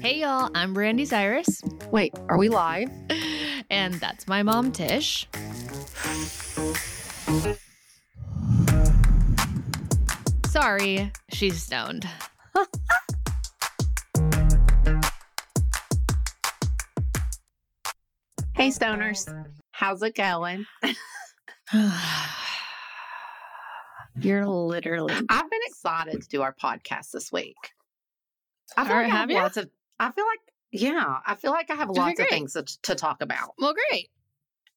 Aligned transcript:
Hey, 0.00 0.20
y'all, 0.20 0.50
I'm 0.54 0.74
Brandi 0.74 1.06
Cyrus. 1.06 1.62
Wait, 1.90 2.14
are 2.28 2.38
we 2.38 2.48
live? 2.48 2.90
And 3.72 3.94
that's 3.94 4.26
my 4.26 4.42
mom, 4.42 4.72
Tish. 4.72 5.28
Sorry, 10.46 11.12
she's 11.30 11.62
stoned. 11.62 12.08
Hey, 18.60 18.68
stoners. 18.68 19.26
How's 19.70 20.02
it 20.02 20.14
going? 20.14 20.66
You're 24.20 24.46
literally. 24.46 25.14
I've 25.14 25.50
been 25.50 25.60
excited 25.64 26.20
to 26.20 26.28
do 26.28 26.42
our 26.42 26.54
podcast 26.54 27.12
this 27.12 27.32
week. 27.32 27.56
I 28.76 28.84
feel 28.84 28.92
All 28.92 29.02
like 29.02 29.06
right, 29.06 29.14
I 29.14 29.16
have 29.18 29.30
have 29.30 29.42
lots 29.42 29.56
of, 29.56 29.70
I 29.98 30.10
feel 30.12 30.24
like, 30.26 30.40
yeah, 30.72 31.18
I 31.26 31.34
feel 31.34 31.50
like 31.50 31.70
I 31.70 31.74
have 31.74 31.90
Okay, 31.90 32.00
lots 32.00 32.20
of 32.20 32.28
things 32.28 32.52
to, 32.54 32.64
to 32.82 32.94
talk 32.94 33.22
about. 33.22 33.54
Well, 33.58 33.74
great. 33.90 34.08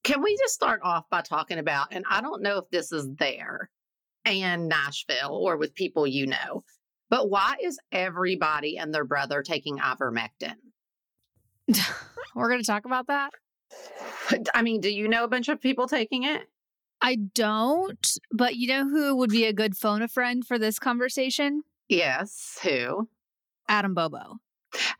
Can 0.02 0.22
we 0.22 0.36
just 0.36 0.54
start 0.54 0.80
off 0.82 1.08
by 1.10 1.22
talking 1.22 1.58
about, 1.58 1.88
and 1.92 2.04
I 2.10 2.20
don't 2.20 2.42
know 2.42 2.58
if 2.58 2.68
this 2.70 2.92
is 2.92 3.08
there 3.18 3.70
and 4.24 4.68
Nashville 4.68 5.34
or 5.34 5.56
with 5.56 5.74
people 5.74 6.06
you 6.06 6.26
know, 6.26 6.64
but 7.10 7.30
why 7.30 7.56
is 7.62 7.78
everybody 7.92 8.76
and 8.76 8.92
their 8.92 9.04
brother 9.04 9.42
taking 9.42 9.78
ivermectin? 9.78 10.56
We're 12.34 12.48
going 12.48 12.60
to 12.60 12.66
talk 12.66 12.84
about 12.84 13.06
that. 13.06 13.32
I 14.54 14.62
mean, 14.62 14.80
do 14.80 14.90
you 14.90 15.08
know 15.08 15.24
a 15.24 15.28
bunch 15.28 15.48
of 15.48 15.60
people 15.60 15.86
taking 15.86 16.24
it? 16.24 16.42
I 17.00 17.16
don't, 17.16 18.18
but 18.32 18.56
you 18.56 18.68
know 18.68 18.88
who 18.88 19.16
would 19.16 19.30
be 19.30 19.44
a 19.44 19.52
good 19.52 19.76
phone 19.76 20.02
a 20.02 20.08
friend 20.08 20.44
for 20.46 20.58
this 20.58 20.78
conversation? 20.78 21.62
Yes. 21.88 22.58
Who? 22.62 23.08
Adam 23.68 23.94
Bobo. 23.94 24.38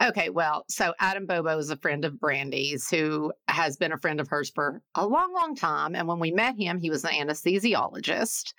Okay, 0.03 0.31
well, 0.31 0.65
so 0.69 0.95
Adam 1.01 1.27
Bobo 1.27 1.59
is 1.59 1.71
a 1.71 1.77
friend 1.77 2.05
of 2.05 2.21
Brandi's 2.21 2.89
who 2.89 3.33
has 3.49 3.77
been 3.77 3.93
a 3.93 3.99
friend 3.99 4.21
of 4.21 4.29
hers 4.29 4.51
for 4.55 4.83
a 4.95 5.07
long, 5.07 5.33
long 5.33 5.55
time. 5.55 5.95
And 5.95 6.07
when 6.07 6.19
we 6.19 6.31
met 6.31 6.57
him, 6.57 6.79
he 6.79 6.91
was 6.91 7.05
an 7.05 7.11
anesthesiologist. 7.11 8.55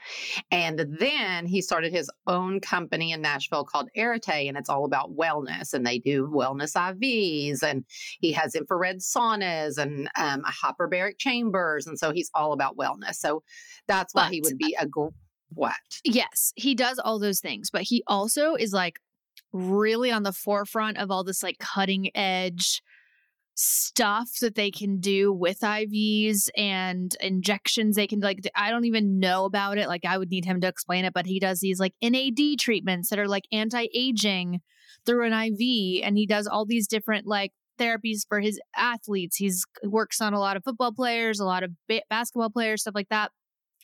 And 0.52 0.97
then 1.00 1.45
he 1.45 1.62
started 1.62 1.94
his 1.94 2.09
own 2.28 2.59
company 2.59 3.12
in 3.12 3.22
Nashville 3.22 3.64
called 3.64 3.89
Arite, 3.97 4.47
and 4.47 4.58
it's 4.58 4.70
all 4.70 4.86
about 4.86 5.16
wellness. 5.16 5.73
And 5.73 5.86
they 5.86 6.00
do 6.00 6.28
wellness 6.28 6.75
IVs, 6.75 7.64
and 7.64 7.86
he 8.19 8.31
has 8.34 8.56
infrared 8.56 9.00
saunas 9.00 9.78
and 9.78 10.09
um, 10.17 10.44
hyperbaric 10.44 11.17
chambers. 11.17 11.88
And 11.88 11.97
so 11.97 12.12
he's 12.12 12.30
all 12.34 12.53
about 12.53 12.78
wellness. 12.78 13.16
So 13.16 13.44
that's 13.88 14.14
why 14.14 14.30
he 14.30 14.42
would 14.42 14.58
be 14.58 14.75
a 14.80 14.88
gr- 14.88 15.08
what? 15.53 15.75
Yes, 16.03 16.52
he 16.56 16.75
does 16.75 17.00
all 17.00 17.19
those 17.19 17.40
things, 17.40 17.69
but 17.72 17.84
he 17.84 18.03
also 18.08 18.56
is 18.56 18.73
like 18.73 19.00
really 19.53 20.11
on 20.11 20.23
the 20.23 20.33
forefront 20.33 20.97
of 20.97 21.11
all 21.11 21.23
this 21.23 21.44
like 21.44 21.58
cutting 21.59 22.09
edge 22.16 22.81
stuff 23.55 24.30
that 24.41 24.55
they 24.55 24.69
can 24.69 25.00
do 25.00 25.31
with 25.31 25.61
IVs 25.61 26.50
and 26.58 27.16
injections. 27.22 27.95
They 27.95 28.08
can 28.08 28.19
like, 28.19 28.39
I 28.56 28.69
don't 28.69 28.86
even 28.86 29.19
know 29.19 29.45
about 29.45 29.78
it. 29.78 29.88
Like, 29.88 30.06
I 30.06 30.17
would 30.17 30.30
need 30.30 30.45
him 30.45 30.59
to 30.61 30.67
explain 30.67 31.06
it, 31.06 31.13
but 31.13 31.25
he 31.25 31.39
does 31.39 31.61
these 31.61 31.80
like 31.80 31.94
NAD 32.02 32.59
treatments 32.59 33.09
that 33.09 33.19
are 33.19 33.28
like 33.28 33.45
anti 33.52 33.88
aging 33.95 34.59
through 35.06 35.25
an 35.25 35.33
IV, 35.33 36.03
and 36.03 36.17
he 36.17 36.25
does 36.25 36.47
all 36.47 36.66
these 36.66 36.88
different 36.88 37.25
like 37.25 37.52
therapies 37.80 38.22
for 38.28 38.39
his 38.39 38.59
athletes. 38.75 39.38
He's 39.38 39.66
uh, 39.83 39.89
works 39.89 40.22
on 40.22 40.33
a 40.33 40.39
lot 40.39 40.58
of 40.58 40.63
football 40.63 40.94
players, 40.94 41.39
a 41.39 41.45
lot 41.45 41.63
of 41.63 41.72
ba- 41.88 42.02
basketball 42.09 42.50
players, 42.50 42.81
stuff 42.81 42.95
like 42.95 43.09
that. 43.09 43.31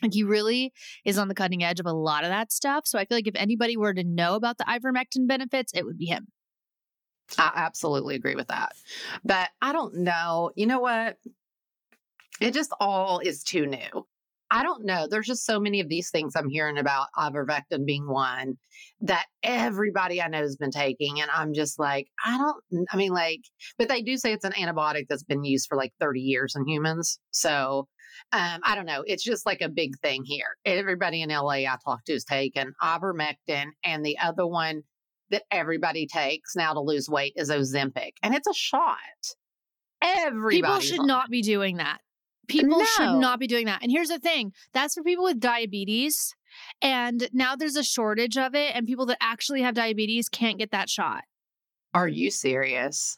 Like 0.02 0.14
he 0.14 0.24
really 0.24 0.74
is 1.06 1.18
on 1.18 1.28
the 1.28 1.36
cutting 1.36 1.64
edge 1.64 1.80
of 1.80 1.86
a 1.86 1.94
lot 1.94 2.24
of 2.24 2.30
that 2.30 2.52
stuff. 2.52 2.88
So 2.88 2.98
I 2.98 3.06
feel 3.06 3.18
like 3.18 3.28
if 3.28 3.36
anybody 3.36 3.78
were 3.78 3.94
to 3.94 4.04
know 4.04 4.36
about 4.36 4.58
the 4.58 4.66
ivermectin 4.66 5.28
benefits, 5.28 5.72
it 5.74 5.86
would 5.86 5.98
be 5.98 6.06
him. 6.06 6.28
I 7.38 7.52
absolutely 7.56 8.16
agree 8.16 8.36
with 8.36 8.48
that. 8.48 8.74
But 9.24 9.50
I 9.62 9.72
don't 9.72 9.98
know. 9.98 10.52
You 10.56 10.68
know 10.68 10.80
what? 10.80 11.18
It 12.40 12.54
just 12.54 12.74
all 12.80 13.20
is 13.20 13.44
too 13.44 13.66
new. 13.66 14.06
I 14.54 14.64
don't 14.64 14.84
know. 14.84 15.08
There's 15.10 15.28
just 15.28 15.46
so 15.46 15.62
many 15.62 15.80
of 15.80 15.88
these 15.88 16.10
things 16.10 16.34
I'm 16.36 16.50
hearing 16.50 16.78
about, 16.78 17.08
ivermectin 17.18 17.86
being 17.86 18.06
one 18.06 18.58
that 19.00 19.28
everybody 19.44 20.22
I 20.22 20.28
know 20.28 20.40
has 20.40 20.58
been 20.58 20.72
taking. 20.72 21.22
And 21.22 21.32
I'm 21.32 21.54
just 21.54 21.80
like, 21.80 22.08
I 22.26 22.38
don't, 22.38 22.86
I 22.92 22.98
mean, 22.98 23.14
like, 23.14 23.40
but 23.78 23.88
they 23.88 24.02
do 24.02 24.18
say 24.18 24.34
it's 24.34 24.44
an 24.44 24.52
antibiotic 24.52 25.06
that's 25.08 25.24
been 25.24 25.46
used 25.46 25.68
for 25.70 25.78
like 25.78 25.94
30 26.02 26.20
years 26.20 26.54
in 26.58 26.68
humans. 26.68 27.18
So 27.32 27.88
um, 28.32 28.62
I 28.64 28.76
don't 28.76 28.86
know. 28.86 29.04
It's 29.06 29.24
just 29.24 29.46
like 29.46 29.62
a 29.62 29.70
big 29.70 29.98
thing 30.00 30.24
here. 30.24 30.58
Everybody 30.66 31.22
in 31.22 31.30
LA 31.30 31.66
I 31.66 31.76
talk 31.84 32.04
to 32.06 32.14
is 32.14 32.24
taking 32.24 32.72
ivermectin, 32.82 33.68
and 33.84 34.06
the 34.06 34.18
other 34.20 34.48
one 34.48 34.84
that 35.30 35.44
everybody 35.52 36.08
takes 36.08 36.56
now 36.56 36.74
to 36.74 36.82
lose 36.82 37.08
weight 37.10 37.34
is 37.36 37.50
Ozempic, 37.50 38.12
and 38.22 38.36
it's 38.36 38.48
a 38.48 38.54
shot. 38.54 38.98
Everybody 40.02 40.62
People 40.62 40.80
should 40.80 41.06
not 41.06 41.30
be 41.30 41.42
doing 41.42 41.78
that. 41.78 42.00
People 42.48 42.80
No. 42.80 42.86
should 42.86 43.14
not 43.20 43.40
be 43.40 43.48
doing 43.48 43.68
that. 43.68 43.82
And 43.82 43.92
here's 43.92 44.10
the 44.10 44.20
thing 44.20 44.52
that's 44.74 44.96
for 44.96 45.04
people 45.04 45.24
with 45.24 45.40
diabetes. 45.40 46.34
And 46.82 47.30
now 47.32 47.56
there's 47.56 47.78
a 47.78 47.84
shortage 47.84 48.38
of 48.38 48.56
it, 48.56 48.76
and 48.76 48.86
people 48.88 49.06
that 49.06 49.18
actually 49.22 49.62
have 49.62 49.76
diabetes 49.76 50.28
can't 50.28 50.58
get 50.58 50.72
that 50.72 50.90
shot. 50.90 51.24
Are 51.94 52.08
you 52.08 52.30
serious? 52.32 53.18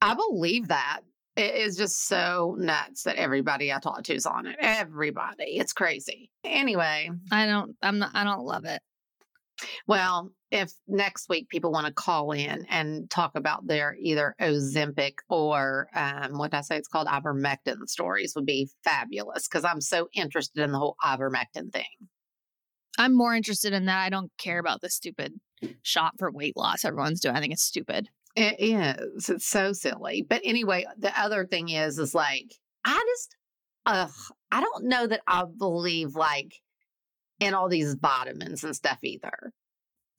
I 0.00 0.14
believe 0.14 0.68
that. 0.68 1.00
It 1.36 1.54
is 1.54 1.76
just 1.76 2.06
so 2.06 2.56
nuts 2.58 3.04
that 3.04 3.16
everybody 3.16 3.72
I 3.72 3.78
talk 3.78 4.02
to 4.04 4.14
is 4.14 4.26
on 4.26 4.46
it. 4.46 4.56
Everybody. 4.60 5.56
It's 5.56 5.72
crazy. 5.72 6.30
Anyway, 6.44 7.10
I 7.30 7.46
don't, 7.46 7.74
I'm 7.82 7.98
not, 7.98 8.10
I 8.14 8.24
don't 8.24 8.44
love 8.44 8.64
it. 8.66 8.82
well, 9.86 10.30
if 10.50 10.70
next 10.86 11.30
week 11.30 11.48
people 11.48 11.72
want 11.72 11.86
to 11.86 11.92
call 11.92 12.32
in 12.32 12.66
and 12.68 13.08
talk 13.08 13.32
about 13.34 13.66
their 13.66 13.96
either 13.98 14.34
Ozempic 14.40 15.14
or 15.30 15.88
um, 15.94 16.36
what 16.36 16.50
did 16.50 16.58
I 16.58 16.60
say 16.60 16.76
it's 16.76 16.88
called 16.88 17.08
ivermectin 17.08 17.88
stories 17.88 18.34
would 18.36 18.44
be 18.44 18.68
fabulous 18.84 19.48
because 19.48 19.64
I'm 19.64 19.80
so 19.80 20.08
interested 20.14 20.62
in 20.62 20.72
the 20.72 20.78
whole 20.78 20.96
ivermectin 21.02 21.72
thing. 21.72 21.86
I'm 22.98 23.16
more 23.16 23.34
interested 23.34 23.72
in 23.72 23.86
that. 23.86 24.02
I 24.02 24.10
don't 24.10 24.30
care 24.36 24.58
about 24.58 24.82
the 24.82 24.90
stupid 24.90 25.40
shot 25.82 26.14
for 26.18 26.30
weight 26.30 26.56
loss 26.56 26.84
everyone's 26.84 27.20
doing. 27.20 27.34
I 27.34 27.40
think 27.40 27.54
it's 27.54 27.62
stupid. 27.62 28.08
It 28.34 28.56
is. 28.58 29.28
It's 29.28 29.46
so 29.46 29.72
silly. 29.72 30.24
But 30.28 30.40
anyway, 30.44 30.86
the 30.98 31.18
other 31.20 31.46
thing 31.46 31.68
is, 31.68 31.98
is 31.98 32.14
like, 32.14 32.54
I 32.84 33.02
just, 33.14 33.36
ugh, 33.86 34.10
I 34.50 34.60
don't 34.60 34.84
know 34.86 35.06
that 35.06 35.20
I 35.26 35.44
believe 35.58 36.14
like 36.14 36.54
in 37.40 37.54
all 37.54 37.68
these 37.68 37.94
vitamins 37.94 38.64
and 38.64 38.74
stuff 38.74 38.98
either. 39.02 39.52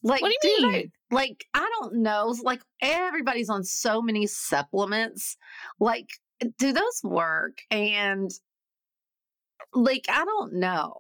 Like, 0.04 0.22
What 0.22 0.34
do 0.42 0.48
you 0.50 0.62
they- 0.62 0.68
mean? 0.68 0.92
like, 1.12 1.46
I 1.54 1.68
don't 1.80 1.96
know. 2.04 2.36
Like, 2.44 2.62
everybody's 2.82 3.50
on 3.50 3.64
so 3.64 4.02
many 4.02 4.28
supplements. 4.28 5.38
Like, 5.80 6.10
do 6.58 6.74
those 6.74 7.02
work? 7.04 7.60
And 7.72 8.30
like, 9.74 10.06
I 10.10 10.26
don't 10.26 10.54
know. 10.56 10.94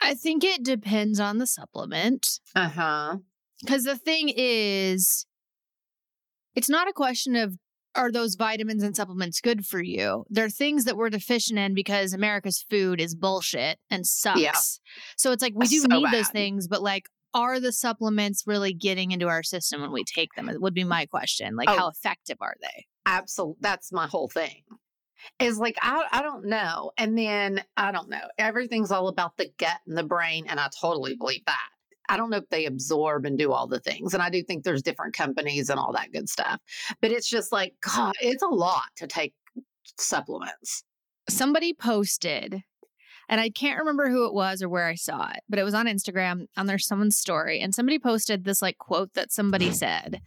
I 0.00 0.14
think 0.14 0.42
it 0.42 0.64
depends 0.64 1.20
on 1.20 1.38
the 1.38 1.46
supplement. 1.46 2.26
Uh 2.56 2.68
huh. 2.68 3.16
Because 3.60 3.84
the 3.84 3.96
thing 3.98 4.32
is, 4.34 5.26
it's 6.54 6.68
not 6.68 6.88
a 6.88 6.92
question 6.92 7.36
of 7.36 7.56
are 7.94 8.10
those 8.10 8.36
vitamins 8.36 8.82
and 8.82 8.96
supplements 8.96 9.40
good 9.40 9.66
for 9.66 9.82
you? 9.82 10.24
They're 10.30 10.48
things 10.48 10.84
that 10.84 10.96
we're 10.96 11.10
deficient 11.10 11.58
in 11.58 11.74
because 11.74 12.14
America's 12.14 12.64
food 12.70 13.00
is 13.00 13.14
bullshit 13.14 13.78
and 13.90 14.06
sucks. 14.06 14.40
Yeah. 14.40 14.52
So 15.16 15.30
it's 15.32 15.42
like 15.42 15.52
we 15.54 15.66
do 15.66 15.80
So 15.80 15.88
need 15.88 16.10
those 16.10 16.30
things, 16.30 16.68
but 16.68 16.82
like, 16.82 17.06
are 17.34 17.60
the 17.60 17.72
supplements 17.72 18.44
really 18.46 18.72
getting 18.72 19.10
into 19.12 19.28
our 19.28 19.42
system 19.42 19.82
when 19.82 19.92
we 19.92 20.04
take 20.04 20.30
them? 20.36 20.48
It 20.48 20.60
would 20.62 20.72
be 20.74 20.84
my 20.84 21.04
question. 21.06 21.54
Like, 21.56 21.68
Oh. 21.68 21.76
how 21.76 21.88
effective 21.88 22.38
are 22.40 22.54
they? 22.62 22.86
absolutely 23.04 23.58
that's 23.60 23.90
my 23.92 24.06
whole 24.06 24.28
thing 24.28 24.62
is 25.40 25.58
like 25.58 25.76
I, 25.82 26.04
I 26.12 26.22
don't 26.22 26.44
know 26.46 26.92
and 26.96 27.18
then 27.18 27.64
i 27.76 27.90
don't 27.90 28.08
know 28.08 28.20
everything's 28.38 28.92
all 28.92 29.08
about 29.08 29.36
the 29.36 29.50
gut 29.58 29.78
and 29.88 29.98
the 29.98 30.04
brain 30.04 30.46
and 30.48 30.60
i 30.60 30.68
totally 30.80 31.16
believe 31.16 31.44
that 31.46 31.68
i 32.12 32.16
don't 32.16 32.30
know 32.30 32.36
if 32.36 32.48
they 32.50 32.66
absorb 32.66 33.24
and 33.24 33.38
do 33.38 33.52
all 33.52 33.66
the 33.66 33.80
things 33.80 34.14
and 34.14 34.22
i 34.22 34.30
do 34.30 34.42
think 34.42 34.62
there's 34.62 34.82
different 34.82 35.14
companies 35.14 35.68
and 35.68 35.78
all 35.78 35.92
that 35.92 36.12
good 36.12 36.28
stuff 36.28 36.60
but 37.00 37.10
it's 37.10 37.28
just 37.28 37.52
like 37.52 37.74
god 37.80 38.14
it's 38.20 38.42
a 38.42 38.48
lot 38.48 38.84
to 38.96 39.06
take 39.06 39.34
supplements 39.98 40.84
somebody 41.28 41.74
posted 41.74 42.62
and 43.28 43.40
I 43.40 43.48
can't 43.48 43.78
remember 43.78 44.10
who 44.10 44.26
it 44.26 44.34
was 44.34 44.62
or 44.62 44.68
where 44.68 44.86
I 44.86 44.94
saw 44.94 45.30
it, 45.30 45.40
but 45.48 45.58
it 45.58 45.62
was 45.62 45.72
on 45.72 45.86
Instagram 45.86 46.48
on 46.56 46.66
their 46.66 46.78
someone's 46.78 47.16
story. 47.16 47.60
And 47.60 47.74
somebody 47.74 47.98
posted 47.98 48.44
this 48.44 48.60
like 48.60 48.76
quote 48.76 49.14
that 49.14 49.32
somebody 49.32 49.66
mm-hmm. 49.66 49.74
said. 49.74 50.20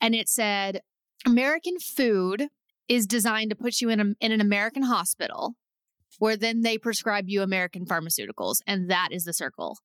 And 0.00 0.14
it 0.14 0.28
said, 0.28 0.80
American 1.26 1.78
food 1.78 2.46
is 2.88 3.06
designed 3.06 3.50
to 3.50 3.56
put 3.56 3.80
you 3.80 3.90
in, 3.90 4.00
a, 4.00 4.04
in 4.20 4.32
an 4.32 4.40
American 4.40 4.84
hospital 4.84 5.56
where 6.18 6.36
then 6.36 6.62
they 6.62 6.78
prescribe 6.78 7.28
you 7.28 7.42
American 7.42 7.84
pharmaceuticals. 7.84 8.56
And 8.66 8.90
that 8.90 9.08
is 9.10 9.24
the 9.24 9.34
circle. 9.34 9.76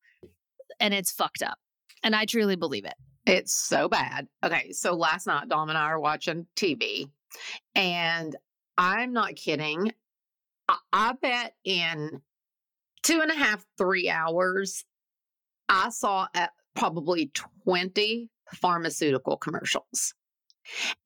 And 0.80 0.94
it's 0.94 1.12
fucked 1.12 1.42
up. 1.42 1.58
And 2.04 2.16
I 2.16 2.26
truly 2.26 2.56
believe 2.56 2.86
it. 2.86 2.96
It's 3.26 3.54
so 3.54 3.88
bad. 3.88 4.28
Okay, 4.44 4.72
so 4.72 4.94
last 4.96 5.28
night 5.28 5.48
Dom 5.48 5.70
and 5.70 5.78
I 5.78 5.86
are 5.86 6.00
watching 6.00 6.46
TV, 6.58 7.10
and 7.74 8.36
I'm 8.78 9.14
not 9.14 9.36
kidding. 9.36 9.94
I, 10.68 10.78
I 10.92 11.14
bet 11.22 11.56
in 11.64 12.22
two 13.04 13.22
and 13.22 13.32
a 13.32 13.36
half, 13.36 13.66
three 13.78 14.10
hours, 14.10 14.84
I 15.70 15.90
saw 15.90 16.28
probably 16.76 17.32
20 17.64 18.30
pharmaceutical 18.56 19.38
commercials. 19.38 20.14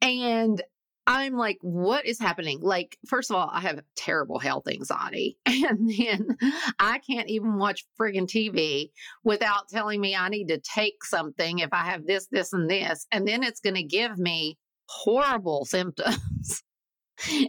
And 0.02 0.62
I'm 1.10 1.38
like, 1.38 1.58
what 1.62 2.06
is 2.06 2.20
happening? 2.20 2.60
Like, 2.62 2.98
first 3.08 3.32
of 3.32 3.38
all, 3.38 3.50
I 3.52 3.62
have 3.62 3.80
terrible 3.96 4.40
health 4.40 4.68
anxiety. 4.68 5.38
And 5.48 5.90
then 5.90 6.38
I 6.80 7.00
can't 7.00 7.30
even 7.30 7.58
watch 7.58 7.86
friggin' 8.00 8.28
TV 8.28 8.92
without 9.24 9.70
telling 9.70 10.00
me 10.00 10.16
I 10.16 10.30
need 10.30 10.50
to 10.50 10.60
take 10.60 11.04
something 11.04 11.60
if 11.60 11.70
I 11.74 11.86
have 11.86 12.06
this, 12.06 12.28
this, 12.28 12.54
and 12.54 12.70
this. 12.70 13.08
And 13.12 13.28
then 13.28 13.44
it's 13.44 13.60
going 13.60 13.76
to 13.76 13.84
give 13.84 14.18
me 14.18 14.58
horrible 14.88 15.66
symptoms, 15.66 16.64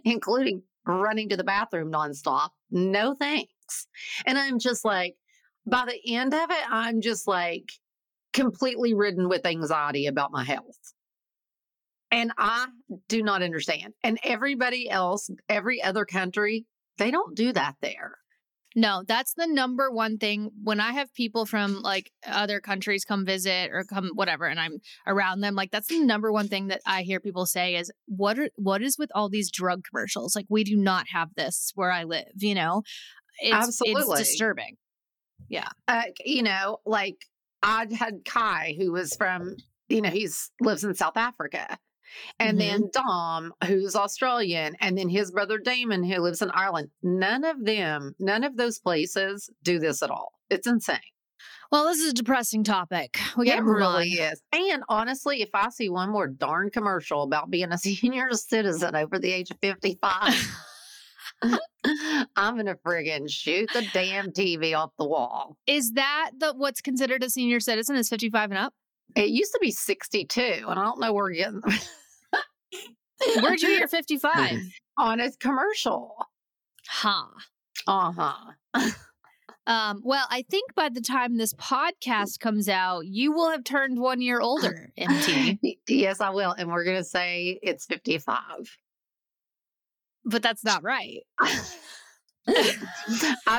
including 0.04 0.62
running 0.86 1.28
to 1.28 1.36
the 1.36 1.44
bathroom 1.44 1.92
nonstop. 1.92 2.50
No 2.70 3.14
thanks. 3.14 3.86
And 4.24 4.38
I'm 4.38 4.58
just 4.58 4.84
like, 4.84 5.16
by 5.66 5.84
the 5.86 6.14
end 6.14 6.32
of 6.32 6.50
it, 6.50 6.64
I'm 6.70 7.00
just 7.00 7.28
like 7.28 7.70
completely 8.32 8.94
ridden 8.94 9.28
with 9.28 9.44
anxiety 9.44 10.06
about 10.06 10.32
my 10.32 10.44
health. 10.44 10.77
And 12.10 12.32
I 12.38 12.66
do 13.08 13.22
not 13.22 13.42
understand. 13.42 13.94
And 14.02 14.18
everybody 14.22 14.88
else, 14.88 15.30
every 15.48 15.82
other 15.82 16.04
country, 16.04 16.66
they 16.96 17.10
don't 17.10 17.36
do 17.36 17.52
that 17.52 17.76
there. 17.80 18.18
No, 18.76 19.02
that's 19.06 19.34
the 19.34 19.46
number 19.46 19.90
one 19.90 20.18
thing 20.18 20.50
when 20.62 20.78
I 20.78 20.92
have 20.92 21.12
people 21.14 21.46
from 21.46 21.80
like 21.82 22.12
other 22.26 22.60
countries 22.60 23.04
come 23.04 23.24
visit 23.24 23.70
or 23.72 23.82
come 23.82 24.10
whatever 24.14 24.44
and 24.44 24.60
I'm 24.60 24.78
around 25.06 25.40
them 25.40 25.54
like 25.54 25.70
that's 25.70 25.88
the 25.88 25.98
number 25.98 26.30
one 26.30 26.48
thing 26.48 26.68
that 26.68 26.82
I 26.86 27.02
hear 27.02 27.18
people 27.18 27.46
say 27.46 27.76
is 27.76 27.90
what 28.06 28.38
are 28.38 28.50
what 28.56 28.82
is 28.82 28.96
with 28.98 29.10
all 29.14 29.30
these 29.30 29.50
drug 29.50 29.82
commercials? 29.84 30.36
Like 30.36 30.46
we 30.48 30.64
do 30.64 30.76
not 30.76 31.06
have 31.12 31.34
this 31.34 31.72
where 31.74 31.90
I 31.90 32.04
live, 32.04 32.28
you 32.36 32.54
know. 32.54 32.82
It's 33.40 33.54
Absolutely. 33.54 34.20
it's 34.20 34.30
disturbing. 34.30 34.76
Yeah. 35.48 35.68
Uh, 35.88 36.02
you 36.24 36.42
know, 36.42 36.78
like 36.84 37.16
I 37.62 37.86
had 37.92 38.24
Kai 38.24 38.76
who 38.78 38.92
was 38.92 39.14
from, 39.16 39.56
you 39.88 40.02
know, 40.02 40.10
he's 40.10 40.50
lives 40.60 40.84
in 40.84 40.94
South 40.94 41.16
Africa. 41.16 41.78
And 42.38 42.56
Mhm. 42.56 42.60
then 42.60 42.90
Dom, 42.92 43.52
who's 43.66 43.94
Australian, 43.96 44.76
and 44.80 44.96
then 44.96 45.08
his 45.08 45.30
brother 45.30 45.58
Damon, 45.58 46.02
who 46.04 46.20
lives 46.20 46.42
in 46.42 46.50
Ireland. 46.50 46.90
None 47.02 47.44
of 47.44 47.64
them, 47.64 48.14
none 48.18 48.44
of 48.44 48.56
those 48.56 48.78
places 48.78 49.50
do 49.62 49.78
this 49.78 50.02
at 50.02 50.10
all. 50.10 50.32
It's 50.50 50.66
insane. 50.66 50.98
Well, 51.70 51.84
this 51.84 51.98
is 52.00 52.10
a 52.10 52.14
depressing 52.14 52.64
topic. 52.64 53.18
We 53.36 53.46
got 53.46 53.58
it 53.58 53.62
really 53.62 54.18
on. 54.20 54.32
is. 54.32 54.42
And 54.52 54.82
honestly, 54.88 55.42
if 55.42 55.50
I 55.54 55.68
see 55.68 55.90
one 55.90 56.10
more 56.10 56.26
darn 56.26 56.70
commercial 56.70 57.22
about 57.24 57.50
being 57.50 57.72
a 57.72 57.78
senior 57.78 58.32
citizen 58.32 58.96
over 58.96 59.18
the 59.18 59.30
age 59.30 59.50
of 59.50 59.58
55, 59.60 60.34
I'm 62.36 62.54
going 62.54 62.66
to 62.66 62.74
friggin' 62.76 63.30
shoot 63.30 63.68
the 63.72 63.86
damn 63.92 64.32
TV 64.32 64.74
off 64.76 64.90
the 64.98 65.06
wall. 65.06 65.56
Is 65.66 65.92
that 65.92 66.30
the 66.38 66.52
what's 66.54 66.80
considered 66.80 67.22
a 67.22 67.30
senior 67.30 67.60
citizen 67.60 67.96
is 67.96 68.08
55 68.08 68.50
and 68.50 68.58
up? 68.58 68.74
It 69.16 69.28
used 69.28 69.52
to 69.52 69.58
be 69.60 69.70
62, 69.70 70.40
and 70.40 70.78
I 70.78 70.84
don't 70.84 71.00
know 71.00 71.12
where 71.12 71.30
you're 71.30 71.50
getting 71.50 71.62
Where'd 73.42 73.60
you 73.60 73.68
hear 73.68 73.88
55? 73.88 74.58
on 74.98 75.20
a 75.20 75.30
commercial. 75.32 76.14
huh. 76.88 77.26
Uh 77.86 78.12
huh. 78.12 78.52
Um, 79.68 80.00
well, 80.02 80.26
I 80.30 80.44
think 80.50 80.74
by 80.74 80.88
the 80.88 81.02
time 81.02 81.36
this 81.36 81.52
podcast 81.52 82.40
comes 82.40 82.70
out, 82.70 83.06
you 83.06 83.32
will 83.32 83.50
have 83.50 83.64
turned 83.64 84.00
one 84.00 84.22
year 84.22 84.40
older, 84.40 84.90
MT. 84.96 85.58
yes, 85.86 86.22
I 86.22 86.30
will. 86.30 86.52
And 86.52 86.70
we're 86.70 86.84
going 86.84 86.96
to 86.96 87.04
say 87.04 87.58
it's 87.62 87.84
55. 87.84 88.38
But 90.24 90.42
that's 90.42 90.64
not 90.64 90.82
right. 90.82 91.20
I 91.38 91.60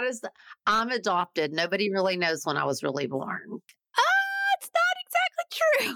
just, 0.02 0.28
I'm 0.66 0.90
adopted. 0.90 1.54
Nobody 1.54 1.92
really 1.92 2.18
knows 2.18 2.44
when 2.44 2.58
I 2.58 2.66
was 2.66 2.82
really 2.82 3.06
born. 3.06 3.60
Ah, 3.96 4.56
it's 4.58 4.72
not 4.74 4.96
exactly 5.06 5.46
true. 5.80 5.96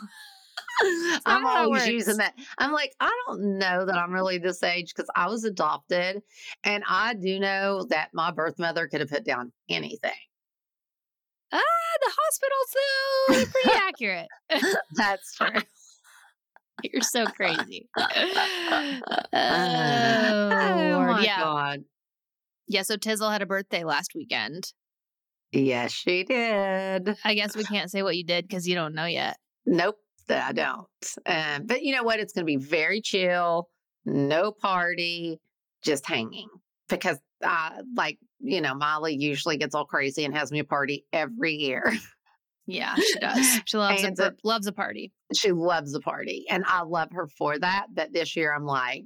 I'm 1.26 1.44
not 1.44 1.54
how 1.56 1.64
it 1.64 1.66
always 1.66 1.88
using 1.88 2.18
that. 2.18 2.34
I'm 2.58 2.72
like, 2.72 2.94
I 3.00 3.12
don't 3.28 3.58
know 3.58 3.86
that 3.86 3.96
I'm 3.96 4.12
really 4.12 4.38
this 4.38 4.64
age 4.64 4.94
because 4.96 5.10
I 5.16 5.28
was 5.28 5.44
adopted. 5.44 6.22
And 6.64 6.84
I 6.88 7.14
do 7.14 7.40
know 7.40 7.86
that 7.90 8.10
my 8.14 8.32
birth 8.32 8.60
mother 8.60 8.88
could 8.88 9.02
have 9.02 9.10
put 9.10 9.26
down 9.26 9.52
anything. 9.70 10.12
Ah, 11.52 11.60
the 12.02 12.12
hospital's 12.18 12.72
so 12.74 13.52
pretty 13.52 13.80
accurate. 13.88 14.28
That's 14.96 15.36
true. 15.38 15.62
You're 16.84 17.02
so 17.02 17.26
crazy. 17.26 17.88
oh, 17.98 19.00
oh 19.34 20.90
Lord. 20.92 21.10
my 21.12 21.24
yeah. 21.24 21.40
God. 21.40 21.84
Yeah, 22.68 22.82
so 22.82 22.98
Tizzle 22.98 23.32
had 23.32 23.42
a 23.42 23.46
birthday 23.46 23.84
last 23.84 24.14
weekend. 24.16 24.74
Yes, 25.52 25.92
she 25.92 26.24
did. 26.24 27.16
I 27.24 27.36
guess 27.36 27.56
we 27.56 27.64
can't 27.64 27.92
say 27.92 28.02
what 28.02 28.18
you 28.18 28.24
did 28.24 28.48
because 28.48 28.68
you 28.68 28.74
don't 28.74 28.96
know 28.96 29.06
yet. 29.06 29.38
Nope, 29.66 29.98
that 30.28 30.50
I 30.50 30.52
don't. 30.52 30.88
Um, 31.26 31.66
but 31.66 31.84
you 31.84 31.96
know 31.96 32.04
what? 32.04 32.20
It's 32.20 32.34
going 32.34 32.44
to 32.44 32.46
be 32.46 32.58
very 32.58 33.02
chill, 33.02 33.70
no 34.06 34.52
party, 34.52 35.40
just 35.84 36.06
hanging. 36.06 36.50
Because, 36.90 37.18
uh, 37.44 37.82
like, 37.96 38.20
you 38.40 38.62
know, 38.62 38.76
Molly 38.76 39.16
usually 39.16 39.58
gets 39.58 39.74
all 39.74 39.86
crazy 39.86 40.26
and 40.26 40.36
has 40.36 40.52
me 40.52 40.60
a 40.60 40.64
party 40.64 41.06
every 41.14 41.54
year. 41.54 41.94
Yeah, 42.68 42.96
she 42.96 43.14
does. 43.20 43.62
She 43.66 43.78
loves 43.78 44.04
a, 44.20 44.34
loves 44.44 44.68
a 44.68 44.72
party. 44.72 45.12
she 45.34 45.52
loves 45.52 45.94
a 45.94 46.00
party, 46.00 46.46
and 46.50 46.64
I 46.68 46.84
love 46.84 47.10
her 47.12 47.28
for 47.28 47.58
that. 47.58 47.88
But 47.94 48.14
this 48.14 48.36
year, 48.36 48.54
I'm 48.54 48.66
like, 48.66 49.06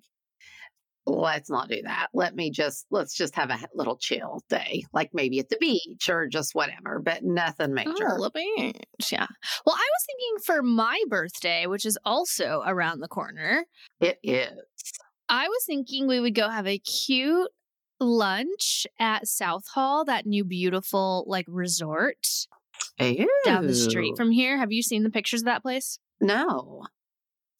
let's 1.07 1.50
not 1.50 1.69
do 1.69 1.81
that. 1.83 2.07
Let 2.13 2.36
me 2.36 2.51
just 2.51 2.86
let's 2.92 3.15
just 3.15 3.33
have 3.36 3.50
a 3.50 3.59
little 3.74 3.98
chill 3.98 4.44
day, 4.50 4.83
like 4.94 5.09
maybe 5.13 5.39
at 5.39 5.50
the 5.50 5.57
beach 5.59 6.09
or 6.09 6.27
just 6.27 6.54
whatever, 6.54 7.00
but 7.00 7.24
nothing 7.24 7.74
major. 7.74 7.92
Oh, 8.12 8.24
the 8.24 8.31
beach. 8.31 9.12
Yeah. 9.12 9.27
Well, 9.65 9.75
I 9.75 9.88
was 9.89 10.06
thinking 10.06 10.44
for 10.45 10.62
my 10.62 11.01
birthday, 11.09 11.65
which 11.65 11.86
is 11.86 11.98
also 12.06 12.62
around 12.65 13.00
the 13.00 13.07
corner, 13.07 13.65
It 14.00 14.19
is. 14.21 14.51
I 15.30 15.48
was 15.48 15.63
thinking 15.65 16.07
we 16.07 16.19
would 16.19 16.36
go 16.36 16.50
have 16.50 16.68
a 16.68 16.77
cute 16.80 17.50
lunch 18.00 18.86
at 19.00 19.27
Southall, 19.27 20.06
that 20.06 20.25
new 20.25 20.44
beautiful 20.44 21.25
like 21.27 21.45
resort 21.48 22.27
down 23.45 23.68
the 23.68 23.75
street 23.75 24.15
from 24.15 24.31
here. 24.31 24.57
Have 24.57 24.71
you 24.71 24.83
seen 24.83 25.03
the 25.03 25.10
pictures 25.10 25.42
of 25.42 25.45
that 25.45 25.63
place? 25.63 26.00
No. 26.21 26.83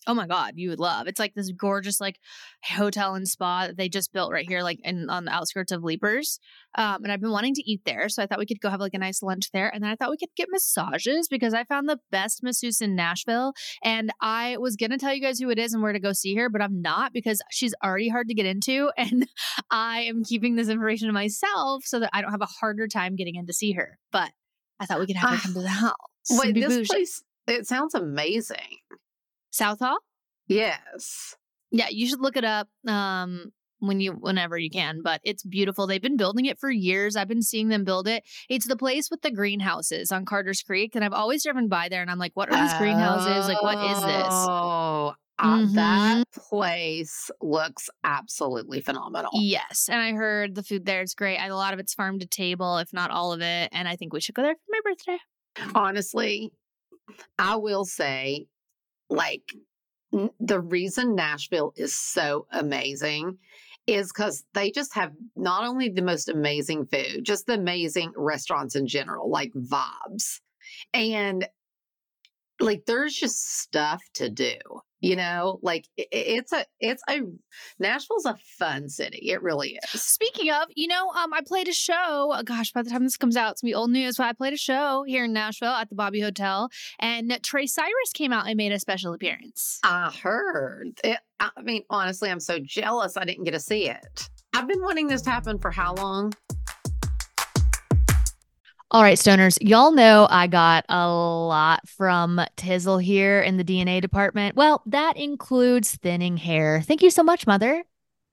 Oh 0.07 0.13
my 0.13 0.25
god, 0.25 0.54
you 0.56 0.69
would 0.69 0.80
love. 0.80 1.07
It's 1.07 1.19
like 1.19 1.33
this 1.36 1.51
gorgeous 1.51 2.00
like 2.00 2.19
hotel 2.63 3.13
and 3.15 3.27
spa 3.27 3.68
that 3.68 3.77
they 3.77 3.89
just 3.89 4.13
built 4.13 4.31
right 4.31 4.48
here, 4.48 4.62
like 4.62 4.80
in 4.83 5.09
on 5.09 5.25
the 5.25 5.31
outskirts 5.31 5.71
of 5.71 5.83
Leipers. 5.83 6.39
Um, 6.77 7.04
and 7.04 7.12
I've 7.12 7.19
been 7.19 7.31
wanting 7.31 7.54
to 7.56 7.69
eat 7.69 7.81
there, 7.86 8.07
so 8.07 8.24
I 8.24 8.25
thought 8.25 8.39
we 8.39 8.45
could 8.45 8.62
go 8.62 8.69
have 8.69 8.80
like 8.80 8.94
a 8.94 9.00
nice 9.00 9.21
lunch 9.21 9.51
there. 9.51 9.69
And 9.74 9.83
then 9.83 9.92
I 9.92 9.95
thought 9.95 10.09
we 10.09 10.18
could 10.18 10.36
get 10.38 10.48
massages 10.50 11.27
because 11.27 11.54
I 11.54 11.65
found 11.65 11.89
the 11.89 12.00
best 12.12 12.42
masseuse 12.42 12.81
in 12.81 12.95
Nashville. 12.95 13.54
And 13.83 14.12
I 14.21 14.57
was 14.57 14.75
gonna 14.75 14.98
tell 14.98 15.13
you 15.13 15.22
guys 15.22 15.39
who 15.39 15.50
it 15.50 15.60
is 15.60 15.74
and 15.74 15.84
where 15.84 15.93
to 15.93 16.00
go 16.00 16.13
see 16.13 16.36
her, 16.36 16.50
but 16.50 16.62
I'm 16.62 16.81
not 16.81 17.12
because 17.13 17.41
she's 17.51 17.75
already 17.84 18.10
hard 18.10 18.29
to 18.29 18.34
get 18.34 18.46
into, 18.46 18.91
and 18.98 19.27
I 19.70 20.01
am 20.01 20.24
keeping 20.24 20.55
this 20.55 20.70
information 20.70 21.08
to 21.08 21.13
myself 21.13 21.84
so 21.86 22.00
that 22.00 22.12
I 22.13 22.22
don't 22.22 22.31
have 22.31 22.41
a 22.41 22.46
harder 22.46 22.88
time 22.88 23.15
getting 23.15 23.36
in 23.36 23.46
to 23.48 23.53
see 23.53 23.74
her. 23.74 24.00
But 24.12 24.31
I 24.79 24.86
thought 24.86 25.00
we 25.00 25.08
could 25.08 25.15
have 25.17 25.31
her 25.31 25.36
Ah, 25.36 25.41
come 25.43 25.53
to 25.53 25.62
the 25.62 25.70
house. 25.70 25.93
Wait, 26.31 26.55
this 26.55 26.75
bougie. 26.75 26.86
place 26.88 27.24
it 27.48 27.65
sounds 27.65 27.96
amazing. 27.96 28.58
Southall. 29.57 29.97
Yes. 30.47 31.35
Yeah, 31.71 31.87
you 31.89 32.07
should 32.07 32.21
look 32.21 32.37
it 32.37 32.45
up 32.45 32.69
um 32.87 33.51
when 33.79 33.99
you 33.99 34.13
whenever 34.13 34.57
you 34.57 34.69
can, 34.69 35.01
but 35.03 35.21
it's 35.23 35.43
beautiful. 35.43 35.85
They've 35.85 36.01
been 36.01 36.17
building 36.17 36.45
it 36.45 36.57
for 36.59 36.71
years. 36.71 37.15
I've 37.15 37.27
been 37.27 37.41
seeing 37.43 37.69
them 37.69 37.83
build 37.83 38.07
it. 38.07 38.23
It's 38.49 38.67
the 38.67 38.75
place 38.77 39.09
with 39.11 39.21
the 39.21 39.31
greenhouses 39.31 40.11
on 40.11 40.25
Carter's 40.25 40.61
Creek 40.63 40.95
and 40.95 41.03
I've 41.03 41.13
always 41.13 41.43
driven 41.43 41.67
by 41.67 41.89
there 41.89 42.01
and 42.01 42.09
I'm 42.09 42.17
like, 42.19 42.31
what 42.35 42.49
are 42.49 42.55
these 42.55 42.73
greenhouses? 42.79 43.47
Like 43.47 43.61
what 43.61 43.83
is 43.91 44.03
this? 44.03 44.27
Oh, 44.31 45.13
uh, 45.39 45.57
Mhm. 45.59 45.73
that 45.75 46.31
place 46.31 47.29
looks 47.41 47.89
absolutely 48.03 48.81
phenomenal. 48.81 49.29
Yes, 49.33 49.87
and 49.91 50.01
I 50.01 50.13
heard 50.13 50.55
the 50.55 50.63
food 50.63 50.85
there 50.85 51.01
is 51.03 51.13
great. 51.13 51.37
I, 51.37 51.47
a 51.47 51.55
lot 51.55 51.73
of 51.75 51.79
it's 51.79 51.93
farm 51.93 52.17
to 52.19 52.25
table, 52.25 52.77
if 52.77 52.91
not 52.93 53.11
all 53.11 53.31
of 53.33 53.41
it, 53.41 53.69
and 53.71 53.87
I 53.87 53.95
think 53.95 54.13
we 54.13 54.21
should 54.21 54.33
go 54.35 54.41
there 54.41 54.55
for 54.55 54.71
my 54.71 54.79
birthday. 54.83 55.17
Honestly, 55.75 56.51
I 57.37 57.55
will 57.57 57.85
say, 57.85 58.47
like, 59.09 59.53
n- 60.13 60.29
the 60.39 60.59
reason 60.59 61.15
Nashville 61.15 61.73
is 61.75 61.95
so 61.95 62.47
amazing 62.51 63.37
is 63.87 64.11
because 64.11 64.43
they 64.53 64.69
just 64.69 64.93
have 64.95 65.13
not 65.35 65.65
only 65.65 65.89
the 65.89 66.01
most 66.01 66.27
amazing 66.27 66.85
food, 66.85 67.23
just 67.23 67.45
the 67.47 67.53
amazing 67.53 68.11
restaurants 68.17 68.75
in 68.75 68.85
general, 68.85 69.29
like 69.29 69.53
vibes. 69.53 70.41
And 70.93 71.47
like 72.59 72.85
there's 72.85 73.15
just 73.15 73.59
stuff 73.59 74.03
to 74.15 74.29
do, 74.29 74.57
you 75.00 75.16
know? 75.16 75.60
Like 75.62 75.86
it's 75.98 76.54
a 76.54 76.66
it's 76.80 77.04
a 77.10 77.22
Nashville's 77.80 78.25
a 78.25 78.38
fun 78.60 78.89
city. 78.89 79.30
It 79.30 79.42
really 79.42 79.80
is. 79.94 80.01
Speaking 80.01 80.51
of, 80.51 80.68
you 80.75 80.88
know, 80.88 81.10
um, 81.10 81.34
I 81.34 81.42
played 81.46 81.68
a 81.68 81.74
show. 81.74 82.32
uh, 82.34 82.44
Gosh, 82.44 82.72
by 82.72 82.82
the 82.82 82.89
time 82.89 83.04
this 83.04 83.18
comes 83.18 83.38
out, 83.38 83.51
it's 83.51 83.62
gonna 83.62 83.72
be 83.72 83.75
old 83.75 83.92
news. 83.92 84.18
But 84.18 84.25
I 84.27 84.34
played 84.34 84.54
a 84.54 84.58
show 84.58 85.04
here 85.08 85.25
in 85.25 85.34
Nashville 85.34 85.70
at 85.70 85.89
the 85.89 85.96
Bobby 85.96 86.22
Hotel, 86.22 86.70
and 87.00 87.38
Trace 87.44 87.74
Cyrus 87.74 88.12
came 88.13 88.34
out 88.34 88.48
and 88.48 88.58
made 88.58 88.72
a 88.72 88.80
special 88.80 89.13
appearance. 89.13 89.80
I 89.84 90.12
heard. 90.12 91.00
It, 91.04 91.20
I 91.39 91.50
mean, 91.62 91.84
honestly, 91.89 92.30
I'm 92.32 92.39
so 92.39 92.60
jealous 92.60 93.18
I 93.18 93.25
didn't 93.25 93.44
get 93.44 93.51
to 93.51 93.60
see 93.60 93.89
it. 93.89 94.30
I've 94.54 94.68
been 94.68 94.82
wanting 94.82 95.08
this 95.08 95.22
to 95.24 95.30
happen 95.30 95.60
for 95.60 95.70
how 95.70 95.94
long? 95.94 96.34
All 98.89 99.01
right, 99.03 99.17
stoners, 99.17 99.58
y'all 99.62 99.91
know 99.91 100.27
I 100.29 100.48
got 100.48 100.86
a 100.88 101.10
lot 101.10 101.88
from 101.89 102.39
Tizzle 102.56 103.03
here 103.03 103.41
in 103.41 103.58
the 103.58 103.63
DNA 103.63 104.00
department. 104.00 104.56
Well, 104.56 104.82
that 104.86 105.17
includes 105.17 105.96
thinning 105.98 106.38
hair. 106.38 106.82
Thank 106.82 107.01
you 107.01 107.10
so 107.10 107.22
much, 107.22 107.46
Mother. 107.46 107.84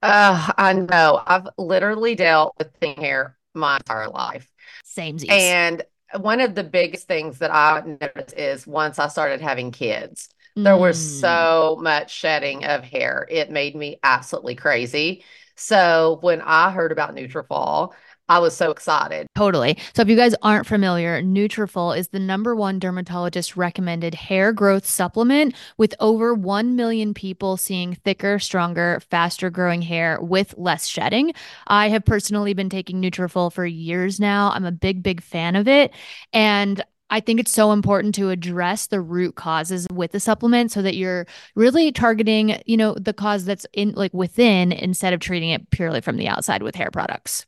Uh, 0.02 0.52
I 0.58 0.72
know. 0.74 1.22
I've 1.26 1.48
literally 1.56 2.14
dealt 2.14 2.54
with 2.58 2.74
thin 2.80 2.96
hair 2.96 3.36
my 3.54 3.76
entire 3.76 4.08
life. 4.08 4.50
Same. 4.84 5.18
And 5.28 5.82
one 6.20 6.40
of 6.40 6.54
the 6.54 6.64
biggest 6.64 7.08
things 7.08 7.38
that 7.38 7.52
I 7.54 7.82
noticed 8.00 8.36
is 8.36 8.66
once 8.66 8.98
I 8.98 9.08
started 9.08 9.40
having 9.40 9.72
kids, 9.72 10.28
there 10.62 10.76
was 10.76 10.98
Mm. 10.98 11.00
so 11.00 11.78
much 11.80 12.12
shedding 12.12 12.64
of 12.64 12.84
hair. 12.84 13.26
It 13.30 13.50
made 13.50 13.76
me 13.76 13.98
absolutely 14.02 14.54
crazy. 14.56 15.24
So 15.56 16.18
when 16.22 16.42
I 16.42 16.70
heard 16.70 16.92
about 16.92 17.14
Nutrafol, 17.14 17.94
I 18.28 18.38
was 18.38 18.56
so 18.56 18.70
excited. 18.70 19.26
Totally. 19.34 19.76
So 19.94 20.00
if 20.02 20.08
you 20.08 20.16
guys 20.16 20.34
aren't 20.40 20.66
familiar, 20.66 21.22
Nutrafol 21.22 21.96
is 21.96 22.08
the 22.08 22.18
number 22.18 22.54
one 22.56 22.78
dermatologist 22.78 23.56
recommended 23.56 24.14
hair 24.14 24.52
growth 24.52 24.86
supplement 24.86 25.54
with 25.76 25.94
over 26.00 26.32
1 26.32 26.74
million 26.74 27.12
people 27.12 27.58
seeing 27.58 27.96
thicker, 27.96 28.38
stronger, 28.38 29.00
faster 29.10 29.50
growing 29.50 29.82
hair 29.82 30.18
with 30.22 30.54
less 30.56 30.86
shedding. 30.86 31.34
I 31.66 31.90
have 31.90 32.04
personally 32.04 32.54
been 32.54 32.70
taking 32.70 33.02
Nutrafol 33.02 33.52
for 33.52 33.66
years 33.66 34.18
now. 34.18 34.52
I'm 34.54 34.64
a 34.64 34.72
big 34.72 35.02
big 35.02 35.22
fan 35.22 35.54
of 35.54 35.68
it 35.68 35.92
and 36.32 36.82
I 37.10 37.20
think 37.20 37.38
it's 37.38 37.52
so 37.52 37.72
important 37.72 38.14
to 38.16 38.30
address 38.30 38.86
the 38.86 39.00
root 39.00 39.36
causes 39.36 39.86
with 39.92 40.12
the 40.12 40.20
supplement 40.20 40.72
so 40.72 40.80
that 40.82 40.96
you're 40.96 41.26
really 41.54 41.92
targeting, 41.92 42.60
you 42.66 42.76
know, 42.76 42.94
the 42.94 43.12
cause 43.12 43.44
that's 43.44 43.66
in 43.74 43.92
like 43.92 44.14
within 44.14 44.72
instead 44.72 45.12
of 45.12 45.20
treating 45.20 45.50
it 45.50 45.70
purely 45.70 46.00
from 46.00 46.16
the 46.16 46.26
outside 46.26 46.62
with 46.62 46.74
hair 46.74 46.90
products. 46.90 47.46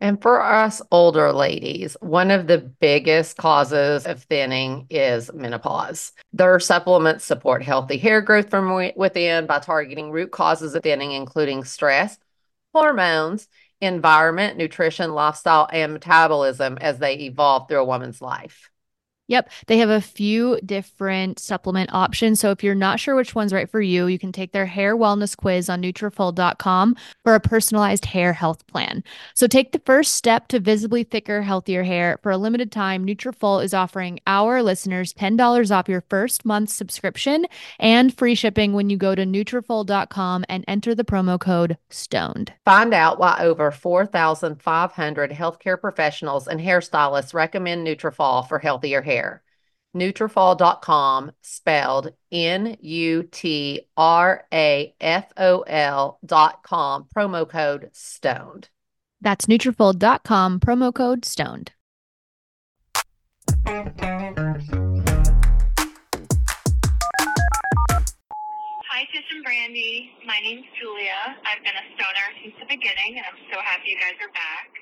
And 0.00 0.22
for 0.22 0.40
us 0.40 0.80
older 0.92 1.32
ladies, 1.32 1.96
one 2.00 2.30
of 2.30 2.46
the 2.46 2.58
biggest 2.58 3.36
causes 3.36 4.06
of 4.06 4.22
thinning 4.22 4.86
is 4.90 5.32
menopause. 5.32 6.12
Their 6.32 6.60
supplements 6.60 7.24
support 7.24 7.64
healthy 7.64 7.98
hair 7.98 8.20
growth 8.20 8.48
from 8.48 8.92
within 8.94 9.46
by 9.46 9.58
targeting 9.58 10.12
root 10.12 10.30
causes 10.30 10.76
of 10.76 10.84
thinning, 10.84 11.12
including 11.12 11.64
stress, 11.64 12.16
hormones, 12.72 13.48
environment, 13.80 14.56
nutrition, 14.56 15.12
lifestyle, 15.14 15.68
and 15.72 15.92
metabolism 15.92 16.78
as 16.80 16.98
they 16.98 17.14
evolve 17.14 17.68
through 17.68 17.80
a 17.80 17.84
woman's 17.84 18.22
life. 18.22 18.70
Yep, 19.28 19.50
they 19.66 19.76
have 19.76 19.90
a 19.90 20.00
few 20.00 20.58
different 20.64 21.38
supplement 21.38 21.92
options. 21.92 22.40
So 22.40 22.50
if 22.50 22.64
you're 22.64 22.74
not 22.74 22.98
sure 22.98 23.14
which 23.14 23.34
one's 23.34 23.52
right 23.52 23.70
for 23.70 23.80
you, 23.80 24.06
you 24.06 24.18
can 24.18 24.32
take 24.32 24.52
their 24.52 24.64
hair 24.64 24.96
wellness 24.96 25.36
quiz 25.36 25.68
on 25.68 25.82
Nutrafol.com 25.82 26.96
for 27.24 27.34
a 27.34 27.40
personalized 27.40 28.06
hair 28.06 28.32
health 28.32 28.66
plan. 28.66 29.04
So 29.34 29.46
take 29.46 29.72
the 29.72 29.82
first 29.84 30.14
step 30.14 30.48
to 30.48 30.60
visibly 30.60 31.04
thicker, 31.04 31.42
healthier 31.42 31.84
hair. 31.84 32.18
For 32.22 32.32
a 32.32 32.38
limited 32.38 32.72
time, 32.72 33.06
Nutrafol 33.06 33.62
is 33.62 33.74
offering 33.74 34.18
our 34.26 34.62
listeners 34.62 35.12
$10 35.12 35.70
off 35.70 35.90
your 35.90 36.04
first 36.08 36.46
month 36.46 36.70
subscription 36.70 37.44
and 37.78 38.16
free 38.16 38.34
shipping 38.34 38.72
when 38.72 38.88
you 38.88 38.96
go 38.96 39.14
to 39.14 39.26
Nutrafol.com 39.26 40.46
and 40.48 40.64
enter 40.66 40.94
the 40.94 41.04
promo 41.04 41.38
code 41.38 41.76
STONED. 41.90 42.54
Find 42.64 42.94
out 42.94 43.18
why 43.18 43.38
over 43.40 43.70
4,500 43.70 45.30
healthcare 45.32 45.78
professionals 45.78 46.48
and 46.48 46.60
hairstylists 46.60 47.34
recommend 47.34 47.86
Nutrafol 47.86 48.48
for 48.48 48.58
healthier 48.58 49.02
hair. 49.02 49.17
Nutrafol.com, 49.96 51.32
spelled 51.40 52.12
N-U-T-R-A-F-O-L 52.30 52.78
dot 56.24 56.62
com, 56.62 57.06
promo 57.14 57.48
code 57.48 57.90
STONED. 57.92 58.68
That's 59.20 59.46
Nutrafol.com, 59.46 60.60
promo 60.60 60.94
code 60.94 61.24
STONED. 61.24 61.70
Hi, 63.66 63.84
Tish 69.12 69.24
and 69.32 69.44
Brandi. 69.44 70.10
My 70.26 70.38
name's 70.42 70.66
Julia. 70.78 71.36
I've 71.46 71.62
been 71.64 71.74
a 71.74 71.84
stoner 71.94 72.26
since 72.42 72.54
the 72.60 72.66
beginning, 72.66 73.16
and 73.16 73.24
I'm 73.26 73.38
so 73.52 73.58
happy 73.60 73.90
you 73.90 73.96
guys 73.98 74.14
are 74.20 74.32
back. 74.32 74.77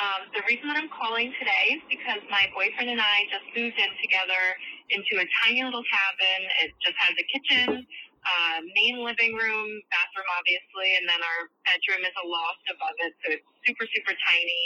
Um, 0.00 0.32
the 0.32 0.42
reason 0.48 0.68
that 0.72 0.80
I'm 0.80 0.88
calling 0.88 1.28
today 1.36 1.76
is 1.76 1.84
because 1.92 2.24
my 2.32 2.48
boyfriend 2.56 2.88
and 2.88 3.00
I 3.04 3.28
just 3.28 3.44
moved 3.52 3.76
in 3.76 3.92
together 4.00 4.42
into 4.90 5.20
a 5.20 5.26
tiny 5.44 5.60
little 5.60 5.84
cabin. 5.84 6.40
It 6.64 6.72
just 6.80 6.96
has 7.04 7.12
a 7.20 7.26
kitchen, 7.28 7.84
uh, 8.24 8.58
main 8.74 9.04
living 9.04 9.36
room, 9.36 9.68
bathroom, 9.92 10.28
obviously, 10.40 10.96
and 10.96 11.04
then 11.04 11.20
our 11.20 11.40
bedroom 11.68 12.02
is 12.08 12.16
a 12.16 12.26
loft 12.26 12.64
above 12.72 12.96
it, 13.04 13.12
so 13.24 13.26
it's 13.36 13.48
super, 13.68 13.84
super 13.92 14.16
tiny. 14.26 14.64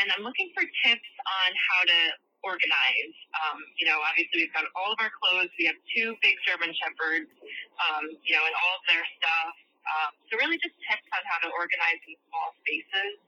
And 0.00 0.12
I'm 0.16 0.24
looking 0.24 0.48
for 0.56 0.64
tips 0.64 1.12
on 1.28 1.50
how 1.52 1.82
to 1.84 2.00
organize. 2.44 3.16
Um, 3.44 3.60
you 3.76 3.86
know, 3.86 4.00
obviously, 4.00 4.48
we've 4.48 4.56
got 4.56 4.64
all 4.74 4.96
of 4.96 4.98
our 5.04 5.12
clothes. 5.12 5.52
We 5.60 5.68
have 5.68 5.78
two 5.92 6.16
big 6.24 6.36
German 6.48 6.72
Shepherds 6.80 7.28
um, 7.80 8.04
you 8.24 8.32
know, 8.36 8.44
and 8.44 8.54
all 8.56 8.74
of 8.80 8.84
their 8.90 9.04
stuff. 9.20 9.54
Um, 9.84 10.10
so 10.30 10.40
really 10.40 10.56
just 10.62 10.76
tips 10.88 11.04
on 11.12 11.22
how 11.28 11.38
to 11.44 11.50
organize 11.52 12.00
in 12.08 12.16
small 12.30 12.56
spaces. 12.64 13.20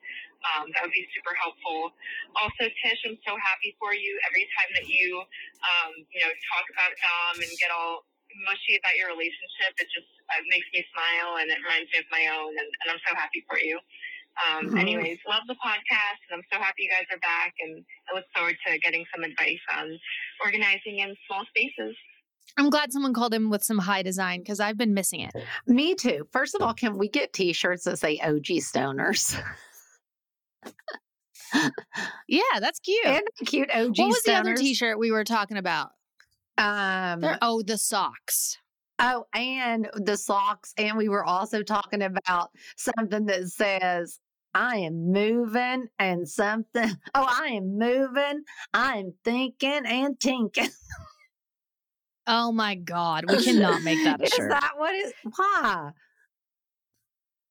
Um, 0.44 0.70
that 0.74 0.84
would 0.84 0.94
be 0.94 1.06
super 1.16 1.34
helpful. 1.36 1.90
Also, 2.38 2.68
Tish, 2.82 3.00
I'm 3.08 3.18
so 3.26 3.34
happy 3.40 3.74
for 3.80 3.92
you. 3.96 4.12
Every 4.28 4.46
time 4.56 4.70
that 4.78 4.86
you, 4.86 5.20
um, 5.64 5.92
you 6.12 6.20
know, 6.22 6.30
talk 6.54 6.66
about 6.70 6.92
Dom 7.00 7.40
and 7.42 7.52
get 7.58 7.72
all 7.74 8.06
mushy 8.44 8.76
about 8.76 8.94
your 9.00 9.08
relationship, 9.10 9.72
it 9.80 9.88
just 9.90 10.06
uh, 10.30 10.42
makes 10.52 10.66
me 10.76 10.84
smile 10.92 11.40
and 11.40 11.48
it 11.50 11.58
reminds 11.64 11.88
me 11.90 11.98
of 12.04 12.08
my 12.12 12.24
own. 12.30 12.52
And, 12.54 12.68
and 12.84 12.86
I'm 12.94 13.02
so 13.06 13.12
happy 13.16 13.42
for 13.48 13.58
you. 13.58 13.78
Um, 14.36 14.68
Mhm. 14.68 14.80
Anyways, 14.80 15.18
love 15.26 15.42
the 15.48 15.56
podcast, 15.56 16.20
and 16.28 16.36
I'm 16.36 16.44
so 16.52 16.60
happy 16.60 16.84
you 16.84 16.90
guys 16.92 17.08
are 17.10 17.18
back. 17.24 17.54
And 17.58 17.80
I 18.12 18.14
look 18.20 18.26
forward 18.36 18.56
to 18.68 18.78
getting 18.78 19.04
some 19.14 19.24
advice 19.24 19.64
on 19.74 19.98
organizing 20.44 21.00
in 21.00 21.16
small 21.26 21.44
spaces. 21.48 21.96
I'm 22.58 22.70
glad 22.70 22.92
someone 22.92 23.12
called 23.14 23.34
him 23.34 23.50
with 23.50 23.64
some 23.64 23.78
high 23.78 24.02
design 24.02 24.40
because 24.40 24.60
I've 24.60 24.76
been 24.76 24.94
missing 24.94 25.20
it. 25.20 25.32
Me 25.66 25.94
too. 25.94 26.28
First 26.30 26.54
of 26.54 26.62
all, 26.62 26.74
can 26.74 26.96
we 26.96 27.08
get 27.08 27.32
t-shirts 27.32 27.84
that 27.84 27.98
say 27.98 28.18
OG 28.22 28.60
Stoners? 28.60 29.36
Yeah, 32.28 32.40
that's 32.60 32.80
cute. 32.80 33.06
and 33.06 33.22
cute 33.46 33.70
OG 33.72 33.98
what 33.98 34.08
was 34.08 34.22
the 34.22 34.34
other 34.34 34.54
t-shirt 34.56 34.98
we 34.98 35.10
were 35.10 35.24
talking 35.24 35.56
about? 35.56 35.90
Um, 36.58 37.20
There- 37.20 37.38
oh, 37.42 37.62
the 37.62 37.78
socks. 37.78 38.58
Oh, 38.98 39.24
and 39.34 39.88
the 39.94 40.16
socks. 40.16 40.72
And 40.76 40.96
we 40.96 41.08
were 41.08 41.24
also 41.24 41.62
talking 41.62 42.02
about 42.02 42.50
something 42.76 43.26
that 43.26 43.48
says, 43.48 44.18
I 44.54 44.78
am 44.78 45.12
moving 45.12 45.86
and 45.98 46.28
something. 46.28 46.90
Oh, 47.14 47.26
I 47.28 47.48
am 47.48 47.78
moving. 47.78 48.42
I 48.74 48.96
am 48.96 49.14
thinking 49.24 49.82
and 49.86 50.18
tinking. 50.18 50.70
Oh 52.28 52.50
my 52.50 52.74
God, 52.74 53.24
we 53.30 53.40
cannot 53.44 53.82
make 53.84 54.02
that 54.02 54.20
a 54.20 54.24
Is 54.24 54.32
shirt. 54.32 54.50
that 54.50 54.72
what 54.76 54.92
it? 54.96 55.14
Why? 55.36 55.90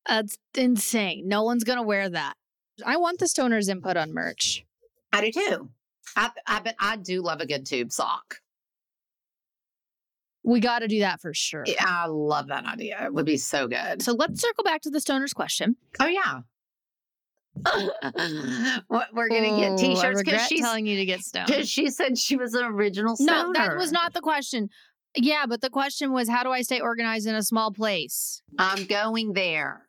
That's 0.05 0.37
insane. 0.53 1.29
No 1.29 1.43
one's 1.43 1.63
gonna 1.63 1.81
wear 1.81 2.09
that. 2.09 2.33
I 2.85 2.97
want 2.97 3.19
the 3.19 3.25
stoners 3.25 3.69
input 3.69 3.97
on 3.97 4.13
merch. 4.13 4.65
I 5.13 5.21
do 5.21 5.31
too. 5.31 5.69
I, 6.15 6.31
I 6.47 6.59
bet 6.59 6.75
I 6.79 6.95
do 6.97 7.21
love 7.21 7.41
a 7.41 7.45
good 7.45 7.65
tube 7.65 7.91
sock. 7.91 8.37
We 10.43 10.59
got 10.59 10.79
to 10.79 10.87
do 10.87 10.99
that 10.99 11.21
for 11.21 11.33
sure. 11.33 11.63
Yeah, 11.65 11.85
I 11.87 12.05
love 12.07 12.47
that 12.47 12.65
idea. 12.65 13.03
It 13.05 13.13
would 13.13 13.25
be 13.25 13.37
so 13.37 13.67
good. 13.67 14.01
So 14.01 14.13
let's 14.13 14.41
circle 14.41 14.63
back 14.63 14.81
to 14.81 14.89
the 14.91 14.99
stoners 14.99 15.33
question. 15.33 15.75
oh 15.99 16.05
yeah. 16.07 16.41
what 18.87 19.07
we're 19.13 19.29
gonna 19.29 19.47
Oh, 19.53 19.59
get 19.59 19.77
t-shirts 19.77 20.21
because 20.23 20.45
she's 20.47 20.59
telling 20.59 20.85
you 20.85 20.97
to 20.97 21.05
get 21.05 21.21
stoned. 21.21 21.47
because 21.47 21.69
she 21.69 21.89
said 21.89 22.17
she 22.17 22.35
was 22.35 22.53
an 22.53 22.65
original 22.65 23.15
stoner. 23.15 23.31
No, 23.47 23.53
that 23.53 23.77
was 23.77 23.91
not 23.93 24.13
the 24.13 24.21
question. 24.21 24.69
Yeah, 25.15 25.45
but 25.47 25.61
the 25.61 25.69
question 25.69 26.11
was, 26.11 26.27
how 26.27 26.43
do 26.43 26.51
I 26.51 26.61
stay 26.61 26.81
organized 26.81 27.27
in 27.27 27.35
a 27.35 27.41
small 27.43 27.71
place? 27.71 28.41
I'm 28.59 28.85
going 28.85 29.31
there. 29.33 29.87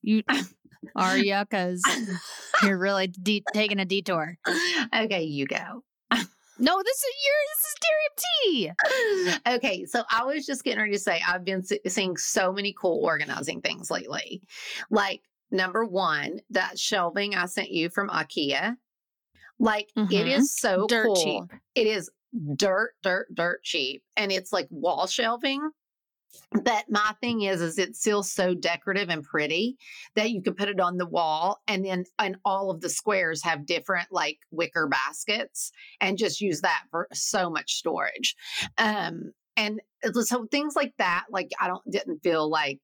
You 0.00 0.22
are 0.96 1.16
you? 1.18 1.36
Because 1.40 1.82
you're 2.62 2.78
really 2.78 3.08
de- 3.08 3.42
taking 3.54 3.78
a 3.80 3.84
detour. 3.84 4.36
okay, 4.94 5.22
you 5.24 5.46
go. 5.46 5.82
No, 6.60 6.82
this 6.82 6.96
is 6.96 7.14
your. 7.24 7.36
This 7.54 7.64
is 7.68 8.72
Dear 8.74 9.36
MT. 9.36 9.40
okay, 9.56 9.84
so 9.84 10.02
I 10.10 10.24
was 10.24 10.44
just 10.44 10.64
getting 10.64 10.80
ready 10.80 10.92
to 10.94 10.98
say 10.98 11.22
I've 11.26 11.44
been 11.44 11.62
seeing 11.86 12.16
so 12.16 12.52
many 12.52 12.74
cool 12.80 12.98
organizing 13.04 13.60
things 13.60 13.92
lately. 13.92 14.42
Like 14.90 15.22
number 15.52 15.84
one, 15.84 16.40
that 16.50 16.76
shelving 16.76 17.36
I 17.36 17.46
sent 17.46 17.70
you 17.70 17.90
from 17.90 18.08
IKEA. 18.08 18.74
Like 19.60 19.88
it 19.96 20.08
Mhm. 20.10 20.36
is 20.38 20.56
so 20.56 20.86
Dirt 20.88 21.06
cool. 21.06 21.14
cheap. 21.48 21.60
It 21.76 21.86
is 21.86 22.10
dirt, 22.56 22.90
dirt, 23.04 23.28
dirt 23.32 23.62
cheap, 23.62 24.02
and 24.16 24.32
it's 24.32 24.52
like 24.52 24.66
wall 24.70 25.06
shelving. 25.06 25.70
But 26.52 26.84
my 26.88 27.14
thing 27.20 27.42
is, 27.42 27.60
is 27.60 27.78
it's 27.78 28.00
still 28.00 28.22
so 28.22 28.54
decorative 28.54 29.08
and 29.08 29.22
pretty 29.22 29.76
that 30.14 30.30
you 30.30 30.42
can 30.42 30.54
put 30.54 30.68
it 30.68 30.80
on 30.80 30.96
the 30.96 31.06
wall, 31.06 31.60
and 31.68 31.84
then 31.84 32.04
and 32.18 32.36
all 32.44 32.70
of 32.70 32.80
the 32.80 32.88
squares 32.88 33.42
have 33.44 33.66
different 33.66 34.08
like 34.10 34.38
wicker 34.50 34.88
baskets, 34.88 35.72
and 36.00 36.18
just 36.18 36.40
use 36.40 36.60
that 36.62 36.84
for 36.90 37.08
so 37.12 37.50
much 37.50 37.74
storage. 37.74 38.34
Um, 38.78 39.32
and 39.56 39.80
so 40.22 40.46
things 40.50 40.76
like 40.76 40.94
that, 40.98 41.24
like 41.30 41.50
I 41.60 41.68
don't 41.68 41.90
didn't 41.90 42.22
feel 42.22 42.48
like 42.48 42.78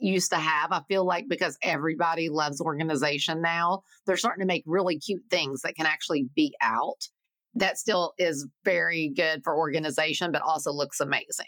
used 0.00 0.30
to 0.30 0.36
have. 0.36 0.72
I 0.72 0.82
feel 0.88 1.06
like 1.06 1.26
because 1.28 1.56
everybody 1.62 2.28
loves 2.28 2.60
organization 2.60 3.40
now, 3.40 3.82
they're 4.06 4.16
starting 4.16 4.42
to 4.42 4.46
make 4.46 4.64
really 4.66 4.98
cute 4.98 5.24
things 5.30 5.62
that 5.62 5.76
can 5.76 5.86
actually 5.86 6.28
be 6.34 6.54
out 6.60 7.08
that 7.54 7.78
still 7.78 8.12
is 8.18 8.46
very 8.64 9.10
good 9.16 9.42
for 9.42 9.56
organization, 9.56 10.30
but 10.30 10.42
also 10.42 10.70
looks 10.70 11.00
amazing. 11.00 11.46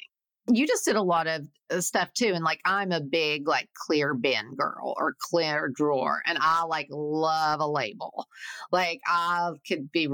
You 0.51 0.67
just 0.67 0.85
did 0.85 0.97
a 0.97 1.03
lot 1.03 1.27
of 1.27 1.43
uh, 1.71 1.81
stuff 1.81 2.13
too. 2.15 2.33
And 2.35 2.45
like, 2.45 2.61
I'm 2.65 2.93
a 2.93 3.01
big 3.01 3.47
like 3.47 3.69
clear 3.75 4.15
bin 4.15 4.55
girl 4.57 4.95
or 4.97 5.15
clear 5.31 5.71
drawer, 5.75 6.23
and 6.27 6.39
I 6.41 6.65
like 6.65 6.89
love 6.91 7.61
a 7.61 7.69
label. 7.69 8.27
Like, 8.73 9.01
I 9.07 9.51
could 9.67 9.93
be, 9.93 10.09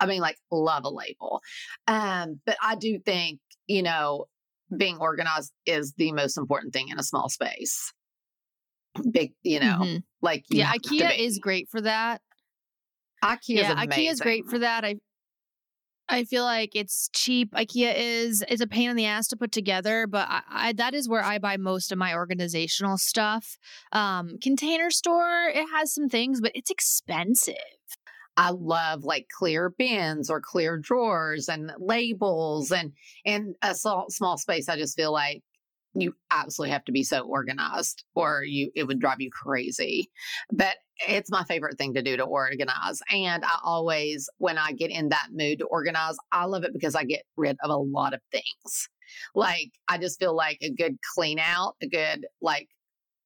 I 0.00 0.06
mean, 0.06 0.20
like, 0.20 0.38
love 0.50 0.84
a 0.84 0.90
label. 0.90 1.40
Um, 1.86 2.40
but 2.46 2.56
I 2.62 2.76
do 2.76 2.98
think, 2.98 3.40
you 3.66 3.82
know, 3.82 4.26
being 4.76 4.98
organized 4.98 5.52
is 5.66 5.92
the 5.96 6.12
most 6.12 6.38
important 6.38 6.72
thing 6.72 6.88
in 6.88 6.98
a 6.98 7.02
small 7.02 7.28
space. 7.28 7.92
Big, 9.10 9.32
you 9.42 9.58
know, 9.58 9.78
mm-hmm. 9.80 9.96
like, 10.22 10.44
yeah, 10.48 10.72
IKEA 10.72 11.18
is 11.18 11.38
great 11.38 11.68
for 11.68 11.80
that. 11.80 12.20
IKEA 13.24 13.40
yeah, 13.48 13.74
IKEA 13.74 14.10
is 14.10 14.20
great 14.20 14.46
for 14.46 14.58
that. 14.60 14.84
I 14.84 14.96
I 16.08 16.24
feel 16.24 16.44
like 16.44 16.70
it's 16.74 17.08
cheap. 17.14 17.52
IKEA 17.54 17.94
is 17.96 18.44
it's 18.48 18.60
a 18.60 18.66
pain 18.66 18.90
in 18.90 18.96
the 18.96 19.06
ass 19.06 19.26
to 19.28 19.36
put 19.36 19.52
together, 19.52 20.06
but 20.06 20.28
I, 20.28 20.42
I, 20.50 20.72
that 20.74 20.94
is 20.94 21.08
where 21.08 21.22
I 21.22 21.38
buy 21.38 21.56
most 21.56 21.92
of 21.92 21.98
my 21.98 22.14
organizational 22.14 22.98
stuff. 22.98 23.56
Um, 23.92 24.36
container 24.42 24.90
store 24.90 25.50
it 25.54 25.66
has 25.72 25.94
some 25.94 26.08
things, 26.08 26.40
but 26.40 26.52
it's 26.54 26.70
expensive. 26.70 27.54
I 28.36 28.50
love 28.50 29.04
like 29.04 29.28
clear 29.36 29.70
bins 29.70 30.28
or 30.28 30.40
clear 30.40 30.76
drawers 30.76 31.48
and 31.48 31.72
labels 31.78 32.70
and 32.70 32.92
in 33.24 33.54
a 33.62 33.74
small, 33.74 34.06
small 34.08 34.36
space. 34.38 34.68
I 34.68 34.76
just 34.76 34.96
feel 34.96 35.12
like 35.12 35.42
you 35.94 36.14
absolutely 36.30 36.72
have 36.72 36.84
to 36.84 36.92
be 36.92 37.02
so 37.02 37.20
organized 37.20 38.04
or 38.14 38.42
you 38.44 38.70
it 38.74 38.84
would 38.84 39.00
drive 39.00 39.20
you 39.20 39.30
crazy. 39.30 40.10
But 40.52 40.76
it's 41.08 41.30
my 41.30 41.44
favorite 41.44 41.76
thing 41.76 41.94
to 41.94 42.02
do 42.02 42.16
to 42.16 42.22
organize 42.22 43.00
and 43.10 43.44
i 43.44 43.58
always 43.64 44.28
when 44.38 44.56
i 44.56 44.70
get 44.70 44.92
in 44.92 45.08
that 45.08 45.26
mood 45.32 45.58
to 45.58 45.64
organize 45.66 46.16
i 46.30 46.44
love 46.44 46.62
it 46.62 46.72
because 46.72 46.94
i 46.94 47.02
get 47.02 47.24
rid 47.36 47.56
of 47.64 47.70
a 47.70 47.76
lot 47.76 48.14
of 48.14 48.20
things. 48.30 48.88
Like 49.34 49.72
i 49.88 49.98
just 49.98 50.18
feel 50.20 50.36
like 50.36 50.58
a 50.62 50.70
good 50.70 50.96
clean 51.14 51.38
out 51.40 51.74
a 51.82 51.88
good 51.88 52.26
like 52.40 52.68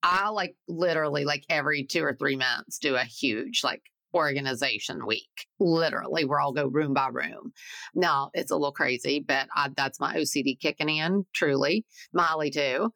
i 0.02 0.28
like 0.30 0.54
literally 0.66 1.24
like 1.24 1.44
every 1.50 1.84
two 1.84 2.02
or 2.02 2.14
three 2.14 2.36
months 2.36 2.78
do 2.78 2.96
a 2.96 3.04
huge 3.04 3.60
like 3.62 3.82
organization 4.14 5.06
week. 5.06 5.28
Literally, 5.58 6.24
where 6.24 6.40
I'll 6.40 6.52
go 6.52 6.66
room 6.66 6.94
by 6.94 7.08
room. 7.08 7.52
Now, 7.94 8.30
it's 8.34 8.50
a 8.50 8.56
little 8.56 8.72
crazy, 8.72 9.24
but 9.26 9.48
I, 9.54 9.70
that's 9.76 10.00
my 10.00 10.16
OCD 10.16 10.58
kicking 10.58 10.88
in, 10.88 11.24
truly. 11.34 11.84
Miley, 12.12 12.50
too. 12.50 12.92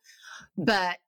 But 0.57 0.99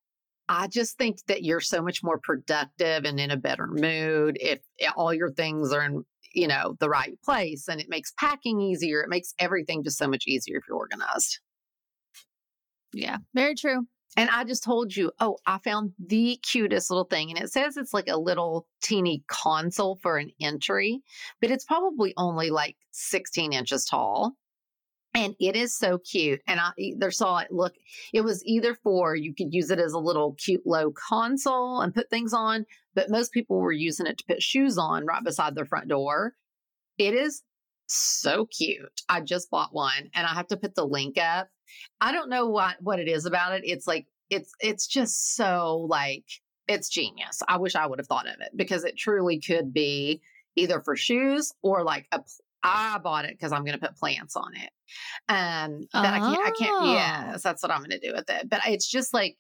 I 0.49 0.67
just 0.67 0.99
think 0.99 1.19
that 1.29 1.43
you're 1.43 1.61
so 1.61 1.83
much 1.83 2.03
more 2.03 2.19
productive 2.23 3.05
and 3.05 3.19
in 3.19 3.31
a 3.31 3.37
better 3.37 3.67
mood 3.67 4.37
if 4.41 4.61
eh, 4.81 4.91
all 4.95 5.15
your 5.15 5.33
things 5.33 5.73
are 5.73 5.83
in, 5.83 6.05
you 6.35 6.49
know, 6.49 6.77
the 6.81 6.89
right 6.89 7.19
place 7.25 7.69
and 7.69 7.81
it 7.81 7.89
makes 7.89 8.13
packing 8.19 8.61
easier. 8.61 9.01
It 9.01 9.09
makes 9.09 9.33
everything 9.39 9.83
just 9.83 9.97
so 9.97 10.09
much 10.09 10.25
easier 10.27 10.59
if 10.59 10.65
you're 10.69 10.77
organized. 10.77 11.39
Yeah, 12.93 13.19
very 13.35 13.55
true. 13.55 13.87
And 14.17 14.31
I 14.31 14.45
just 14.45 14.63
told 14.63 14.95
you, 14.95 15.11
oh, 15.19 15.39
I 15.47 15.59
found 15.59 15.93
the 15.99 16.39
cutest 16.43 16.91
little 16.91 17.05
thing. 17.05 17.31
And 17.31 17.39
it 17.39 17.53
says 17.53 17.77
it's 17.77 17.95
like 17.95 18.09
a 18.09 18.17
little 18.17 18.67
teeny 18.83 19.25
console 19.27 19.97
for 19.97 20.19
an 20.19 20.31
entry, 20.41 21.03
but 21.41 21.51
it's 21.51 21.65
probably 21.65 22.15
only 22.17 22.51
like 22.51 22.77
16 22.93 23.53
inches 23.53 23.85
tall. 23.85 24.35
And 25.17 25.37
it 25.39 25.55
is 25.55 25.77
so 25.77 25.99
cute. 25.99 26.41
And 26.47 26.59
I 26.59 26.71
either 26.77 27.13
saw 27.13 27.39
it 27.39 27.53
look, 27.53 27.75
it 28.13 28.23
was 28.23 28.45
either 28.45 28.75
for 28.75 29.15
you 29.15 29.33
could 29.33 29.55
use 29.55 29.71
it 29.71 29.79
as 29.79 29.93
a 29.93 29.99
little 29.99 30.35
cute 30.35 30.67
low 30.67 30.93
console 30.93 31.81
and 31.81 31.95
put 31.95 32.11
things 32.11 32.33
on, 32.33 32.67
but 32.95 33.11
most 33.11 33.33
people 33.33 33.61
were 33.61 33.73
using 33.73 34.07
it 34.07 34.19
to 34.19 34.25
put 34.25 34.43
shoes 34.43 34.77
on 34.77 35.07
right 35.07 35.23
beside 35.23 35.55
their 35.55 35.67
front 35.67 35.89
door. 35.89 36.35
It 36.99 37.15
is 37.15 37.43
so 37.87 38.47
cute. 38.47 39.03
I 39.09 39.21
just 39.21 39.51
bought 39.51 39.73
one 39.73 40.11
and 40.15 40.27
I 40.27 40.35
have 40.35 40.49
to 40.49 40.57
put 40.57 40.75
the 40.75 40.87
link 40.87 41.19
up 41.19 41.49
I 42.01 42.13
don't 42.13 42.29
know 42.29 42.49
what 42.49 42.77
what 42.81 42.99
it 42.99 43.09
is 43.09 43.27
about 43.27 43.53
it. 43.53 43.63
It's 43.65 43.87
like 43.87 44.07
it's 44.31 44.53
it's 44.61 44.87
just 44.87 45.35
so 45.37 45.87
like 45.89 46.25
it's 46.69 46.89
genius. 46.89 47.43
I 47.49 47.59
wish 47.59 47.75
I 47.75 47.87
would 47.87 47.99
have 47.99 48.07
thought 48.07 48.27
of 48.27 48.41
it 48.41 48.51
because 48.57 48.85
it 48.85 48.97
truly 48.97 49.41
could 49.41 49.73
be 49.73 50.23
either 50.57 50.81
for 50.81 50.97
shoes 50.97 51.53
or 51.63 51.83
like 51.83 52.07
a 52.13 52.21
I 52.67 52.99
bought 52.99 53.27
it 53.27 53.33
because 53.33 53.53
I'm 53.53 53.63
going 53.65 53.79
to 53.79 53.87
put 53.87 53.97
plants 53.97 54.37
on 54.37 54.53
it. 54.55 54.71
Um, 55.29 55.87
but 55.93 56.07
oh. 56.07 56.09
I 56.09 56.19
can't, 56.19 56.47
I 56.47 56.51
can't, 56.59 56.87
yes, 56.87 57.43
that's 57.43 57.63
what 57.63 57.71
I'm 57.71 57.81
going 57.81 57.91
to 57.91 57.99
do 57.99 58.15
with 58.15 58.31
it. 58.31 58.49
But 58.49 58.63
it's 58.67 58.89
just 58.89 59.13
like, 59.13 59.37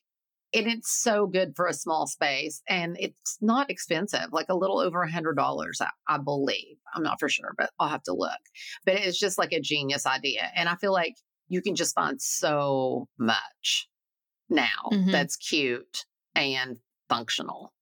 and 0.55 0.67
it's 0.67 0.90
so 0.90 1.27
good 1.27 1.55
for 1.57 1.67
a 1.67 1.75
small 1.75 2.07
space 2.07 2.62
and 2.69 2.97
it's 2.99 3.38
not 3.40 3.71
expensive, 3.71 4.29
like 4.33 4.47
a 4.49 4.57
little 4.57 4.79
over 4.79 5.03
a 5.03 5.11
hundred 5.11 5.35
dollars, 5.35 5.81
I, 5.81 5.88
I 6.09 6.19
believe. 6.19 6.77
I'm 6.95 7.03
not 7.03 7.19
for 7.19 7.29
sure, 7.29 7.55
but 7.59 7.71
I'll 7.81 7.88
have 7.88 8.05
to 8.05 8.14
look. 8.14 8.31
But 8.87 8.95
it's 8.95 9.19
just 9.19 9.38
like 9.38 9.53
a 9.53 9.61
genius 9.61 10.07
idea. 10.07 10.51
And 10.55 10.69
I 10.69 10.77
feel 10.77 10.93
like 10.93 11.17
you 11.49 11.61
can 11.61 11.75
just 11.75 11.95
find 11.95 12.21
so 12.21 13.09
much 13.19 13.88
now 14.49 14.90
mm-hmm. 14.93 15.11
that's 15.11 15.37
cute 15.37 16.05
and 16.35 16.79
functional. 17.09 17.73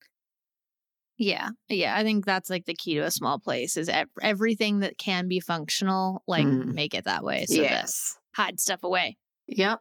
Yeah. 1.17 1.49
Yeah. 1.69 1.95
I 1.95 2.03
think 2.03 2.25
that's 2.25 2.49
like 2.49 2.65
the 2.65 2.73
key 2.73 2.95
to 2.95 3.01
a 3.01 3.11
small 3.11 3.39
place 3.39 3.77
is 3.77 3.89
everything 4.21 4.79
that 4.79 4.97
can 4.97 5.27
be 5.27 5.39
functional, 5.39 6.23
like 6.27 6.45
mm. 6.45 6.73
make 6.73 6.95
it 6.95 7.05
that 7.05 7.23
way. 7.23 7.45
So 7.45 7.61
yes. 7.61 8.17
hide 8.35 8.59
stuff 8.59 8.83
away. 8.83 9.17
Yep. 9.47 9.79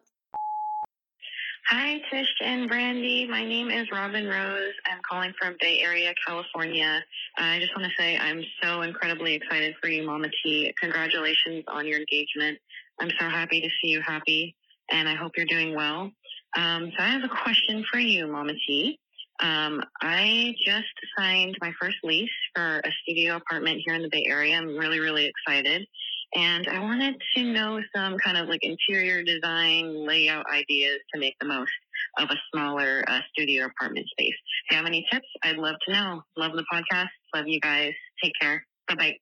Hi, 1.74 2.02
Tish 2.12 2.28
and 2.44 2.70
Brandi. 2.70 3.26
My 3.26 3.42
name 3.46 3.70
is 3.70 3.90
Robin 3.90 4.26
Rose. 4.26 4.74
I'm 4.84 4.98
calling 5.08 5.32
from 5.40 5.56
Bay 5.58 5.80
Area, 5.80 6.12
California. 6.26 7.02
I 7.38 7.60
just 7.60 7.74
want 7.74 7.88
to 7.88 7.94
say 7.98 8.18
I'm 8.18 8.42
so 8.62 8.82
incredibly 8.82 9.32
excited 9.32 9.74
for 9.80 9.88
you, 9.88 10.04
Mama 10.04 10.28
T. 10.44 10.74
Congratulations 10.78 11.64
on 11.68 11.86
your 11.86 11.98
engagement. 11.98 12.58
I'm 13.00 13.08
so 13.18 13.26
happy 13.26 13.62
to 13.62 13.68
see 13.68 13.88
you 13.88 14.02
happy, 14.02 14.54
and 14.90 15.08
I 15.08 15.14
hope 15.14 15.32
you're 15.34 15.46
doing 15.46 15.74
well. 15.74 16.10
Um, 16.58 16.92
so 16.94 17.02
I 17.02 17.06
have 17.06 17.24
a 17.24 17.28
question 17.42 17.82
for 17.90 17.98
you, 17.98 18.26
Mama 18.26 18.52
T. 18.66 18.98
Um, 19.40 19.82
I 20.02 20.54
just 20.66 20.92
signed 21.16 21.56
my 21.62 21.72
first 21.80 21.96
lease 22.04 22.28
for 22.54 22.82
a 22.84 22.90
studio 23.02 23.36
apartment 23.36 23.80
here 23.86 23.94
in 23.94 24.02
the 24.02 24.10
Bay 24.12 24.26
Area. 24.28 24.58
I'm 24.58 24.76
really, 24.76 25.00
really 25.00 25.24
excited. 25.24 25.86
And 26.34 26.66
I 26.68 26.80
wanted 26.80 27.14
to 27.36 27.44
know 27.44 27.80
some 27.94 28.16
kind 28.18 28.38
of 28.38 28.48
like 28.48 28.60
interior 28.62 29.22
design 29.22 30.06
layout 30.06 30.46
ideas 30.50 30.98
to 31.12 31.20
make 31.20 31.34
the 31.40 31.46
most 31.46 31.72
of 32.18 32.30
a 32.30 32.36
smaller 32.52 33.04
uh, 33.06 33.20
studio 33.32 33.66
apartment 33.66 34.06
space. 34.08 34.28
If 34.30 34.70
you 34.70 34.76
have 34.78 34.86
any 34.86 35.06
tips, 35.12 35.26
I'd 35.44 35.58
love 35.58 35.76
to 35.86 35.92
know. 35.92 36.22
Love 36.36 36.52
the 36.52 36.64
podcast. 36.72 37.08
Love 37.34 37.44
you 37.48 37.60
guys. 37.60 37.92
Take 38.22 38.32
care. 38.40 38.64
Bye 38.88 38.94
bye. 38.94 39.16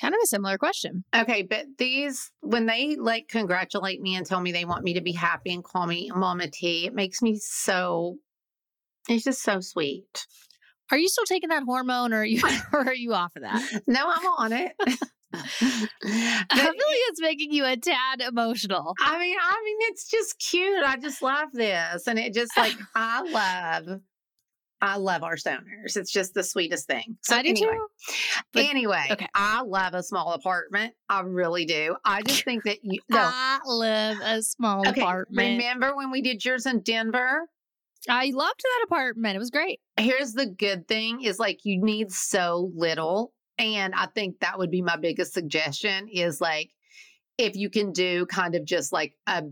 Kind 0.00 0.14
of 0.14 0.20
a 0.22 0.26
similar 0.26 0.56
question. 0.56 1.04
Okay, 1.14 1.42
but 1.42 1.66
these, 1.76 2.32
when 2.40 2.66
they 2.66 2.96
like 2.96 3.28
congratulate 3.28 4.00
me 4.00 4.16
and 4.16 4.24
tell 4.24 4.40
me 4.40 4.50
they 4.50 4.64
want 4.64 4.82
me 4.82 4.94
to 4.94 5.02
be 5.02 5.12
happy 5.12 5.52
and 5.52 5.62
call 5.62 5.86
me 5.86 6.10
Mama 6.14 6.48
T, 6.48 6.86
it 6.86 6.94
makes 6.94 7.20
me 7.20 7.36
so, 7.36 8.16
it's 9.08 9.24
just 9.24 9.42
so 9.42 9.60
sweet. 9.60 10.26
Are 10.90 10.98
you 10.98 11.08
still 11.08 11.24
taking 11.24 11.50
that 11.50 11.64
hormone 11.64 12.14
or 12.14 12.20
are 12.20 12.24
you, 12.24 12.40
or 12.72 12.80
are 12.80 12.94
you 12.94 13.12
off 13.12 13.36
of 13.36 13.42
that? 13.42 13.82
No, 13.86 14.10
I'm 14.10 14.26
on 14.38 14.52
it. 14.52 14.72
I 15.32 16.44
feel 16.50 16.66
like 16.66 16.76
it's 17.08 17.20
making 17.20 17.52
you 17.52 17.64
a 17.64 17.76
tad 17.76 18.20
emotional. 18.20 18.94
I 19.00 19.18
mean, 19.18 19.36
I 19.40 19.62
mean, 19.64 19.76
it's 19.82 20.08
just 20.08 20.38
cute. 20.38 20.84
I 20.84 20.96
just 20.96 21.22
love 21.22 21.52
this. 21.52 22.06
And 22.06 22.18
it 22.18 22.34
just 22.34 22.56
like, 22.56 22.74
I 22.94 23.22
love 23.30 24.00
I 24.82 24.96
love 24.96 25.22
our 25.22 25.36
stoners. 25.36 25.96
It's 25.96 26.10
just 26.10 26.32
the 26.32 26.42
sweetest 26.42 26.86
thing. 26.86 27.18
So 27.22 27.36
I 27.36 27.42
do 27.42 27.50
anyway, 27.50 27.72
too. 27.72 27.86
But, 28.52 28.64
anyway, 28.64 29.08
okay. 29.10 29.28
I 29.34 29.62
love 29.62 29.94
a 29.94 30.02
small 30.02 30.32
apartment. 30.32 30.94
I 31.08 31.20
really 31.20 31.66
do. 31.66 31.96
I 32.04 32.22
just 32.22 32.44
think 32.44 32.64
that 32.64 32.78
you. 32.82 33.00
No. 33.10 33.18
I 33.20 33.58
love 33.66 34.16
a 34.22 34.42
small 34.42 34.88
okay, 34.88 35.02
apartment. 35.02 35.58
Remember 35.58 35.94
when 35.94 36.10
we 36.10 36.22
did 36.22 36.44
yours 36.44 36.64
in 36.66 36.80
Denver? 36.80 37.46
I 38.08 38.32
loved 38.34 38.60
that 38.62 38.84
apartment. 38.84 39.36
It 39.36 39.38
was 39.38 39.50
great. 39.50 39.80
Here's 39.98 40.32
the 40.32 40.46
good 40.46 40.88
thing: 40.88 41.22
is 41.22 41.38
like 41.38 41.64
you 41.64 41.82
need 41.82 42.10
so 42.10 42.70
little, 42.74 43.34
and 43.60 43.94
I 43.94 44.06
think 44.06 44.40
that 44.40 44.58
would 44.58 44.70
be 44.70 44.82
my 44.82 44.96
biggest 44.96 45.34
suggestion. 45.34 46.08
Is 46.08 46.40
like 46.40 46.70
if 47.38 47.54
you 47.56 47.70
can 47.70 47.92
do 47.92 48.26
kind 48.26 48.54
of 48.54 48.64
just 48.64 48.92
like 48.92 49.14
a 49.26 49.44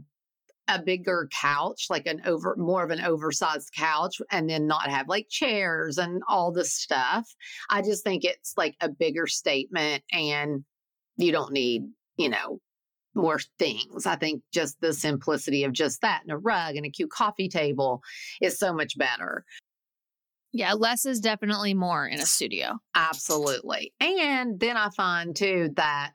a 0.68 0.80
bigger 0.80 1.28
couch, 1.32 1.86
like 1.88 2.06
an 2.06 2.20
over 2.26 2.54
more 2.56 2.84
of 2.84 2.90
an 2.90 3.00
oversized 3.00 3.70
couch, 3.74 4.20
and 4.30 4.48
then 4.48 4.66
not 4.66 4.90
have 4.90 5.08
like 5.08 5.28
chairs 5.28 5.98
and 5.98 6.22
all 6.28 6.52
this 6.52 6.74
stuff. 6.74 7.26
I 7.70 7.82
just 7.82 8.04
think 8.04 8.24
it's 8.24 8.54
like 8.56 8.76
a 8.80 8.88
bigger 8.88 9.26
statement 9.26 10.02
and 10.12 10.64
you 11.16 11.32
don't 11.32 11.52
need, 11.52 11.84
you 12.16 12.28
know, 12.28 12.60
more 13.14 13.40
things. 13.58 14.06
I 14.06 14.16
think 14.16 14.42
just 14.52 14.80
the 14.80 14.92
simplicity 14.92 15.64
of 15.64 15.72
just 15.72 16.02
that 16.02 16.22
and 16.22 16.32
a 16.32 16.38
rug 16.38 16.76
and 16.76 16.84
a 16.86 16.90
cute 16.90 17.10
coffee 17.10 17.48
table 17.48 18.02
is 18.40 18.58
so 18.58 18.72
much 18.72 18.96
better. 18.98 19.44
Yeah, 20.52 20.72
less 20.74 21.04
is 21.04 21.20
definitely 21.20 21.74
more 21.74 22.06
in 22.06 22.20
a 22.20 22.26
studio. 22.26 22.78
Absolutely. 22.94 23.92
And 24.00 24.58
then 24.58 24.76
I 24.76 24.88
find 24.96 25.36
too 25.36 25.70
that 25.76 26.12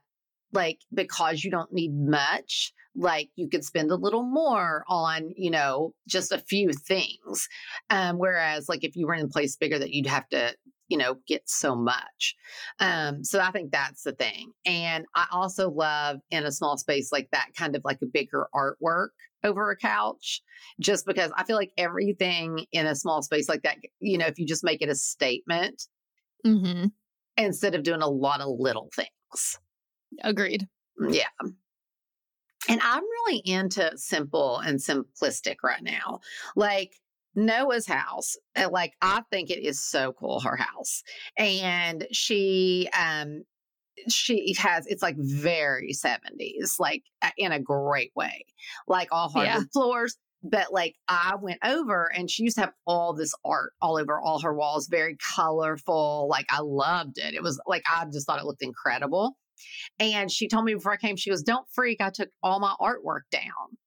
like 0.52 0.80
because 0.94 1.44
you 1.44 1.52
don't 1.52 1.72
need 1.74 1.94
much, 1.94 2.74
like 2.96 3.30
you 3.36 3.50
could 3.50 3.64
spend 3.64 3.92
a 3.92 3.96
little 3.96 4.24
more 4.24 4.84
on 4.88 5.32
you 5.36 5.50
know 5.50 5.94
just 6.08 6.32
a 6.32 6.38
few 6.38 6.72
things 6.72 7.50
um 7.90 8.20
whereas 8.20 8.70
like 8.70 8.84
if 8.84 8.96
you 8.96 9.08
were 9.08 9.16
in 9.16 9.26
a 9.26 9.30
place 9.30 9.56
bigger 9.56 9.80
that 9.80 9.90
you'd 9.90 10.06
have 10.06 10.30
to 10.30 10.54
you 10.94 10.98
know, 10.98 11.16
get 11.28 11.42
so 11.50 11.76
much. 11.76 12.36
Um, 12.80 13.24
so 13.24 13.40
I 13.40 13.50
think 13.50 13.72
that's 13.72 14.04
the 14.04 14.12
thing. 14.12 14.52
And 14.64 15.06
I 15.16 15.26
also 15.32 15.72
love 15.72 16.18
in 16.30 16.46
a 16.46 16.52
small 16.52 16.78
space 16.78 17.12
like 17.12 17.30
that, 17.32 17.48
kind 17.58 17.76
of 17.76 17.82
like 17.84 18.00
a 18.04 18.06
bigger 18.06 18.48
artwork 18.54 19.10
over 19.44 19.72
a 19.72 19.78
couch, 19.78 20.42
just 20.80 21.06
because 21.06 21.32
I 21.36 21.44
feel 21.44 21.56
like 21.56 21.72
everything 21.78 22.66
in 22.72 22.88
a 22.88 22.96
small 22.96 23.22
space 23.22 23.50
like 23.50 23.64
that, 23.64 23.78
you 24.00 24.18
know, 24.18 24.28
if 24.28 24.40
you 24.40 24.46
just 24.46 24.64
make 24.64 24.82
it 24.82 24.90
a 24.90 24.96
statement 24.96 25.88
Mm-hmm. 26.46 26.88
instead 27.38 27.74
of 27.74 27.84
doing 27.84 28.02
a 28.02 28.10
lot 28.10 28.42
of 28.42 28.60
little 28.60 28.90
things. 28.94 29.60
Agreed. 30.24 30.68
Yeah. 31.10 31.24
And 32.68 32.82
I'm 32.84 33.04
really 33.04 33.42
into 33.46 33.92
simple 33.98 34.60
and 34.60 34.78
simplistic 34.78 35.58
right 35.64 35.82
now. 35.82 36.20
Like 36.58 36.96
Noah's 37.36 37.88
house, 37.88 38.36
uh, 38.56 38.70
like 38.70 38.94
I 39.02 39.22
think 39.32 39.50
it 39.50 39.64
is 39.66 39.82
so 39.82 40.14
cool 40.14 40.42
her 40.42 40.58
house. 40.58 41.02
And 41.38 42.06
she 42.12 42.90
um 42.98 43.44
she 44.10 44.56
has 44.60 44.86
it's 44.88 45.02
like 45.04 45.16
very 45.18 45.92
70s, 45.94 46.80
like 46.80 47.04
in 47.38 47.52
a 47.52 47.60
great 47.60 48.12
way. 48.16 48.46
Like 48.88 49.10
all 49.12 49.30
hardwood 49.30 49.48
Yeah. 49.48 49.62
floors. 49.74 50.18
But 50.46 50.74
like 50.74 50.96
I 51.08 51.36
went 51.42 51.60
over 51.64 52.12
and 52.14 52.30
she 52.30 52.44
used 52.44 52.56
to 52.58 52.62
have 52.62 52.74
all 52.86 53.14
this 53.14 53.34
art 53.46 53.72
all 53.82 53.98
over 53.98 54.20
all 54.20 54.42
her 54.42 54.54
walls, 54.54 54.88
very 54.88 55.16
colorful. 55.36 56.28
Like 56.30 56.46
I 56.50 56.60
loved 56.62 57.18
it. 57.18 57.34
It 57.34 57.42
was 57.42 57.62
like 57.66 57.84
I 57.90 58.06
just 58.12 58.28
thought 58.28 58.40
it 58.40 58.46
looked 58.46 58.62
incredible. 58.62 59.38
And 60.00 60.32
she 60.32 60.48
told 60.48 60.66
me 60.66 60.74
before 60.74 60.94
I 60.94 60.98
came, 60.98 61.16
she 61.16 61.30
goes, 61.30 61.44
Don't 61.44 61.66
freak. 61.74 62.02
I 62.02 62.10
took 62.10 62.30
all 62.42 62.60
my 62.60 62.76
artwork 62.82 63.22
down. 63.32 63.78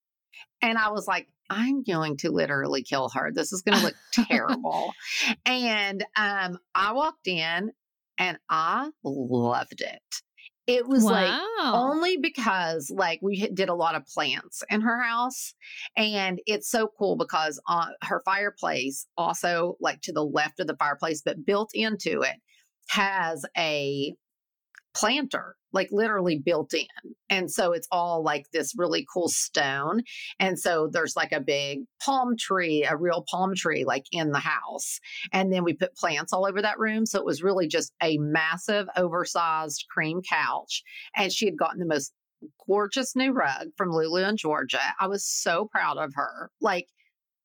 And 0.62 0.78
I 0.78 0.90
was 0.90 1.06
like, 1.06 1.28
I'm 1.50 1.82
going 1.82 2.16
to 2.18 2.30
literally 2.30 2.82
kill 2.82 3.10
her. 3.10 3.30
This 3.32 3.52
is 3.52 3.62
going 3.62 3.78
to 3.78 3.82
look 3.82 3.94
terrible. 4.12 4.92
And 5.44 6.04
um, 6.16 6.58
I 6.74 6.92
walked 6.92 7.26
in 7.28 7.72
and 8.18 8.38
I 8.48 8.90
loved 9.04 9.80
it. 9.80 10.02
It 10.66 10.88
was 10.88 11.04
like 11.04 11.40
only 11.62 12.16
because 12.16 12.90
like 12.92 13.20
we 13.22 13.46
did 13.54 13.68
a 13.68 13.74
lot 13.74 13.94
of 13.94 14.04
plants 14.06 14.64
in 14.68 14.80
her 14.80 15.00
house 15.00 15.54
and 15.96 16.40
it's 16.44 16.68
so 16.68 16.90
cool 16.98 17.14
because 17.14 17.60
uh, 17.68 17.86
her 18.02 18.20
fireplace 18.24 19.06
also 19.16 19.76
like 19.80 20.00
to 20.02 20.12
the 20.12 20.24
left 20.24 20.58
of 20.58 20.66
the 20.66 20.76
fireplace 20.76 21.22
but 21.24 21.46
built 21.46 21.70
into 21.72 22.22
it 22.22 22.34
has 22.88 23.44
a 23.56 24.12
planter 24.92 25.54
like 25.76 25.88
literally 25.92 26.38
built 26.38 26.72
in 26.74 26.86
and 27.28 27.50
so 27.52 27.72
it's 27.72 27.86
all 27.92 28.22
like 28.24 28.46
this 28.52 28.72
really 28.76 29.06
cool 29.12 29.28
stone 29.28 30.02
and 30.40 30.58
so 30.58 30.88
there's 30.90 31.14
like 31.14 31.32
a 31.32 31.40
big 31.40 31.80
palm 32.02 32.34
tree 32.36 32.82
a 32.82 32.96
real 32.96 33.24
palm 33.30 33.54
tree 33.54 33.84
like 33.84 34.06
in 34.10 34.32
the 34.32 34.40
house 34.40 34.98
and 35.32 35.52
then 35.52 35.62
we 35.62 35.74
put 35.74 35.94
plants 35.94 36.32
all 36.32 36.46
over 36.46 36.62
that 36.62 36.78
room 36.78 37.04
so 37.04 37.18
it 37.18 37.26
was 37.26 37.42
really 37.42 37.68
just 37.68 37.92
a 38.02 38.16
massive 38.18 38.88
oversized 38.96 39.84
cream 39.90 40.20
couch 40.28 40.82
and 41.14 41.30
she 41.30 41.44
had 41.44 41.58
gotten 41.58 41.78
the 41.78 41.86
most 41.86 42.12
gorgeous 42.66 43.14
new 43.14 43.32
rug 43.32 43.68
from 43.76 43.90
Lulu 43.90 44.22
and 44.22 44.38
Georgia. 44.38 44.80
I 45.00 45.08
was 45.08 45.26
so 45.26 45.68
proud 45.72 45.96
of 45.96 46.12
her. 46.14 46.50
Like 46.60 46.86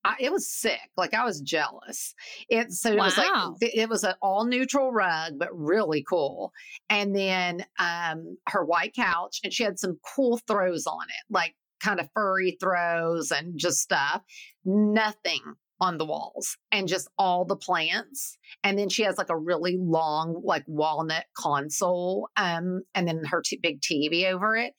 I, 0.04 0.16
it 0.20 0.32
was 0.32 0.52
sick. 0.52 0.90
Like 0.98 1.14
I 1.14 1.24
was 1.24 1.42
jealous. 1.42 2.14
It 2.50 2.72
so 2.72 2.92
it 2.92 2.98
was 2.98 3.18
like 3.18 3.28
it 3.62 3.90
was 3.90 4.04
an 4.04 4.16
all 4.22 4.46
neutral 4.46 4.92
rug, 4.92 5.34
but 5.38 5.50
really 5.56 6.04
cool. 6.10 6.52
And 6.90 7.16
then 7.16 7.66
um 7.80 8.38
her 8.48 8.66
white 8.66 8.94
couch, 8.96 9.40
and 9.44 9.54
she 9.54 9.64
had 9.64 9.80
some 9.80 10.00
cool 10.16 10.40
throws 10.48 10.88
on 10.88 11.04
it, 11.10 11.26
like 11.30 11.56
kind 11.80 12.00
of 12.00 12.10
furry 12.14 12.58
throws 12.60 13.32
and 13.32 13.58
just 13.60 13.80
stuff. 13.80 14.24
Nothing 14.66 15.42
on 15.80 15.98
the 15.98 16.06
walls, 16.06 16.58
and 16.72 16.88
just 16.88 17.10
all 17.18 17.44
the 17.44 17.56
plants. 17.56 18.38
And 18.64 18.78
then 18.78 18.88
she 18.88 19.02
has 19.02 19.18
like 19.18 19.30
a 19.32 19.38
really 19.38 19.78
long, 19.80 20.40
like 20.46 20.64
walnut 20.68 21.26
console, 21.36 22.30
um, 22.38 22.84
and 22.94 23.08
then 23.08 23.24
her 23.26 23.42
t- 23.44 23.60
big 23.62 23.82
TV 23.82 24.26
over 24.32 24.56
it, 24.56 24.74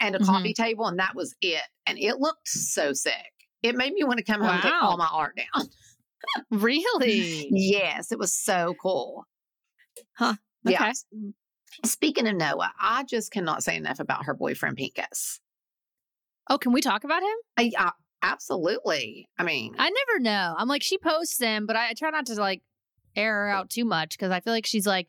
and 0.00 0.14
a 0.14 0.18
Mhm. 0.18 0.26
coffee 0.26 0.54
table, 0.54 0.86
and 0.86 0.98
that 0.98 1.14
was 1.14 1.34
it. 1.40 1.62
And 1.86 1.98
it 1.98 2.16
looked 2.18 2.48
so 2.48 2.92
sick. 2.92 3.31
It 3.62 3.76
made 3.76 3.92
me 3.92 4.04
want 4.04 4.18
to 4.18 4.24
come 4.24 4.40
home 4.40 4.50
and 4.50 4.62
take 4.62 4.72
all 4.82 4.96
my 4.96 5.08
art 5.10 5.36
down. 5.36 5.68
Really? 6.50 7.48
yes, 7.50 8.12
it 8.12 8.18
was 8.18 8.32
so 8.32 8.76
cool. 8.80 9.26
Huh. 10.12 10.34
Yeah. 10.64 10.90
Okay. 10.90 10.92
Speaking 11.84 12.28
of 12.28 12.36
Noah, 12.36 12.72
I 12.80 13.02
just 13.02 13.32
cannot 13.32 13.64
say 13.64 13.76
enough 13.76 13.98
about 13.98 14.26
her 14.26 14.34
boyfriend 14.34 14.76
Pinkus. 14.76 15.40
Oh, 16.48 16.58
can 16.58 16.72
we 16.72 16.80
talk 16.80 17.04
about 17.04 17.22
him? 17.22 17.36
Uh, 17.58 17.62
I, 17.62 17.72
I 17.76 17.90
absolutely. 18.22 19.28
I 19.38 19.42
mean, 19.42 19.74
I 19.78 19.90
never 19.90 20.20
know. 20.20 20.54
I'm 20.56 20.68
like, 20.68 20.82
she 20.82 20.98
posts 20.98 21.40
him, 21.40 21.66
but 21.66 21.76
I, 21.76 21.90
I 21.90 21.94
try 21.94 22.10
not 22.10 22.26
to 22.26 22.34
like 22.34 22.62
air 23.16 23.32
her 23.44 23.48
out 23.48 23.70
too 23.70 23.84
much 23.84 24.16
because 24.16 24.30
I 24.30 24.40
feel 24.40 24.52
like 24.52 24.66
she's 24.66 24.86
like, 24.86 25.08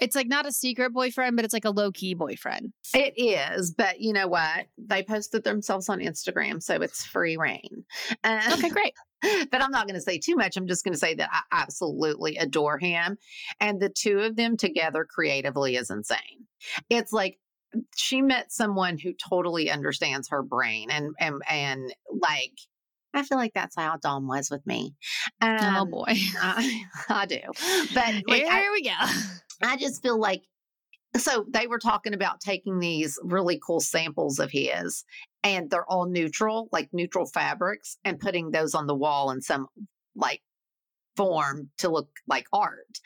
it's 0.00 0.16
like 0.16 0.28
not 0.28 0.46
a 0.46 0.52
secret 0.52 0.92
boyfriend, 0.92 1.36
but 1.36 1.44
it's 1.44 1.54
like 1.54 1.64
a 1.64 1.70
low 1.70 1.92
key 1.92 2.14
boyfriend. 2.14 2.72
it 2.94 3.14
is, 3.16 3.72
but 3.72 4.00
you 4.00 4.12
know 4.12 4.28
what? 4.28 4.66
They 4.78 5.02
posted 5.02 5.44
themselves 5.44 5.88
on 5.88 6.00
Instagram, 6.00 6.62
so 6.62 6.76
it's 6.76 7.04
free 7.04 7.36
reign. 7.36 7.84
Uh, 8.24 8.40
Okay, 8.52 8.70
great. 8.70 8.94
but 9.50 9.62
I'm 9.62 9.70
not 9.70 9.86
going 9.86 9.94
to 9.94 10.00
say 10.00 10.18
too 10.18 10.34
much. 10.34 10.56
I'm 10.56 10.66
just 10.66 10.84
going 10.84 10.94
to 10.94 10.98
say 10.98 11.14
that 11.14 11.30
I 11.32 11.62
absolutely 11.62 12.36
adore 12.36 12.78
him. 12.78 13.18
And 13.60 13.80
the 13.80 13.88
two 13.88 14.18
of 14.20 14.36
them 14.36 14.56
together 14.56 15.06
creatively 15.08 15.76
is 15.76 15.90
insane. 15.90 16.46
It's 16.90 17.12
like 17.12 17.38
she 17.96 18.20
met 18.20 18.52
someone 18.52 18.98
who 18.98 19.12
totally 19.12 19.70
understands 19.70 20.28
her 20.28 20.42
brain 20.42 20.90
and 20.90 21.14
and 21.18 21.40
and 21.48 21.94
like 22.20 22.52
I 23.14 23.22
feel 23.22 23.38
like 23.38 23.52
that's 23.54 23.76
how 23.76 23.96
Dom 23.96 24.26
was 24.26 24.50
with 24.50 24.66
me. 24.66 24.94
Um, 25.40 25.76
oh 25.76 25.84
boy. 25.84 26.04
I, 26.08 26.82
I 27.08 27.26
do. 27.26 27.40
But 27.94 28.14
like 28.26 28.42
Here 28.42 28.48
I, 28.50 28.70
we 28.72 28.82
go. 28.82 28.90
I 29.62 29.76
just 29.76 30.02
feel 30.02 30.18
like 30.18 30.42
so 31.16 31.44
they 31.48 31.66
were 31.66 31.78
talking 31.78 32.14
about 32.14 32.40
taking 32.40 32.78
these 32.78 33.18
really 33.22 33.60
cool 33.64 33.80
samples 33.80 34.38
of 34.38 34.50
his 34.50 35.04
and 35.44 35.68
they're 35.70 35.90
all 35.90 36.08
neutral, 36.08 36.68
like 36.72 36.88
neutral 36.92 37.26
fabrics, 37.26 37.98
and 38.04 38.18
putting 38.18 38.50
those 38.50 38.74
on 38.74 38.86
the 38.86 38.94
wall 38.94 39.30
in 39.30 39.42
some 39.42 39.66
like 40.14 40.40
form 41.16 41.70
to 41.78 41.90
look 41.90 42.08
like 42.26 42.46
art. 42.52 43.00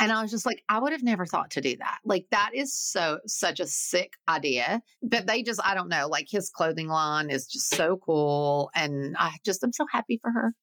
And 0.00 0.10
I 0.10 0.22
was 0.22 0.30
just 0.30 0.46
like, 0.46 0.62
I 0.68 0.80
would 0.80 0.92
have 0.92 1.02
never 1.02 1.26
thought 1.26 1.52
to 1.52 1.60
do 1.60 1.76
that. 1.76 1.98
Like 2.04 2.26
that 2.30 2.50
is 2.54 2.74
so 2.74 3.20
such 3.26 3.60
a 3.60 3.66
sick 3.66 4.14
idea. 4.28 4.82
But 5.02 5.26
they 5.26 5.42
just, 5.42 5.60
I 5.64 5.74
don't 5.74 5.88
know, 5.88 6.08
like 6.08 6.26
his 6.28 6.50
clothing 6.50 6.88
line 6.88 7.30
is 7.30 7.46
just 7.46 7.70
so 7.70 7.98
cool. 8.04 8.70
And 8.74 9.16
I 9.18 9.36
just 9.44 9.62
I'm 9.62 9.72
so 9.72 9.86
happy 9.90 10.18
for 10.20 10.32
her. 10.32 10.54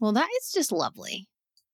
Well, 0.00 0.12
that 0.12 0.28
is 0.40 0.52
just 0.52 0.72
lovely. 0.72 1.28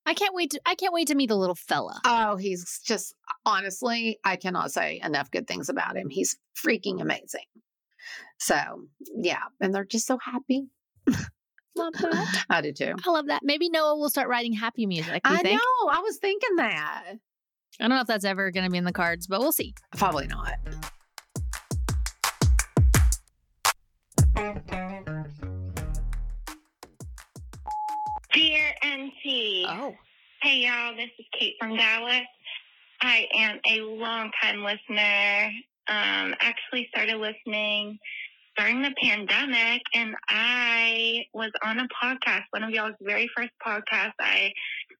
I 0.06 0.14
can't 0.14 0.34
wait 0.34 0.50
to 0.52 0.60
I 0.64 0.76
can't 0.76 0.94
wait 0.94 1.08
to 1.08 1.14
meet 1.14 1.28
the 1.28 1.36
little 1.36 1.56
fella. 1.56 2.00
Oh, 2.04 2.36
he's 2.36 2.80
just 2.84 3.14
honestly, 3.44 4.18
I 4.24 4.36
cannot 4.36 4.70
say 4.70 5.00
enough 5.02 5.30
good 5.30 5.48
things 5.48 5.68
about 5.68 5.96
him. 5.96 6.08
He's 6.08 6.38
freaking 6.56 7.00
amazing. 7.00 7.46
So 8.38 8.56
yeah, 9.16 9.42
and 9.60 9.74
they're 9.74 9.84
just 9.84 10.06
so 10.06 10.18
happy. 10.18 10.68
Love 11.76 11.92
that. 11.92 12.44
I 12.48 12.60
do 12.62 12.72
too. 12.72 12.94
I 13.06 13.10
love 13.10 13.26
that. 13.26 13.42
Maybe 13.42 13.68
Noah 13.68 13.98
will 13.98 14.08
start 14.08 14.28
writing 14.28 14.54
happy 14.54 14.86
music. 14.86 15.20
I 15.24 15.42
think? 15.42 15.60
know. 15.60 15.90
I 15.90 16.00
was 16.00 16.16
thinking 16.16 16.56
that. 16.56 17.04
I 17.78 17.84
don't 17.84 17.90
know 17.90 18.00
if 18.00 18.06
that's 18.06 18.24
ever 18.24 18.50
going 18.50 18.64
to 18.64 18.70
be 18.70 18.78
in 18.78 18.84
the 18.84 18.92
cards, 18.92 19.26
but 19.26 19.40
we'll 19.40 19.52
see. 19.52 19.74
Probably 19.94 20.26
not. 20.26 20.54
Dear 28.36 28.74
MT. 28.82 29.64
Oh. 29.66 29.94
Hey 30.42 30.66
y'all, 30.66 30.94
this 30.94 31.08
is 31.18 31.24
Kate 31.40 31.54
from 31.58 31.74
Dallas. 31.74 32.26
I 33.00 33.26
am 33.34 33.58
a 33.66 33.80
longtime 33.80 34.62
listener. 34.62 35.50
Um, 35.88 36.34
actually 36.40 36.86
started 36.92 37.16
listening 37.16 37.98
during 38.58 38.82
the 38.82 38.92
pandemic 39.02 39.80
and 39.94 40.14
I 40.28 41.20
was 41.32 41.50
on 41.64 41.78
a 41.78 41.88
podcast, 42.02 42.42
one 42.50 42.62
of 42.62 42.70
y'all's 42.70 42.94
very 43.00 43.28
first 43.34 43.52
podcasts. 43.66 44.12
I 44.20 44.50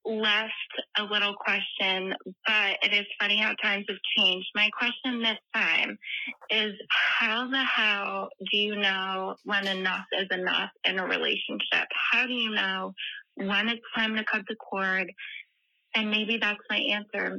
left 0.05 0.53
a 0.99 1.05
little 1.05 1.35
question, 1.35 2.15
but 2.47 2.79
it 2.83 2.93
is 2.93 3.07
funny 3.21 3.39
how 3.39 3.53
times 3.63 3.85
have 3.89 3.99
changed. 4.17 4.49
My 4.55 4.71
question 4.71 5.23
this 5.23 5.39
time 5.55 5.99
is 6.51 6.73
how 7.21 7.49
the 7.51 7.65
hell 7.65 8.29
do 8.51 8.57
you 8.57 8.77
know 8.77 9.37
when 9.45 9.67
enough 9.67 10.07
is 10.19 10.29
enough 10.31 10.71
in 10.85 10.99
a 10.99 11.05
relationship? 11.05 11.89
How 12.13 12.27
do 12.27 12.33
you 12.33 12.51
know 12.51 12.95
when 13.37 13.69
it's 13.69 13.83
time 13.97 14.17
to 14.17 14.25
cut 14.25 14.43
the 14.49 14.57
cord? 14.57 15.11
And 15.95 16.11
maybe 16.11 16.37
that's 16.37 16.59
my 16.69 16.77
answer 16.77 17.39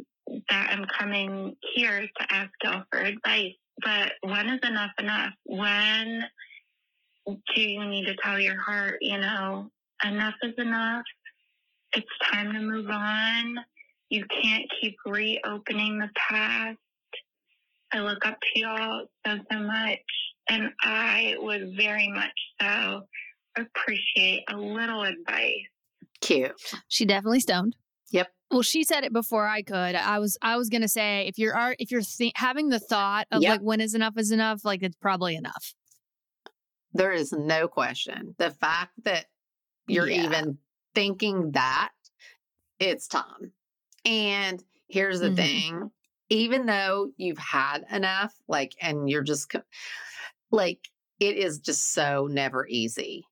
that 0.49 0.69
I'm 0.71 0.85
coming 0.85 1.55
here 1.75 2.01
to 2.01 2.33
ask 2.33 2.49
y'all 2.63 2.83
for 2.91 2.99
advice. 2.99 3.53
But 3.83 4.13
when 4.21 4.49
is 4.49 4.59
enough 4.67 4.91
enough? 4.99 5.33
When 5.45 6.23
do 7.27 7.61
you 7.61 7.85
need 7.85 8.05
to 8.05 8.15
tell 8.23 8.39
your 8.39 8.59
heart, 8.59 8.97
you 9.01 9.19
know, 9.19 9.69
enough 10.03 10.35
is 10.43 10.53
enough? 10.57 11.03
It's 11.93 12.05
time 12.31 12.53
to 12.53 12.59
move 12.59 12.89
on. 12.89 13.55
You 14.09 14.25
can't 14.41 14.65
keep 14.81 14.95
reopening 15.05 15.99
the 15.99 16.09
past. 16.15 16.77
I 17.91 17.99
look 17.99 18.25
up 18.25 18.37
to 18.41 18.59
y'all 18.59 19.05
so, 19.25 19.37
so 19.51 19.59
much, 19.59 19.99
and 20.49 20.69
I 20.81 21.35
would 21.39 21.75
very 21.77 22.09
much 22.09 22.31
so 22.59 23.03
appreciate 23.57 24.43
a 24.49 24.57
little 24.57 25.03
advice. 25.03 25.53
Cute. 26.21 26.51
She 26.87 27.05
definitely 27.05 27.39
stoned. 27.39 27.75
Yep. 28.11 28.27
Well, 28.51 28.61
she 28.61 28.83
said 28.83 29.03
it 29.03 29.11
before 29.13 29.47
I 29.47 29.61
could. 29.61 29.95
I 29.95 30.19
was 30.19 30.37
I 30.41 30.55
was 30.57 30.69
gonna 30.69 30.87
say 30.87 31.27
if 31.27 31.37
you're 31.37 31.55
are 31.55 31.75
if 31.79 31.91
you're 31.91 32.01
th- 32.01 32.31
having 32.35 32.69
the 32.69 32.79
thought 32.79 33.27
of 33.31 33.41
Yep. 33.41 33.51
like 33.51 33.61
when 33.61 33.81
is 33.81 33.93
enough 33.93 34.13
is 34.17 34.31
enough, 34.31 34.63
like 34.63 34.81
it's 34.83 34.95
probably 34.95 35.35
enough. 35.35 35.73
There 36.93 37.11
is 37.11 37.31
no 37.31 37.67
question. 37.67 38.35
The 38.37 38.51
fact 38.51 38.93
that 39.03 39.25
you're 39.87 40.07
Yeah. 40.09 40.23
even 40.25 40.57
thinking 40.95 41.51
that, 41.51 41.91
it's 42.79 43.07
time. 43.07 43.51
And 44.05 44.63
here's 44.87 45.19
the 45.19 45.29
Mhm. 45.29 45.35
thing 45.35 45.91
even 46.29 46.65
though 46.65 47.09
you've 47.15 47.37
had 47.37 47.85
enough, 47.89 48.33
like, 48.49 48.73
and 48.81 49.09
you're 49.09 49.23
just 49.23 49.49
like, 50.51 50.79
it 51.21 51.37
is 51.37 51.59
just 51.59 51.93
so 51.93 52.27
never 52.29 52.67
easy 52.67 53.23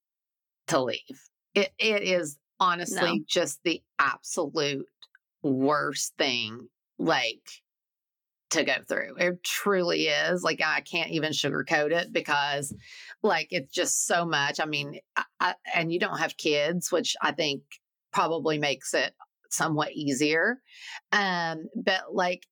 to 0.67 0.81
leave. 0.81 1.29
It, 1.53 1.73
it 1.77 2.03
is 2.03 2.37
honestly 2.59 3.19
No. 3.19 3.25
just 3.27 3.59
the 3.63 3.81
absolute 3.99 4.87
worst 5.41 6.13
thing, 6.17 6.69
like, 6.97 7.47
to 8.51 8.63
go 8.63 8.75
through. 8.87 9.15
It 9.17 9.43
truly 9.43 10.07
is. 10.07 10.43
Like, 10.43 10.61
I 10.63 10.81
can't 10.81 11.11
even 11.11 11.31
sugarcoat 11.31 11.91
it 11.91 12.13
because, 12.13 12.73
like, 13.23 13.47
it's 13.51 13.73
just 13.73 14.07
so 14.07 14.25
much. 14.25 14.59
I 14.59 14.65
mean, 14.65 14.99
I, 15.15 15.23
I, 15.39 15.55
and 15.73 15.91
you 15.91 15.99
don't 15.99 16.19
have 16.19 16.37
kids, 16.37 16.91
which 16.91 17.15
I 17.21 17.31
think 17.31 17.63
probably 18.13 18.57
makes 18.57 18.93
it 18.93 19.13
somewhat 19.49 19.91
easier. 19.93 20.61
Um, 21.11 21.65
but 21.75 22.13
like, 22.13 22.45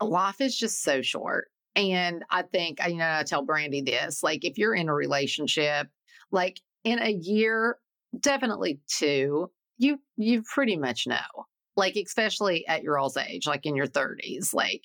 life 0.00 0.40
is 0.40 0.56
just 0.56 0.82
so 0.82 1.02
short. 1.02 1.48
And 1.74 2.24
I 2.30 2.42
think, 2.42 2.78
you 2.86 2.96
know, 2.96 3.18
I 3.20 3.22
tell 3.22 3.46
Brandi 3.46 3.84
this 3.84 4.22
like, 4.22 4.44
if 4.44 4.58
you're 4.58 4.74
in 4.74 4.88
a 4.88 4.94
relationship, 4.94 5.88
like 6.30 6.60
in 6.84 7.00
a 7.00 7.10
year, 7.10 7.78
definitely 8.20 8.80
two, 8.86 9.50
you, 9.78 10.00
you 10.16 10.42
pretty 10.42 10.76
much 10.76 11.06
know, 11.06 11.46
like, 11.76 11.96
especially 11.96 12.66
at 12.66 12.82
your 12.82 12.98
all's 12.98 13.16
age, 13.16 13.46
like 13.46 13.66
in 13.66 13.76
your 13.76 13.86
30s, 13.86 14.52
like, 14.54 14.84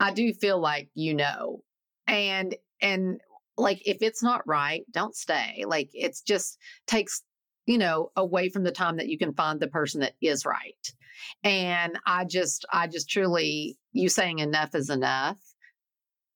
I 0.00 0.12
do 0.12 0.32
feel 0.32 0.60
like 0.60 0.90
you 0.94 1.14
know. 1.14 1.62
And, 2.06 2.56
and 2.80 3.20
like, 3.56 3.82
if 3.86 3.98
it's 4.02 4.22
not 4.22 4.46
right, 4.46 4.84
don't 4.92 5.16
stay. 5.16 5.64
Like, 5.66 5.90
it's 5.92 6.22
just 6.22 6.58
takes, 6.86 7.22
you 7.66 7.78
know, 7.78 8.10
away 8.16 8.48
from 8.48 8.64
the 8.64 8.72
time 8.72 8.96
that 8.96 9.08
you 9.08 9.18
can 9.18 9.34
find 9.34 9.60
the 9.60 9.68
person 9.68 10.00
that 10.00 10.14
is 10.22 10.46
right. 10.46 10.86
And 11.42 11.98
I 12.06 12.24
just, 12.24 12.64
I 12.72 12.86
just 12.86 13.10
truly, 13.10 13.76
you 13.92 14.08
saying 14.08 14.38
enough 14.38 14.74
is 14.74 14.90
enough 14.90 15.38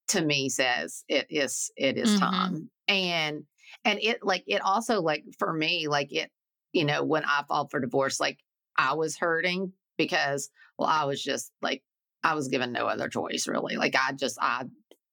to 0.08 0.24
me 0.24 0.48
says 0.48 1.04
it 1.08 1.26
is, 1.30 1.70
it 1.76 1.96
is 1.96 2.10
Mhm. 2.10 2.18
time. 2.18 2.70
And, 2.88 3.44
and 3.84 3.98
it 4.00 4.20
like, 4.22 4.44
it 4.46 4.62
also 4.62 5.00
like 5.00 5.24
for 5.38 5.52
me, 5.52 5.88
like 5.88 6.12
it, 6.12 6.30
you 6.72 6.84
know, 6.84 7.04
when 7.04 7.24
I 7.24 7.42
filed 7.48 7.70
for 7.70 7.80
divorce, 7.80 8.20
like 8.20 8.38
I 8.76 8.94
was 8.94 9.18
hurting 9.18 9.72
because, 9.98 10.50
well, 10.78 10.88
I 10.88 11.04
was 11.04 11.22
just 11.22 11.52
like, 11.60 11.82
I 12.24 12.34
was 12.34 12.48
given 12.48 12.72
no 12.72 12.86
other 12.86 13.08
choice 13.08 13.46
really. 13.48 13.76
Like 13.76 13.96
I 13.96 14.12
just, 14.12 14.38
I, 14.40 14.64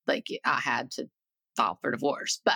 like 0.07 0.27
I 0.45 0.59
had 0.59 0.91
to 0.91 1.09
file 1.57 1.77
for 1.81 1.91
divorce, 1.91 2.41
but 2.45 2.53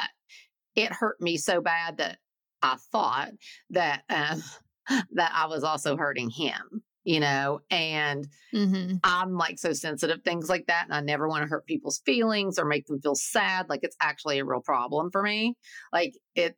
it 0.76 0.92
hurt 0.92 1.20
me 1.20 1.38
so 1.38 1.62
bad 1.62 1.98
that 1.98 2.18
I 2.62 2.78
thought 2.92 3.32
that, 3.72 4.04
um, 4.10 4.44
that 5.14 5.32
I 5.34 5.48
was 5.48 5.64
also 5.64 5.98
hurting 5.98 6.30
him, 6.30 6.84
you 7.04 7.20
know, 7.20 7.60
and 7.70 8.28
Mm-hmm. 8.54 8.98
I'm 9.04 9.34
like 9.34 9.58
so 9.58 9.74
sensitive 9.74 10.22
things 10.24 10.48
like 10.48 10.68
that, 10.68 10.86
and 10.86 10.94
I 10.94 11.02
never 11.02 11.28
want 11.28 11.44
to 11.44 11.50
hurt 11.50 11.66
people's 11.66 12.02
feelings 12.06 12.60
or 12.60 12.66
make 12.66 12.86
them 12.86 13.02
feel 13.02 13.16
sad. 13.16 13.68
Like 13.68 13.80
it's 13.84 13.98
actually 14.00 14.40
a 14.40 14.46
real 14.46 14.62
problem 14.62 15.10
for 15.12 15.24
me. 15.24 15.56
Like 15.92 16.14
it, 16.36 16.56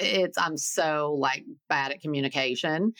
it's 0.00 0.36
I'm 0.36 0.56
so 0.56 1.16
like 1.18 1.44
bad 1.68 1.92
at 1.92 2.00
communication, 2.00 2.92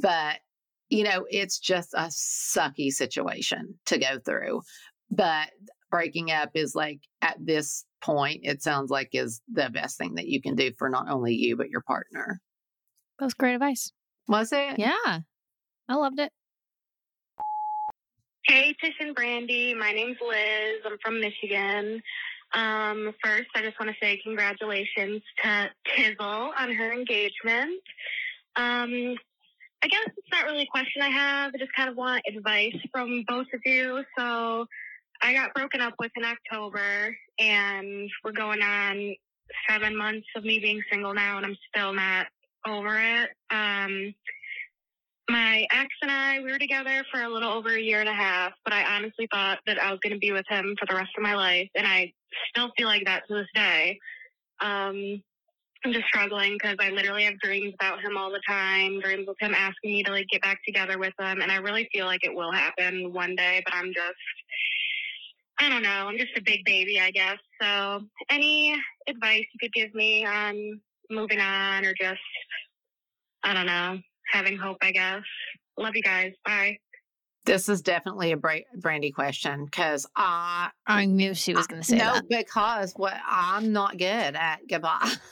but 0.00 0.40
you 0.88 1.04
know, 1.04 1.26
it's 1.30 1.58
just 1.58 1.92
a 1.94 2.10
sucky 2.10 2.90
situation 2.90 3.74
to 3.86 3.98
go 3.98 4.18
through. 4.24 4.62
But 5.10 5.50
breaking 5.90 6.30
up 6.30 6.50
is 6.54 6.74
like 6.74 7.00
at 7.20 7.36
this 7.38 7.84
point, 8.02 8.40
it 8.42 8.62
sounds 8.62 8.90
like 8.90 9.10
is 9.12 9.42
the 9.52 9.68
best 9.68 9.98
thing 9.98 10.14
that 10.14 10.28
you 10.28 10.40
can 10.40 10.54
do 10.54 10.72
for 10.78 10.88
not 10.88 11.10
only 11.10 11.34
you 11.34 11.56
but 11.56 11.68
your 11.68 11.82
partner. 11.82 12.40
That 13.18 13.26
was 13.26 13.34
great 13.34 13.54
advice. 13.54 13.92
Was 14.28 14.52
it? 14.52 14.78
Yeah. 14.78 15.20
I 15.92 15.96
loved 15.96 16.20
it. 16.20 16.32
Hey, 18.46 18.74
Tish 18.82 18.94
and 18.98 19.14
Brandi. 19.14 19.76
My 19.76 19.92
name's 19.92 20.16
Liz. 20.26 20.80
I'm 20.86 20.96
from 21.04 21.20
Michigan. 21.20 22.02
Um, 22.54 23.12
first, 23.22 23.48
I 23.54 23.60
just 23.60 23.78
want 23.78 23.90
to 23.92 23.96
say 24.00 24.18
congratulations 24.24 25.20
to 25.42 25.68
Tizzle 25.88 26.50
on 26.58 26.72
her 26.72 26.92
engagement. 26.94 27.82
Um, 28.56 29.16
I 29.82 29.88
guess 29.88 30.06
it's 30.16 30.28
not 30.32 30.46
really 30.46 30.62
a 30.62 30.70
question 30.70 31.02
I 31.02 31.10
have. 31.10 31.52
I 31.54 31.58
just 31.58 31.74
kind 31.76 31.90
of 31.90 31.96
want 31.96 32.22
advice 32.26 32.76
from 32.90 33.24
both 33.28 33.48
of 33.52 33.60
you. 33.66 34.02
So, 34.18 34.64
I 35.20 35.34
got 35.34 35.52
broken 35.52 35.82
up 35.82 35.92
with 35.98 36.12
in 36.16 36.24
October, 36.24 37.14
and 37.38 38.08
we're 38.24 38.32
going 38.32 38.62
on 38.62 39.14
seven 39.68 39.94
months 39.94 40.26
of 40.36 40.44
me 40.44 40.58
being 40.58 40.82
single 40.90 41.12
now, 41.12 41.36
and 41.36 41.44
I'm 41.44 41.56
still 41.68 41.92
not 41.92 42.28
over 42.66 42.98
it. 42.98 43.28
Um, 43.50 44.14
my 45.32 45.66
ex 45.72 45.88
and 46.02 46.10
I, 46.10 46.40
we 46.40 46.52
were 46.52 46.58
together 46.58 47.04
for 47.10 47.22
a 47.22 47.28
little 47.28 47.50
over 47.50 47.70
a 47.70 47.80
year 47.80 48.00
and 48.00 48.08
a 48.08 48.14
half, 48.14 48.52
but 48.64 48.74
I 48.74 48.96
honestly 48.96 49.26
thought 49.32 49.58
that 49.66 49.82
I 49.82 49.90
was 49.90 49.98
going 50.02 50.12
to 50.12 50.18
be 50.18 50.32
with 50.32 50.44
him 50.48 50.74
for 50.78 50.86
the 50.86 50.94
rest 50.94 51.10
of 51.16 51.22
my 51.22 51.34
life. 51.34 51.68
And 51.74 51.86
I 51.86 52.12
still 52.50 52.70
feel 52.76 52.86
like 52.86 53.04
that 53.06 53.22
to 53.28 53.34
this 53.34 53.46
day. 53.54 53.98
Um, 54.60 55.22
I'm 55.84 55.92
just 55.92 56.06
struggling 56.06 56.52
because 56.52 56.76
I 56.78 56.90
literally 56.90 57.24
have 57.24 57.38
dreams 57.40 57.74
about 57.80 58.00
him 58.00 58.16
all 58.16 58.30
the 58.30 58.42
time, 58.46 59.00
dreams 59.00 59.26
of 59.28 59.34
him 59.40 59.54
asking 59.54 59.92
me 59.92 60.02
to 60.04 60.12
like 60.12 60.28
get 60.30 60.42
back 60.42 60.60
together 60.64 60.98
with 60.98 61.14
him. 61.18 61.40
And 61.40 61.50
I 61.50 61.56
really 61.56 61.88
feel 61.92 62.06
like 62.06 62.24
it 62.24 62.34
will 62.34 62.52
happen 62.52 63.12
one 63.12 63.34
day, 63.34 63.62
but 63.64 63.74
I'm 63.74 63.92
just, 63.92 64.14
I 65.58 65.68
don't 65.68 65.82
know. 65.82 66.08
I'm 66.08 66.18
just 66.18 66.36
a 66.36 66.42
big 66.42 66.64
baby, 66.64 67.00
I 67.00 67.10
guess. 67.10 67.38
So 67.60 68.02
any 68.30 68.76
advice 69.08 69.44
you 69.52 69.58
could 69.60 69.72
give 69.72 69.94
me 69.94 70.24
on 70.24 70.80
moving 71.10 71.40
on 71.40 71.84
or 71.84 71.94
just, 72.00 72.20
I 73.42 73.54
don't 73.54 73.66
know, 73.66 73.98
having 74.32 74.56
hope, 74.56 74.78
I 74.82 74.90
guess. 74.92 75.22
Love 75.78 75.92
you 75.94 76.02
guys. 76.02 76.32
Bye. 76.44 76.78
This 77.44 77.68
is 77.68 77.82
definitely 77.82 78.30
a 78.32 78.36
Brandi 78.36 79.12
question 79.12 79.64
because 79.64 80.06
I 80.14 80.70
I 80.86 81.06
knew 81.06 81.34
she 81.34 81.54
was 81.54 81.66
going 81.66 81.82
to 81.82 81.86
say 81.88 81.96
no, 81.96 82.14
that. 82.14 82.28
because 82.28 82.92
what 82.94 83.14
I'm 83.26 83.72
not 83.72 83.98
good 83.98 84.06
at 84.36 84.60
goodbye. 84.68 85.10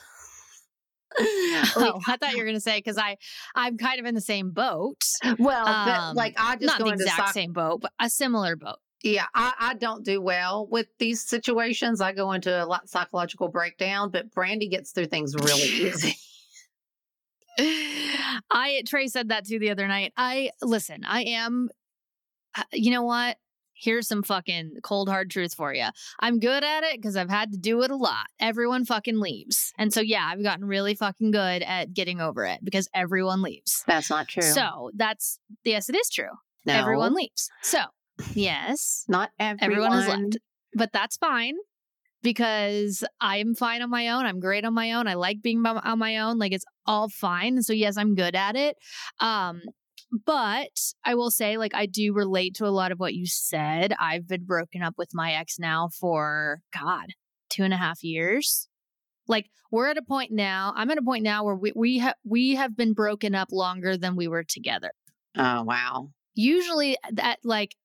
Oh, 1.19 2.01
I 2.07 2.17
thought 2.17 2.33
you 2.33 2.39
were 2.39 2.45
going 2.45 2.55
to 2.55 2.61
say 2.61 2.79
because 2.79 2.97
I, 2.97 3.17
I'm 3.57 3.77
kind 3.77 3.99
of 3.99 4.07
in 4.07 4.15
the 4.15 4.21
same 4.21 4.51
boat. 4.53 5.03
well, 5.41 5.65
but, 5.65 5.99
Um, 5.99 6.15
like 6.17 6.37
I 6.39 6.55
just 6.55 6.67
Not 6.67 6.79
go 6.79 6.85
the 6.87 6.93
exact 6.93 7.17
psych- 7.17 7.35
same 7.35 7.53
boat, 7.53 7.81
but 7.81 7.93
a 8.01 8.09
similar 8.09 8.55
boat. 8.55 8.77
Yeah, 9.03 9.27
I, 9.35 9.53
I 9.59 9.75
don't 9.75 10.05
do 10.05 10.21
well 10.21 10.69
with 10.71 10.87
these 10.99 11.23
situations. 11.27 12.01
I 12.01 12.13
go 12.13 12.33
into 12.33 12.63
a 12.63 12.67
lot 12.67 12.89
psychological 12.89 13.49
breakdown, 13.49 14.11
but 14.11 14.31
Brandi 14.31 14.71
gets 14.71 14.93
through 14.93 15.07
things 15.07 15.35
really 15.35 15.63
easy. 15.63 16.15
I 18.51 18.83
Trace 18.87 19.13
said 19.13 19.29
that 19.29 19.47
too 19.47 19.59
the 19.59 19.71
other 19.71 19.87
night. 19.89 20.13
I 20.17 20.51
listen. 20.63 21.05
I 21.05 21.23
am. 21.23 21.69
uh, 22.57 22.63
You 22.73 22.91
know 22.93 23.03
what? 23.03 23.37
Here's 23.75 24.07
some 24.09 24.23
fucking 24.23 24.73
cold 24.83 25.09
hard 25.09 25.31
truth 25.31 25.55
for 25.55 25.73
you. 25.73 25.87
I'm 26.21 26.39
good 26.39 26.63
at 26.63 26.85
it 26.85 26.97
because 26.97 27.17
I've 27.17 27.31
had 27.31 27.53
to 27.53 27.59
do 27.59 27.81
it 27.83 27.91
a 27.91 27.97
lot. 27.97 28.27
Everyone 28.39 28.85
fucking 28.85 29.19
leaves, 29.19 29.73
and 29.79 29.91
so 29.93 30.03
yeah, 30.03 30.29
I've 30.31 30.43
gotten 30.43 30.67
really 30.67 30.95
fucking 30.95 31.31
good 31.31 31.63
at 31.63 31.95
getting 31.95 32.21
over 32.21 32.45
it 32.45 32.61
because 32.63 32.89
everyone 32.93 33.41
leaves. 33.41 33.83
That's 33.87 34.11
not 34.11 34.29
true. 34.29 34.43
So 34.43 34.91
that's 34.95 35.39
yes, 35.65 35.89
it 35.89 35.97
is 35.97 36.11
true. 36.11 36.29
no, 36.67 36.75
Everyone 36.75 37.15
leaves. 37.15 37.49
So 37.63 37.79
yes, 38.35 39.05
not 39.09 39.31
everyone. 39.39 39.73
everyone 39.73 39.99
is 39.99 40.09
left. 40.09 40.39
But 40.75 40.93
that's 40.93 41.17
fine 41.17 41.55
because 42.23 43.05
I'm 43.21 43.55
fine 43.55 43.83
on 43.83 43.91
my 43.91 44.09
own. 44.09 44.27
I'm 44.27 44.41
great 44.41 44.65
on 44.65 44.75
my 44.75 44.93
own. 44.93 45.07
I 45.07 45.15
like 45.15 45.43
being 45.43 45.65
on 45.65 45.99
my 45.99 46.19
own. 46.19 46.39
Like 46.39 46.53
it's 46.53 46.65
all 46.87 47.09
fine. 47.09 47.63
So 47.63 47.73
yes, 47.73 47.97
I'm 47.97 48.15
good 48.15 48.35
at 48.35 48.57
it. 48.57 48.77
Um 49.21 49.63
but 50.27 50.71
I 51.05 51.15
will 51.15 51.31
say 51.31 51.57
like 51.57 51.75
I 51.75 51.87
do 51.87 52.13
relate 52.13 52.55
to 52.57 52.67
a 52.67 52.69
lot 52.71 52.91
of 52.93 52.99
what 52.99 53.15
you 53.15 53.27
said. 53.27 53.95
I've 54.01 54.27
been 54.27 54.45
broken 54.45 54.83
up 54.83 54.95
with 54.99 55.11
my 55.15 55.33
ex 55.33 55.59
now 55.59 55.89
for 56.01 56.61
God, 56.73 57.07
two 57.49 57.63
and 57.63 57.73
a 57.73 57.77
half 57.77 58.03
years. 58.03 58.69
Like 59.29 59.47
we're 59.71 59.89
at 59.89 59.99
a 59.99 60.03
point 60.03 60.33
now. 60.33 60.73
I'm 60.75 60.91
at 60.91 60.99
a 60.99 61.03
point 61.03 61.23
now 61.23 61.45
where 61.45 61.55
we 61.55 61.73
we 61.77 61.99
have 61.99 62.17
we 62.25 62.57
have 62.57 62.77
been 62.77 62.93
broken 62.93 63.35
up 63.37 63.49
longer 63.53 63.97
than 63.97 64.17
we 64.17 64.27
were 64.27 64.43
together 64.45 64.91
Oh 65.37 65.63
wow. 65.63 66.09
usually 66.35 66.97
that 67.13 67.39
like 67.45 67.77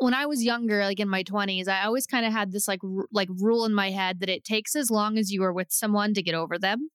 when 0.00 0.14
I 0.14 0.26
was 0.26 0.42
younger, 0.44 0.84
like 0.84 1.00
in 1.00 1.08
my 1.08 1.22
20s, 1.22 1.68
I 1.68 1.84
always 1.84 2.06
kind 2.06 2.26
of 2.26 2.32
had 2.32 2.52
this 2.52 2.66
like 2.68 2.80
r- 2.84 3.06
like 3.12 3.28
rule 3.38 3.64
in 3.64 3.74
my 3.74 3.90
head 3.90 4.20
that 4.20 4.28
it 4.28 4.44
takes 4.44 4.74
as 4.74 4.90
long 4.90 5.18
as 5.18 5.30
you 5.30 5.42
are 5.44 5.52
with 5.52 5.68
someone 5.70 6.14
to 6.14 6.22
get 6.22 6.34
over 6.34 6.58
them. 6.58 6.88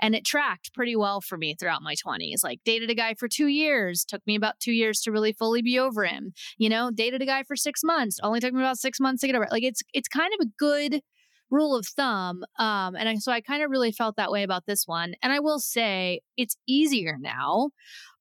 And 0.00 0.14
it 0.14 0.24
tracked 0.24 0.74
pretty 0.74 0.96
well 0.96 1.20
for 1.20 1.38
me 1.38 1.54
throughout 1.54 1.82
my 1.82 1.94
20s. 1.94 2.42
Like 2.44 2.60
dated 2.64 2.90
a 2.90 2.94
guy 2.94 3.14
for 3.14 3.28
2 3.28 3.46
years, 3.48 4.04
took 4.04 4.26
me 4.26 4.34
about 4.36 4.60
2 4.60 4.72
years 4.72 5.00
to 5.02 5.12
really 5.12 5.32
fully 5.32 5.62
be 5.62 5.78
over 5.78 6.04
him. 6.04 6.32
You 6.58 6.68
know, 6.68 6.90
dated 6.90 7.22
a 7.22 7.26
guy 7.26 7.42
for 7.44 7.56
6 7.56 7.82
months, 7.84 8.18
only 8.22 8.40
took 8.40 8.52
me 8.54 8.60
about 8.60 8.78
6 8.78 9.00
months 9.00 9.20
to 9.22 9.26
get 9.28 9.36
over. 9.36 9.44
it. 9.44 9.52
Like 9.52 9.62
it's 9.64 9.82
it's 9.94 10.08
kind 10.08 10.32
of 10.38 10.46
a 10.46 10.50
good 10.58 11.00
rule 11.50 11.76
of 11.76 11.86
thumb. 11.86 12.44
Um, 12.58 12.94
and 12.94 13.08
I, 13.08 13.14
so 13.16 13.32
I 13.32 13.40
kind 13.40 13.62
of 13.62 13.70
really 13.70 13.92
felt 13.92 14.16
that 14.16 14.30
way 14.30 14.42
about 14.42 14.66
this 14.66 14.86
one. 14.86 15.14
And 15.22 15.32
I 15.32 15.40
will 15.40 15.58
say 15.58 16.20
it's 16.36 16.56
easier 16.66 17.16
now, 17.18 17.70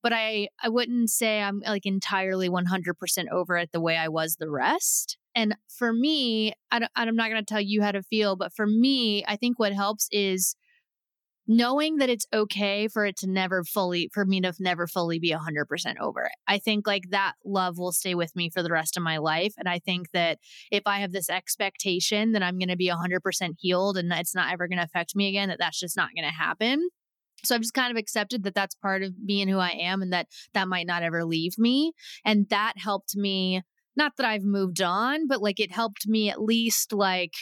but 0.02 0.13
I, 0.13 0.50
I 0.63 0.70
wouldn't 0.70 1.10
say 1.10 1.42
I'm 1.42 1.62
like 1.66 1.86
entirely 1.86 2.50
100% 2.50 2.94
over 3.32 3.58
it 3.58 3.72
the 3.72 3.82
way 3.82 3.98
I 3.98 4.08
was 4.08 4.36
the 4.36 4.50
rest. 4.50 5.18
And 5.36 5.56
for 5.68 5.94
me, 5.94 6.54
I 6.72 6.88
I'm 6.96 7.16
not 7.16 7.30
going 7.30 7.44
to 7.44 7.46
tell 7.46 7.62
you 7.62 7.82
how 7.82 7.92
to 7.92 8.02
feel, 8.02 8.36
but 8.36 8.54
for 8.54 8.66
me, 8.66 9.24
I 9.28 9.36
think 9.36 9.60
what 9.60 9.74
helps 9.74 10.08
is 10.12 10.56
knowing 11.48 11.98
that 11.98 12.10
it's 12.10 12.28
okay 12.34 12.88
for 12.88 13.06
it 13.06 13.18
to 13.18 13.28
never 13.28 13.64
fully 13.64 14.10
for 14.14 14.26
me 14.26 14.42
to 14.42 14.54
never 14.60 14.88
fully 14.88 15.20
be 15.20 15.32
100% 15.32 16.00
over 16.00 16.24
it 16.24 16.32
i 16.48 16.58
think 16.58 16.86
like 16.86 17.10
that 17.10 17.34
love 17.46 17.78
will 17.78 17.92
stay 17.92 18.16
with 18.16 18.36
me 18.36 18.50
for 18.50 18.62
the 18.62 18.72
rest 18.72 18.98
of 18.98 19.04
my 19.04 19.18
life 19.18 19.54
and 19.58 19.68
i 19.70 19.80
think 19.80 20.12
that 20.12 20.38
if 20.72 20.84
i 20.86 21.00
have 21.00 21.12
this 21.12 21.30
expectation 21.30 22.32
that 22.32 22.44
i'm 22.44 22.60
going 22.60 22.70
to 22.70 22.76
be 22.76 22.90
100% 22.90 23.56
healed 23.58 23.98
and 23.98 24.12
it's 24.14 24.36
not 24.36 24.52
ever 24.52 24.68
going 24.68 24.78
to 24.78 24.84
affect 24.84 25.16
me 25.16 25.30
again 25.30 25.50
that 25.50 25.60
that's 25.60 25.80
just 25.80 25.98
not 25.98 26.10
going 26.16 26.28
to 26.28 26.34
happen 26.34 26.90
so 27.44 27.56
I've 27.56 27.62
just 27.62 27.74
kind 27.74 27.92
of 27.92 27.98
accepted 27.98 28.44
that 28.44 28.56
that's 28.56 28.76
part 28.76 29.04
of 29.04 29.26
being 29.26 29.48
who 29.48 29.60
I 29.60 29.70
am 29.70 30.02
and 30.02 30.12
that 30.14 30.28
that 30.54 30.68
might 30.68 30.88
not 30.88 31.04
ever 31.04 31.24
leave 31.24 31.58
me. 31.58 31.94
And 32.26 32.50
that 32.50 32.74
helped 32.78 33.16
me, 33.16 33.62
not 33.96 34.14
that 34.18 34.26
I've 34.26 34.44
moved 34.44 34.82
on, 34.82 35.28
but 35.28 35.42
like 35.42 35.60
it 35.60 35.72
helped 35.72 36.08
me 36.08 36.30
at 36.30 36.42
least 36.42 36.94
like 36.94 37.34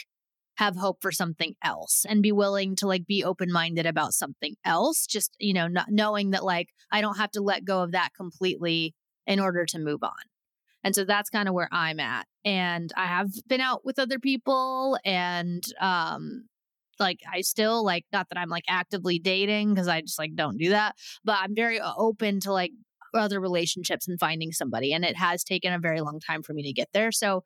have 0.56 0.76
hope 0.76 0.98
for 1.00 1.12
something 1.12 1.54
else 1.62 2.04
and 2.08 2.22
be 2.22 2.32
willing 2.32 2.76
to 2.76 2.86
like 2.86 3.06
be 3.06 3.22
open 3.22 3.52
minded 3.52 3.86
about 3.86 4.14
something 4.14 4.54
else. 4.64 5.06
Just, 5.06 5.36
you 5.38 5.52
know, 5.52 5.68
not 5.68 5.90
knowing 5.90 6.30
that 6.30 6.44
like 6.44 6.70
I 6.90 7.00
don't 7.00 7.18
have 7.18 7.30
to 7.32 7.42
let 7.42 7.64
go 7.64 7.82
of 7.82 7.92
that 7.92 8.10
completely 8.16 8.94
in 9.26 9.40
order 9.40 9.66
to 9.66 9.78
move 9.78 10.02
on. 10.02 10.12
And 10.82 10.94
so 10.94 11.04
that's 11.04 11.30
kind 11.30 11.48
of 11.48 11.54
where 11.54 11.68
I'm 11.72 12.00
at. 12.00 12.26
And 12.44 12.92
I 12.96 13.06
have 13.06 13.30
been 13.48 13.60
out 13.60 13.84
with 13.84 13.98
other 13.98 14.18
people 14.18 14.98
and, 15.04 15.64
um, 15.80 16.48
like 16.98 17.20
I 17.30 17.42
still 17.42 17.84
like 17.84 18.06
not 18.12 18.28
that 18.30 18.38
I'm 18.38 18.48
like 18.48 18.64
actively 18.68 19.18
dating 19.18 19.74
because 19.74 19.88
I 19.88 20.00
just 20.00 20.18
like 20.18 20.34
don't 20.34 20.56
do 20.56 20.70
that, 20.70 20.94
but 21.24 21.36
I'm 21.40 21.54
very 21.54 21.78
uh, 21.78 21.92
open 21.96 22.40
to 22.40 22.52
like 22.52 22.72
other 23.12 23.40
relationships 23.40 24.08
and 24.08 24.18
finding 24.18 24.52
somebody 24.52 24.92
and 24.92 25.04
it 25.04 25.16
has 25.16 25.44
taken 25.44 25.72
a 25.72 25.78
very 25.78 26.00
long 26.00 26.20
time 26.20 26.42
for 26.42 26.54
me 26.54 26.62
to 26.62 26.72
get 26.72 26.88
there. 26.92 27.12
So 27.12 27.44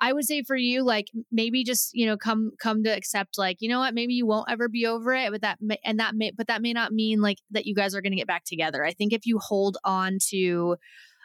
I 0.00 0.12
would 0.12 0.24
say 0.24 0.42
for 0.42 0.56
you, 0.56 0.82
like 0.82 1.06
maybe 1.30 1.64
just 1.64 1.90
you 1.94 2.06
know 2.06 2.16
come 2.16 2.52
come 2.60 2.82
to 2.84 2.90
accept 2.90 3.38
like 3.38 3.58
you 3.60 3.68
know 3.68 3.80
what 3.80 3.94
maybe 3.94 4.14
you 4.14 4.26
won't 4.26 4.50
ever 4.50 4.68
be 4.68 4.86
over 4.86 5.14
it, 5.14 5.30
but 5.32 5.42
that 5.42 5.58
may, 5.60 5.78
and 5.84 6.00
that 6.00 6.14
may 6.14 6.30
but 6.30 6.46
that 6.48 6.62
may 6.62 6.72
not 6.72 6.92
mean 6.92 7.20
like 7.20 7.38
that 7.50 7.66
you 7.66 7.74
guys 7.74 7.94
are 7.94 8.02
going 8.02 8.12
to 8.12 8.18
get 8.18 8.26
back 8.26 8.44
together. 8.44 8.84
I 8.84 8.92
think 8.92 9.12
if 9.12 9.26
you 9.26 9.38
hold 9.38 9.78
on 9.84 10.18
to 10.30 10.76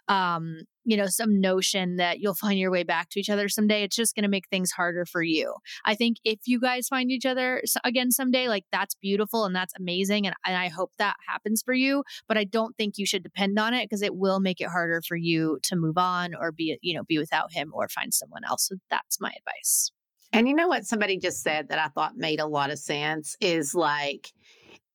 um, 0.09 0.63
you 0.85 0.97
know, 0.97 1.05
some 1.05 1.39
notion 1.39 1.97
that 1.97 2.19
you'll 2.19 2.33
find 2.33 2.57
your 2.57 2.71
way 2.71 2.81
back 2.81 3.09
to 3.11 3.19
each 3.19 3.29
other 3.29 3.47
someday, 3.47 3.83
it's 3.83 3.95
just 3.95 4.15
going 4.15 4.23
to 4.23 4.29
make 4.29 4.47
things 4.49 4.71
harder 4.71 5.05
for 5.05 5.21
you. 5.21 5.53
I 5.85 5.93
think 5.93 6.17
if 6.25 6.39
you 6.47 6.59
guys 6.59 6.87
find 6.87 7.11
each 7.11 7.27
other 7.27 7.61
again 7.83 8.09
someday, 8.09 8.47
like 8.47 8.65
that's 8.71 8.95
beautiful 8.95 9.45
and 9.45 9.55
that's 9.55 9.73
amazing. 9.77 10.25
And, 10.25 10.35
and 10.45 10.57
I 10.57 10.67
hope 10.67 10.91
that 10.97 11.15
happens 11.27 11.61
for 11.63 11.75
you. 11.75 12.03
But 12.27 12.37
I 12.37 12.43
don't 12.43 12.75
think 12.75 12.95
you 12.97 13.05
should 13.05 13.21
depend 13.21 13.59
on 13.59 13.75
it 13.75 13.85
because 13.85 14.01
it 14.01 14.15
will 14.15 14.39
make 14.39 14.59
it 14.59 14.69
harder 14.69 15.03
for 15.07 15.15
you 15.15 15.59
to 15.63 15.75
move 15.75 15.99
on 15.99 16.33
or 16.33 16.51
be, 16.51 16.79
you 16.81 16.95
know, 16.95 17.03
be 17.03 17.19
without 17.19 17.53
him 17.53 17.71
or 17.71 17.87
find 17.87 18.11
someone 18.11 18.43
else. 18.43 18.67
So 18.67 18.75
that's 18.89 19.21
my 19.21 19.29
advice. 19.29 19.91
And 20.33 20.47
you 20.47 20.55
know 20.55 20.67
what 20.67 20.85
somebody 20.85 21.19
just 21.19 21.43
said 21.43 21.69
that 21.69 21.77
I 21.79 21.89
thought 21.89 22.17
made 22.17 22.39
a 22.39 22.47
lot 22.47 22.71
of 22.71 22.79
sense 22.79 23.35
is 23.39 23.75
like 23.75 24.31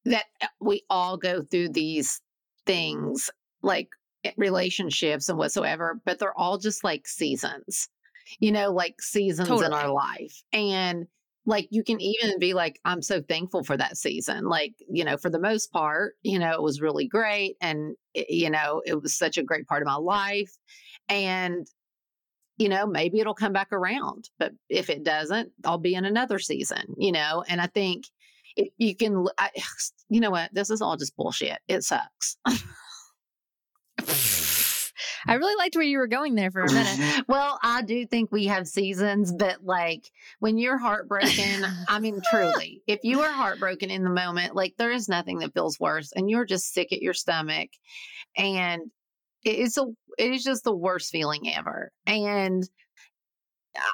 that 0.04 0.24
uh, 0.42 0.46
we 0.60 0.82
all 0.90 1.16
go 1.18 1.40
through 1.42 1.68
these 1.70 2.20
things 2.66 3.30
like 3.62 3.88
Eh, 3.94 4.03
relationships 4.36 5.28
and 5.28 5.38
whatsoever, 5.38 6.00
but 6.04 6.18
they're 6.18 6.38
all 6.38 6.58
just 6.58 6.84
like 6.84 7.06
seasons, 7.06 7.88
you 8.38 8.52
know, 8.52 8.72
like 8.72 9.00
seasons 9.00 9.48
totally. 9.48 9.66
in 9.66 9.72
our 9.72 9.88
life. 9.88 10.42
And 10.52 11.06
like 11.46 11.68
you 11.70 11.84
can 11.84 12.00
even 12.00 12.38
be 12.38 12.54
like, 12.54 12.80
I'm 12.84 13.02
so 13.02 13.20
thankful 13.20 13.64
for 13.64 13.76
that 13.76 13.96
season. 13.96 14.44
Like, 14.44 14.74
you 14.88 15.04
know, 15.04 15.16
for 15.16 15.30
the 15.30 15.40
most 15.40 15.72
part, 15.72 16.14
you 16.22 16.38
know, 16.38 16.52
it 16.52 16.62
was 16.62 16.80
really 16.80 17.06
great. 17.06 17.56
And, 17.60 17.96
it, 18.14 18.30
you 18.30 18.50
know, 18.50 18.82
it 18.86 19.00
was 19.00 19.16
such 19.16 19.36
a 19.36 19.42
great 19.42 19.66
part 19.66 19.82
of 19.82 19.86
my 19.86 19.96
life. 19.96 20.50
And, 21.08 21.66
you 22.56 22.68
know, 22.68 22.86
maybe 22.86 23.20
it'll 23.20 23.34
come 23.34 23.52
back 23.52 23.72
around. 23.72 24.30
But 24.38 24.52
if 24.70 24.88
it 24.88 25.04
doesn't, 25.04 25.50
I'll 25.64 25.78
be 25.78 25.94
in 25.94 26.04
another 26.04 26.38
season, 26.38 26.94
you 26.96 27.12
know, 27.12 27.44
and 27.46 27.60
I 27.60 27.66
think 27.66 28.04
if 28.56 28.68
you 28.78 28.96
can, 28.96 29.26
I, 29.38 29.50
you 30.08 30.20
know 30.20 30.30
what, 30.30 30.54
this 30.54 30.70
is 30.70 30.80
all 30.80 30.96
just 30.96 31.16
bullshit. 31.16 31.58
It 31.68 31.82
sucks. 31.82 32.36
I 35.26 35.34
really 35.34 35.56
liked 35.56 35.74
where 35.74 35.84
you 35.84 35.98
were 35.98 36.06
going 36.06 36.34
there 36.34 36.50
for 36.50 36.62
a 36.62 36.72
minute. 36.72 37.24
well, 37.28 37.58
I 37.62 37.82
do 37.82 38.06
think 38.06 38.30
we 38.30 38.46
have 38.46 38.66
seasons, 38.66 39.32
but 39.32 39.64
like 39.64 40.10
when 40.38 40.58
you're 40.58 40.78
heartbroken, 40.78 41.64
I 41.88 41.98
mean, 42.00 42.20
truly, 42.30 42.82
if 42.86 43.00
you 43.02 43.20
are 43.20 43.32
heartbroken 43.32 43.90
in 43.90 44.04
the 44.04 44.10
moment, 44.10 44.54
like 44.54 44.74
there 44.76 44.92
is 44.92 45.08
nothing 45.08 45.38
that 45.38 45.54
feels 45.54 45.80
worse 45.80 46.12
and 46.12 46.28
you're 46.28 46.44
just 46.44 46.72
sick 46.72 46.92
at 46.92 47.02
your 47.02 47.14
stomach 47.14 47.70
and 48.36 48.82
it's 49.44 49.76
a, 49.76 49.86
it 50.18 50.32
is 50.32 50.44
just 50.44 50.64
the 50.64 50.74
worst 50.74 51.10
feeling 51.10 51.52
ever. 51.54 51.92
And 52.06 52.68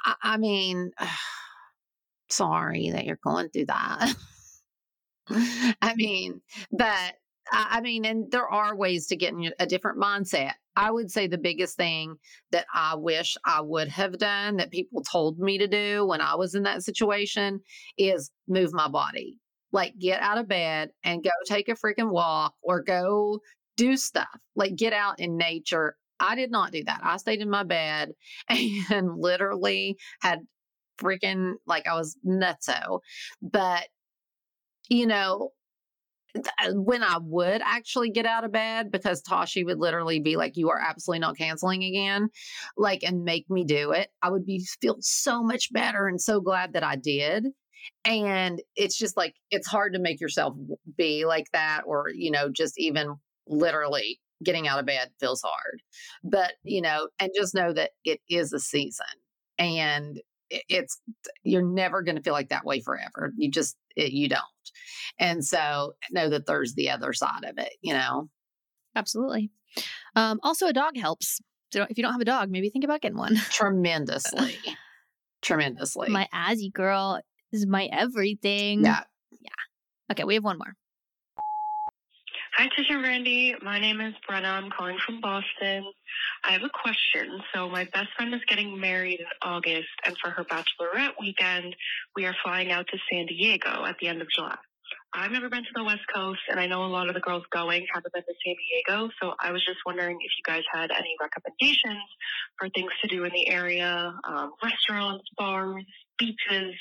I, 0.05 0.15
I 0.21 0.37
mean, 0.37 0.91
sorry 2.29 2.91
that 2.91 3.05
you're 3.05 3.19
going 3.23 3.49
through 3.49 3.65
that. 3.67 4.15
I 5.81 5.95
mean, 5.95 6.41
but 6.71 7.15
I 7.51 7.81
mean, 7.81 8.05
and 8.05 8.31
there 8.31 8.47
are 8.47 8.75
ways 8.75 9.07
to 9.07 9.15
get 9.15 9.33
in 9.33 9.51
a 9.59 9.65
different 9.65 9.99
mindset. 9.99 10.53
I 10.75 10.91
would 10.91 11.11
say 11.11 11.27
the 11.27 11.37
biggest 11.37 11.75
thing 11.75 12.15
that 12.51 12.65
I 12.73 12.95
wish 12.95 13.35
I 13.45 13.61
would 13.61 13.89
have 13.89 14.17
done 14.17 14.57
that 14.57 14.71
people 14.71 15.03
told 15.03 15.39
me 15.39 15.57
to 15.57 15.67
do 15.67 16.05
when 16.05 16.21
I 16.21 16.35
was 16.35 16.55
in 16.55 16.63
that 16.63 16.83
situation 16.83 17.61
is 17.97 18.31
move 18.47 18.73
my 18.73 18.87
body. 18.87 19.37
Like 19.73 19.93
get 19.99 20.21
out 20.21 20.37
of 20.37 20.47
bed 20.47 20.91
and 21.03 21.23
go 21.23 21.29
take 21.45 21.69
a 21.69 21.73
freaking 21.73 22.11
walk 22.11 22.53
or 22.61 22.81
go 22.81 23.39
do 23.77 23.97
stuff. 23.97 24.27
Like 24.55 24.75
get 24.75 24.93
out 24.93 25.19
in 25.19 25.37
nature. 25.37 25.95
I 26.19 26.35
did 26.35 26.51
not 26.51 26.71
do 26.71 26.83
that. 26.83 27.01
I 27.03 27.17
stayed 27.17 27.41
in 27.41 27.49
my 27.49 27.63
bed 27.63 28.11
and 28.49 29.17
literally 29.17 29.97
had 30.21 30.39
freaking 30.99 31.53
like 31.65 31.87
I 31.87 31.95
was 31.95 32.17
nutso. 32.25 32.99
But 33.41 33.87
you 34.89 35.07
know, 35.07 35.51
Uh, 36.35 36.71
when 36.73 37.03
I 37.03 37.17
would 37.21 37.61
actually 37.63 38.09
get 38.09 38.25
out 38.25 38.43
of 38.43 38.51
bed, 38.51 38.91
because 38.91 39.21
Tashi 39.21 39.63
would 39.63 39.79
literally 39.79 40.19
be 40.19 40.37
like, 40.37 40.55
"You 40.55 40.69
are 40.69 40.79
absolutely 40.79 41.19
not 41.19 41.37
canceling 41.37 41.83
again," 41.83 42.29
like, 42.77 43.03
and 43.03 43.23
make 43.25 43.49
me 43.49 43.65
do 43.65 43.91
it, 43.91 44.09
I 44.21 44.29
would 44.29 44.45
be 44.45 44.65
feel 44.81 44.97
so 45.01 45.43
much 45.43 45.71
better 45.73 46.07
and 46.07 46.21
so 46.21 46.39
glad 46.39 46.73
that 46.73 46.83
I 46.83 46.95
did. 46.95 47.47
And 48.05 48.61
it's 48.75 48.97
just 48.97 49.17
like 49.17 49.35
it's 49.51 49.67
hard 49.67 49.93
to 49.93 49.99
make 49.99 50.21
yourself 50.21 50.55
be 50.97 51.25
like 51.25 51.47
that, 51.53 51.81
or 51.85 52.09
you 52.13 52.31
know, 52.31 52.49
just 52.49 52.79
even 52.79 53.15
literally 53.47 54.19
getting 54.43 54.67
out 54.67 54.79
of 54.79 54.85
bed 54.85 55.09
feels 55.19 55.41
hard. 55.41 55.81
But 56.23 56.53
you 56.63 56.81
know, 56.81 57.09
and 57.19 57.31
just 57.35 57.55
know 57.55 57.73
that 57.73 57.91
it 58.05 58.21
is 58.29 58.53
a 58.53 58.59
season, 58.59 59.05
and 59.57 60.21
it's 60.69 60.99
you're 61.43 61.65
never 61.65 62.01
going 62.01 62.15
to 62.17 62.21
feel 62.21 62.33
like 62.33 62.49
that 62.49 62.65
way 62.65 62.81
forever. 62.81 63.31
You 63.37 63.49
just 63.49 63.77
it, 63.95 64.11
you 64.11 64.29
don't. 64.29 64.41
And 65.19 65.45
so 65.45 65.93
know 66.11 66.29
that 66.29 66.45
there's 66.45 66.73
the 66.73 66.89
other 66.89 67.13
side 67.13 67.43
of 67.43 67.57
it, 67.57 67.73
you 67.81 67.93
know? 67.93 68.29
Absolutely. 68.95 69.51
Um, 70.15 70.39
also, 70.43 70.67
a 70.67 70.73
dog 70.73 70.97
helps. 70.97 71.39
So 71.71 71.85
if 71.89 71.97
you 71.97 72.03
don't 72.03 72.11
have 72.11 72.21
a 72.21 72.25
dog, 72.25 72.49
maybe 72.49 72.69
think 72.69 72.83
about 72.83 73.01
getting 73.01 73.17
one. 73.17 73.35
Tremendously. 73.49 74.57
Tremendously. 75.41 76.09
My 76.09 76.27
Azzy 76.33 76.71
girl 76.71 77.21
is 77.51 77.65
my 77.65 77.87
everything. 77.91 78.83
Yeah. 78.83 79.03
Yeah. 79.39 79.49
Okay, 80.11 80.23
we 80.25 80.33
have 80.35 80.43
one 80.43 80.57
more. 80.57 80.73
Hi, 82.61 82.67
Tisha 82.77 82.93
and 82.93 83.03
Brandi. 83.03 83.63
My 83.63 83.79
name 83.79 83.99
is 84.01 84.13
Brenna. 84.29 84.45
I'm 84.45 84.69
calling 84.69 84.95
from 85.03 85.19
Boston. 85.19 85.83
I 86.43 86.51
have 86.51 86.61
a 86.61 86.69
question. 86.69 87.41
So, 87.55 87.67
my 87.67 87.85
best 87.85 88.09
friend 88.15 88.31
is 88.35 88.41
getting 88.47 88.79
married 88.79 89.19
in 89.19 89.25
August, 89.41 89.89
and 90.05 90.15
for 90.21 90.29
her 90.29 90.43
bachelorette 90.43 91.13
weekend, 91.19 91.75
we 92.15 92.27
are 92.27 92.35
flying 92.43 92.71
out 92.71 92.85
to 92.89 92.99
San 93.11 93.25
Diego 93.25 93.83
at 93.83 93.95
the 93.99 94.09
end 94.09 94.21
of 94.21 94.27
July. 94.29 94.57
I've 95.11 95.31
never 95.31 95.49
been 95.49 95.63
to 95.63 95.69
the 95.73 95.83
West 95.83 96.03
Coast, 96.13 96.41
and 96.51 96.59
I 96.59 96.67
know 96.67 96.83
a 96.83 96.85
lot 96.85 97.07
of 97.07 97.15
the 97.15 97.19
girls 97.19 97.41
going 97.51 97.83
haven't 97.91 98.13
been 98.13 98.21
to 98.21 98.33
San 98.45 98.55
Diego. 98.55 99.09
So 99.19 99.33
I 99.39 99.51
was 99.51 99.65
just 99.65 99.79
wondering 99.83 100.19
if 100.21 100.31
you 100.37 100.43
guys 100.45 100.61
had 100.71 100.91
any 100.91 101.15
recommendations 101.19 102.05
for 102.59 102.69
things 102.69 102.91
to 103.01 103.07
do 103.07 103.23
in 103.23 103.31
the 103.33 103.49
area 103.49 104.13
um, 104.23 104.51
restaurants, 104.63 105.25
bars, 105.35 105.83
beaches, 106.19 106.75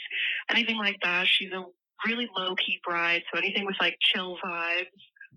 anything 0.51 0.77
like 0.77 0.99
that. 1.03 1.27
She's 1.27 1.53
a 1.53 1.65
really 2.07 2.29
low 2.37 2.55
key 2.57 2.81
bride, 2.87 3.23
so 3.33 3.39
anything 3.39 3.65
with 3.65 3.77
like 3.81 3.97
chill 4.01 4.37
vibes. 4.45 4.85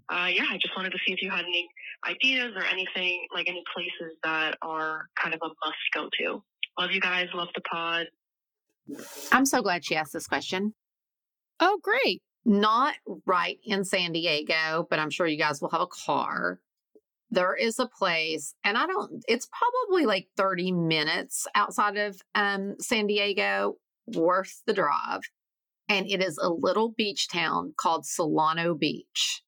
Uh, 0.10 0.28
yeah, 0.30 0.46
I 0.50 0.58
just 0.62 0.76
wanted 0.76 0.92
to 0.92 0.98
see 1.06 1.14
if 1.14 1.22
you 1.22 1.30
had 1.30 1.46
any 1.46 1.68
ideas 2.08 2.54
or 2.56 2.64
anything, 2.66 3.26
like 3.34 3.48
any 3.48 3.64
places 3.74 4.18
that 4.24 4.58
are 4.62 5.06
kind 5.22 5.34
of 5.34 5.42
a 5.44 5.48
must 5.48 5.78
go 5.94 6.10
to. 6.20 6.44
Love 6.80 6.92
you 6.92 7.02
guys. 7.02 7.28
Love 7.34 7.50
the 7.56 7.62
pod. 7.62 8.08
I'm 9.32 9.46
so 9.46 9.62
glad 9.62 9.86
she 9.86 9.96
asked 9.96 10.14
this 10.14 10.28
question. 10.28 10.74
Oh, 11.60 11.80
great 11.82 12.22
not 12.46 12.96
right 13.26 13.58
in 13.64 13.84
San 13.86 14.12
Diego, 14.12 14.88
but 14.90 15.00
I'm 15.00 15.10
sure 15.10 15.28
you 15.28 15.38
guys 15.38 15.62
will 15.62 15.70
have 15.70 15.82
a 15.82 15.88
car. 15.88 16.60
There 17.32 17.56
is 17.56 17.80
a 17.80 17.88
place, 17.88 18.54
and 18.64 18.78
I 18.78 18.86
don't, 18.86 19.24
it's 19.28 19.48
probably 19.48 20.06
like 20.06 20.28
30 20.38 20.72
minutes 20.72 21.48
outside 21.56 21.98
of 21.98 22.22
um, 22.36 22.76
San 22.80 23.08
Diego, 23.08 23.78
worth 24.08 24.62
the 24.68 24.74
drive. 24.74 25.22
and 25.90 26.06
it 26.08 26.22
is 26.22 26.38
a 26.38 26.50
little 26.50 26.90
beach 26.90 27.28
town 27.30 27.74
called 27.78 28.04
Solana 28.04 28.78
Beach. 28.78 29.42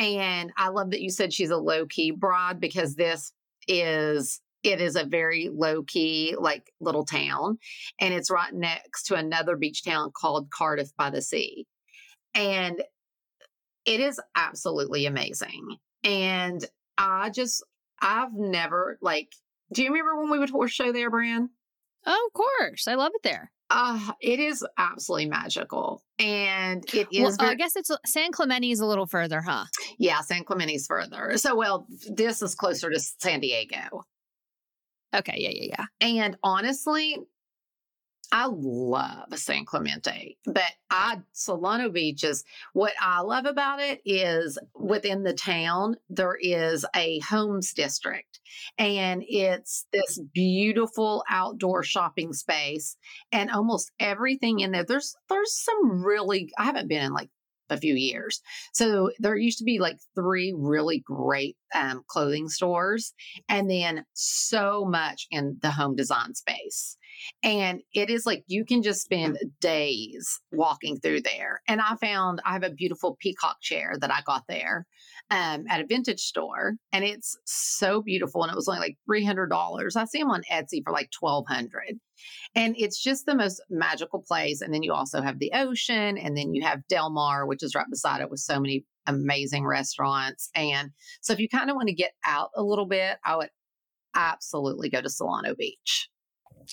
And 0.00 0.50
I 0.56 0.70
love 0.70 0.90
that 0.92 1.02
you 1.02 1.10
said 1.10 1.32
she's 1.32 1.50
a 1.50 1.58
low 1.58 1.84
key 1.84 2.10
broad 2.10 2.58
because 2.58 2.94
this 2.94 3.32
is 3.68 4.40
it 4.62 4.80
is 4.80 4.96
a 4.96 5.04
very 5.04 5.50
low 5.52 5.82
key 5.82 6.34
like 6.38 6.72
little 6.80 7.04
town 7.04 7.58
and 8.00 8.12
it's 8.12 8.30
right 8.30 8.52
next 8.52 9.04
to 9.04 9.14
another 9.14 9.56
beach 9.56 9.84
town 9.84 10.10
called 10.14 10.50
Cardiff 10.50 10.90
by 10.96 11.10
the 11.10 11.20
Sea. 11.20 11.66
And 12.34 12.82
it 13.84 14.00
is 14.00 14.18
absolutely 14.34 15.04
amazing. 15.04 15.76
And 16.02 16.64
I 16.96 17.28
just 17.28 17.62
I've 18.00 18.32
never 18.32 18.98
like 19.02 19.28
do 19.72 19.82
you 19.82 19.90
remember 19.90 20.18
when 20.18 20.30
we 20.30 20.38
would 20.38 20.50
horse 20.50 20.72
show 20.72 20.92
there, 20.92 21.10
Bran? 21.10 21.50
Oh, 22.06 22.28
of 22.28 22.32
course. 22.32 22.88
I 22.88 22.94
love 22.94 23.12
it 23.14 23.22
there. 23.22 23.52
Uh, 23.70 24.12
it 24.20 24.40
is 24.40 24.66
absolutely 24.78 25.26
magical. 25.26 26.02
And 26.18 26.84
it 26.92 27.08
is. 27.12 27.22
Well, 27.22 27.36
very- 27.38 27.50
I 27.52 27.54
guess 27.54 27.76
it's 27.76 27.90
San 28.06 28.32
Clemente 28.32 28.70
is 28.70 28.80
a 28.80 28.86
little 28.86 29.06
further, 29.06 29.40
huh? 29.40 29.64
yeah, 29.98 30.20
San 30.20 30.44
Clemente's 30.44 30.86
further. 30.86 31.36
So, 31.36 31.54
well, 31.54 31.86
this 32.10 32.42
is 32.42 32.54
closer 32.54 32.90
to 32.90 32.98
San 32.98 33.40
Diego. 33.40 34.02
Okay, 35.14 35.34
yeah, 35.38 35.50
yeah, 35.52 35.74
yeah. 35.78 35.84
And 36.00 36.36
honestly, 36.42 37.16
I 38.32 38.46
love 38.46 39.36
San 39.36 39.64
Clemente, 39.64 40.36
but 40.46 40.72
I 40.88 41.18
Solana 41.34 41.92
Beach 41.92 42.22
is 42.22 42.44
what 42.72 42.92
I 43.00 43.20
love 43.22 43.44
about 43.44 43.80
it 43.80 44.00
is 44.04 44.56
within 44.74 45.24
the 45.24 45.32
town 45.32 45.96
there 46.08 46.36
is 46.40 46.86
a 46.94 47.18
homes 47.20 47.72
district 47.72 48.40
and 48.78 49.24
it's 49.26 49.86
this 49.92 50.20
beautiful 50.32 51.24
outdoor 51.28 51.82
shopping 51.82 52.32
space 52.32 52.96
and 53.32 53.50
almost 53.50 53.90
everything 53.98 54.60
in 54.60 54.70
there 54.72 54.84
there's 54.84 55.16
there's 55.28 55.54
some 55.54 56.04
really 56.04 56.50
I 56.56 56.64
haven't 56.64 56.88
been 56.88 57.02
in 57.02 57.12
like 57.12 57.30
a 57.70 57.76
few 57.76 57.94
years. 57.94 58.42
So 58.72 59.10
there 59.18 59.36
used 59.36 59.58
to 59.58 59.64
be 59.64 59.78
like 59.78 59.98
three 60.14 60.52
really 60.56 61.00
great 61.06 61.56
um, 61.74 62.02
clothing 62.06 62.48
stores 62.48 63.14
and 63.48 63.70
then 63.70 64.04
so 64.12 64.84
much 64.84 65.26
in 65.30 65.56
the 65.62 65.70
home 65.70 65.96
design 65.96 66.34
space. 66.34 66.96
And 67.42 67.82
it 67.94 68.10
is 68.10 68.26
like 68.26 68.44
you 68.46 68.64
can 68.64 68.82
just 68.82 69.02
spend 69.02 69.38
days 69.60 70.40
walking 70.52 70.98
through 70.98 71.22
there. 71.22 71.60
And 71.68 71.80
I 71.80 71.96
found 71.96 72.40
I 72.44 72.52
have 72.52 72.62
a 72.62 72.70
beautiful 72.70 73.16
peacock 73.20 73.60
chair 73.60 73.94
that 74.00 74.12
I 74.12 74.20
got 74.26 74.44
there 74.48 74.86
um, 75.30 75.64
at 75.68 75.80
a 75.80 75.86
vintage 75.86 76.20
store, 76.20 76.74
and 76.92 77.04
it's 77.04 77.36
so 77.44 78.02
beautiful. 78.02 78.42
And 78.42 78.52
it 78.52 78.56
was 78.56 78.68
only 78.68 78.80
like 78.80 78.98
three 79.06 79.24
hundred 79.24 79.48
dollars. 79.48 79.96
I 79.96 80.04
see 80.04 80.18
them 80.18 80.30
on 80.30 80.42
Etsy 80.50 80.82
for 80.84 80.92
like 80.92 81.10
twelve 81.10 81.46
hundred, 81.48 82.00
and 82.54 82.74
it's 82.78 83.02
just 83.02 83.26
the 83.26 83.36
most 83.36 83.62
magical 83.70 84.22
place. 84.26 84.60
And 84.60 84.74
then 84.74 84.82
you 84.82 84.92
also 84.92 85.22
have 85.22 85.38
the 85.38 85.52
ocean, 85.54 86.18
and 86.18 86.36
then 86.36 86.54
you 86.54 86.62
have 86.64 86.86
Del 86.88 87.10
Mar, 87.10 87.46
which 87.46 87.62
is 87.62 87.74
right 87.74 87.86
beside 87.88 88.20
it, 88.20 88.30
with 88.30 88.40
so 88.40 88.58
many 88.58 88.84
amazing 89.06 89.66
restaurants. 89.66 90.50
And 90.54 90.90
so, 91.20 91.32
if 91.32 91.38
you 91.38 91.48
kind 91.48 91.70
of 91.70 91.76
want 91.76 91.88
to 91.88 91.94
get 91.94 92.12
out 92.24 92.50
a 92.56 92.62
little 92.62 92.86
bit, 92.86 93.18
I 93.24 93.36
would 93.36 93.50
absolutely 94.14 94.90
go 94.90 95.00
to 95.00 95.08
Solana 95.08 95.56
Beach. 95.56 96.08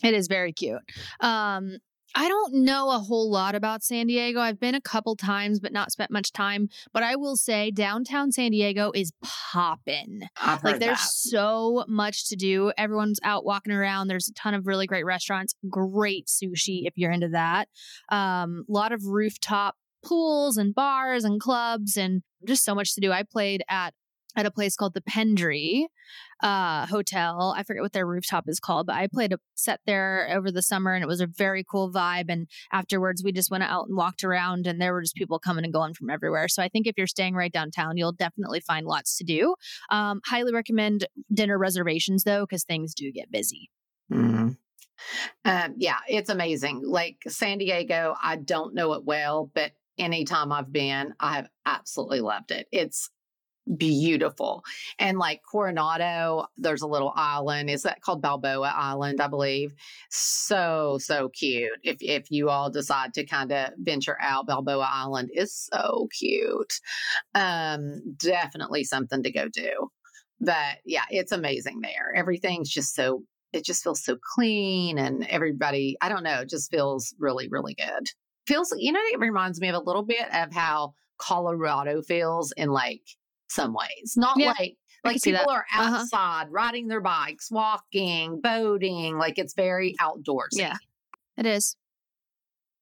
It 0.04 0.14
is 0.14 0.28
very 0.28 0.54
cute. 0.54 0.82
Um, 1.20 1.78
I 2.16 2.28
don't 2.30 2.64
know 2.64 2.90
a 2.90 3.00
whole 3.00 3.30
lot 3.30 3.54
about 3.54 3.84
San 3.84 4.08
Diego. 4.08 4.40
I've 4.40 4.60
been 4.60 4.76
a 4.76 4.82
couple 4.82 5.16
times, 5.16 5.60
but 5.60 5.72
not 5.72 5.92
spent 5.92 6.10
much 6.10 6.32
time. 6.32 6.70
But 6.94 7.04
I 7.04 7.16
will 7.16 7.36
say, 7.36 7.70
downtown 7.70 8.32
San 8.32 8.52
Diego 8.52 8.92
is 8.96 9.12
popping. 9.22 10.22
Like 10.64 10.80
there's 10.80 10.98
that. 10.98 11.10
so 11.10 11.86
much 11.88 12.30
to 12.30 12.36
do. 12.36 12.72
Everyone's 12.78 13.20
out 13.24 13.46
walking 13.46 13.74
around. 13.74 14.08
There's 14.08 14.30
a 14.30 14.34
ton 14.34 14.54
of 14.54 14.66
really 14.66 14.88
great 14.88 15.06
restaurants, 15.06 15.54
great 15.70 16.28
sushi 16.28 16.88
if 16.88 16.94
you're 16.96 17.12
into 17.12 17.30
that. 17.30 17.68
Um, 18.10 18.66
a 18.68 18.72
lot 18.72 18.92
of 18.94 19.06
rooftop 19.06 19.76
pools 20.04 20.58
and 20.58 20.74
bars 20.74 21.24
and 21.24 21.40
clubs 21.40 21.98
and 21.98 22.22
just 22.46 22.64
so 22.64 22.74
much 22.74 22.96
to 22.96 23.02
do. 23.02 23.12
I 23.12 23.24
played 23.24 23.64
at 23.70 23.94
at 24.36 24.46
a 24.46 24.52
place 24.52 24.76
called 24.76 24.94
the 24.94 25.02
Pendry 25.02 25.86
uh 26.44 26.86
hotel. 26.86 27.54
I 27.58 27.64
forget 27.64 27.82
what 27.82 27.94
their 27.94 28.06
rooftop 28.06 28.46
is 28.48 28.60
called, 28.60 28.88
but 28.88 28.96
I 28.96 29.08
played 29.08 29.34
a 29.34 29.40
set 29.56 29.80
there 29.88 30.30
over 30.32 30.52
the 30.52 30.62
summer 30.62 30.94
and 30.94 31.04
it 31.04 31.08
was 31.08 31.22
a 31.22 31.28
very 31.28 31.64
cool 31.64 31.92
vibe 31.92 32.26
and 32.30 32.48
afterwards 32.72 33.24
we 33.24 33.32
just 33.32 33.50
went 33.50 33.64
out 33.64 33.88
and 33.88 33.98
walked 33.98 34.24
around 34.24 34.68
and 34.68 34.80
there 34.80 34.94
were 34.94 35.02
just 35.02 35.16
people 35.16 35.40
coming 35.40 35.64
and 35.64 35.74
going 35.74 35.94
from 35.96 36.10
everywhere. 36.10 36.48
So 36.48 36.62
I 36.62 36.70
think 36.70 36.86
if 36.86 36.94
you're 36.98 37.08
staying 37.08 37.34
right 37.34 37.52
downtown, 37.52 37.98
you'll 37.98 38.12
definitely 38.12 38.60
find 38.60 38.86
lots 38.86 39.18
to 39.18 39.24
do. 39.24 39.56
Um 39.90 40.22
highly 40.26 40.54
recommend 40.54 41.08
dinner 41.34 41.58
reservations 41.58 42.24
though 42.24 42.46
cuz 42.46 42.64
things 42.64 42.94
do 42.94 43.12
get 43.12 43.32
busy. 43.32 43.70
Mhm. 44.12 44.58
Um, 45.46 45.76
yeah, 45.78 46.00
it's 46.08 46.30
amazing. 46.30 46.82
Like 46.86 47.18
San 47.28 47.58
Diego, 47.60 48.16
I 48.22 48.36
don't 48.38 48.74
know 48.74 48.94
it 48.94 49.06
well, 49.06 49.52
but 49.54 49.72
anytime 49.98 50.52
I've 50.52 50.72
been, 50.72 51.14
I 51.20 51.36
have 51.36 51.50
absolutely 51.66 52.22
loved 52.22 52.52
it. 52.52 52.68
It's 52.72 53.10
beautiful. 53.76 54.64
And 55.00 55.18
like 55.18 55.42
Coronado, 55.50 56.46
there's 56.58 56.82
a 56.82 56.88
little 56.88 57.14
island. 57.16 57.70
Is 57.70 57.84
that 57.84 58.02
called 58.02 58.22
Balboa 58.22 58.74
Island, 58.76 59.20
I 59.22 59.28
believe? 59.28 59.74
So, 60.10 60.98
so 61.02 61.30
cute. 61.30 61.80
If 61.84 61.98
if 62.02 62.32
you 62.32 62.50
all 62.50 62.70
decide 62.70 63.14
to 63.16 63.26
kind 63.26 63.52
of 63.52 63.72
venture 63.78 64.18
out, 64.22 64.48
Balboa 64.48 64.88
Island 64.92 65.30
is 65.34 65.70
so 65.74 66.08
cute. 66.18 66.80
Um, 67.36 68.02
definitely 68.18 68.84
something 68.84 69.24
to 69.24 69.32
go 69.32 69.48
do. 69.50 69.90
But 70.40 70.78
yeah, 70.86 71.06
it's 71.10 71.32
amazing 71.32 71.82
there. 71.82 72.14
Everything's 72.16 72.70
just 72.70 72.96
so 72.96 73.24
it 73.54 73.66
just 73.66 73.84
feels 73.84 74.04
so 74.04 74.18
clean 74.36 74.98
and 74.98 75.26
everybody, 75.28 75.98
I 76.02 76.10
don't 76.10 76.24
know, 76.24 76.42
it 76.42 76.50
just 76.50 76.70
feels 76.70 77.16
really, 77.18 77.48
really 77.48 77.76
good. 77.76 78.10
Feels, 78.46 78.74
you 78.78 78.92
know, 78.92 79.00
it 79.12 79.20
reminds 79.20 79.60
me 79.60 79.70
of 79.70 79.76
a 79.76 79.80
little 79.80 80.04
bit 80.04 80.28
of 80.34 80.54
how 80.54 80.94
Colorado 81.18 82.02
feels 82.02 82.52
in 82.54 82.70
like 82.70 83.02
some 83.50 83.74
ways. 83.74 84.14
Not 84.16 84.38
Yeah, 84.38 84.54
like, 84.60 84.78
like 85.04 85.22
people 85.22 85.50
are 85.50 85.66
Uh-huh. 85.74 85.96
outside 85.98 86.48
riding 86.50 86.88
their 86.88 87.02
bikes, 87.02 87.50
walking, 87.52 88.40
boating. 88.42 89.18
Like 89.18 89.38
it's 89.38 89.54
very 89.54 89.96
outdoorsy. 90.02 90.60
Yeah. 90.60 90.76
It 91.38 91.46
is. 91.46 91.76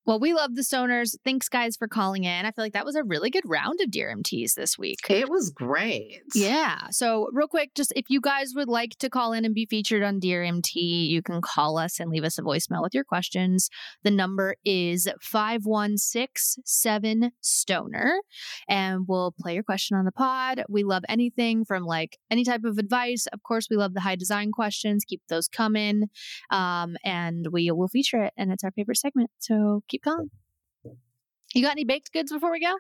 Well, 0.06 0.20
we 0.20 0.34
love 0.34 0.54
the 0.54 0.62
stoners. 0.62 1.16
Thanks, 1.26 1.50
guys, 1.50 1.76
for 1.76 1.88
calling 1.88 2.26
in. 2.26 2.46
I 2.46 2.52
feel 2.52 2.64
like 2.64 2.74
that 2.74 2.86
was 2.86 2.96
a 2.96 3.04
really 3.04 3.32
good 3.32 3.44
round 3.44 3.82
of 3.82 3.90
Dear 3.90 4.16
MTs 4.16 4.54
this 4.54 4.78
week. 4.78 5.00
It 5.10 5.30
was 5.30 5.50
great. 5.50 6.22
Yeah. 6.36 6.90
So, 6.92 7.28
real 7.34 7.48
quick, 7.48 7.74
just 7.74 7.92
if 7.96 8.06
you 8.10 8.22
guys 8.22 8.54
would 8.56 8.68
like 8.68 8.92
to 9.00 9.10
call 9.10 9.34
in 9.34 9.46
and 9.46 9.56
be 9.56 9.66
featured 9.66 10.04
on 10.04 10.20
Dear 10.20 10.44
MT, 10.44 10.80
you 10.80 11.24
can 11.24 11.42
call 11.42 11.80
us 11.80 12.00
and 12.00 12.12
leave 12.12 12.24
us 12.24 12.38
a 12.38 12.44
voicemail 12.44 12.84
with 12.84 12.94
your 12.94 13.04
questions. 13.04 13.72
The 14.04 14.12
number 14.12 14.58
is 14.64 15.08
5167 15.24 17.32
Stoner, 17.42 18.14
and 18.70 19.06
we'll 19.08 19.34
play 19.40 19.56
your 19.56 19.64
question 19.64 19.98
on 19.98 20.06
the 20.06 20.12
pod. 20.12 20.64
We 20.70 20.84
love 20.84 21.02
anything 21.10 21.66
from 21.66 21.84
like 21.84 22.20
any 22.30 22.44
type 22.44 22.64
of 22.64 22.78
advice. 22.78 23.26
Of 23.34 23.42
course, 23.42 23.70
we 23.72 23.78
love 23.78 23.96
the 23.96 24.02
high 24.02 24.18
design 24.18 24.52
questions. 24.52 25.04
Keep 25.04 25.24
those 25.30 25.48
coming. 25.48 26.10
Um, 26.52 26.96
and 27.04 27.48
we 27.52 27.72
will 27.72 27.88
feature 27.88 28.22
it, 28.22 28.34
and 28.38 28.52
it's 28.52 28.64
our 28.64 28.72
favorite 28.72 28.98
segment. 28.98 29.32
So, 29.40 29.82
keep 29.95 29.95
calling. 30.00 30.30
You 31.54 31.62
got 31.62 31.72
any 31.72 31.86
baked 31.86 32.12
goods 32.12 32.32
before 32.32 32.52
we 32.52 32.60
go? 32.60 32.76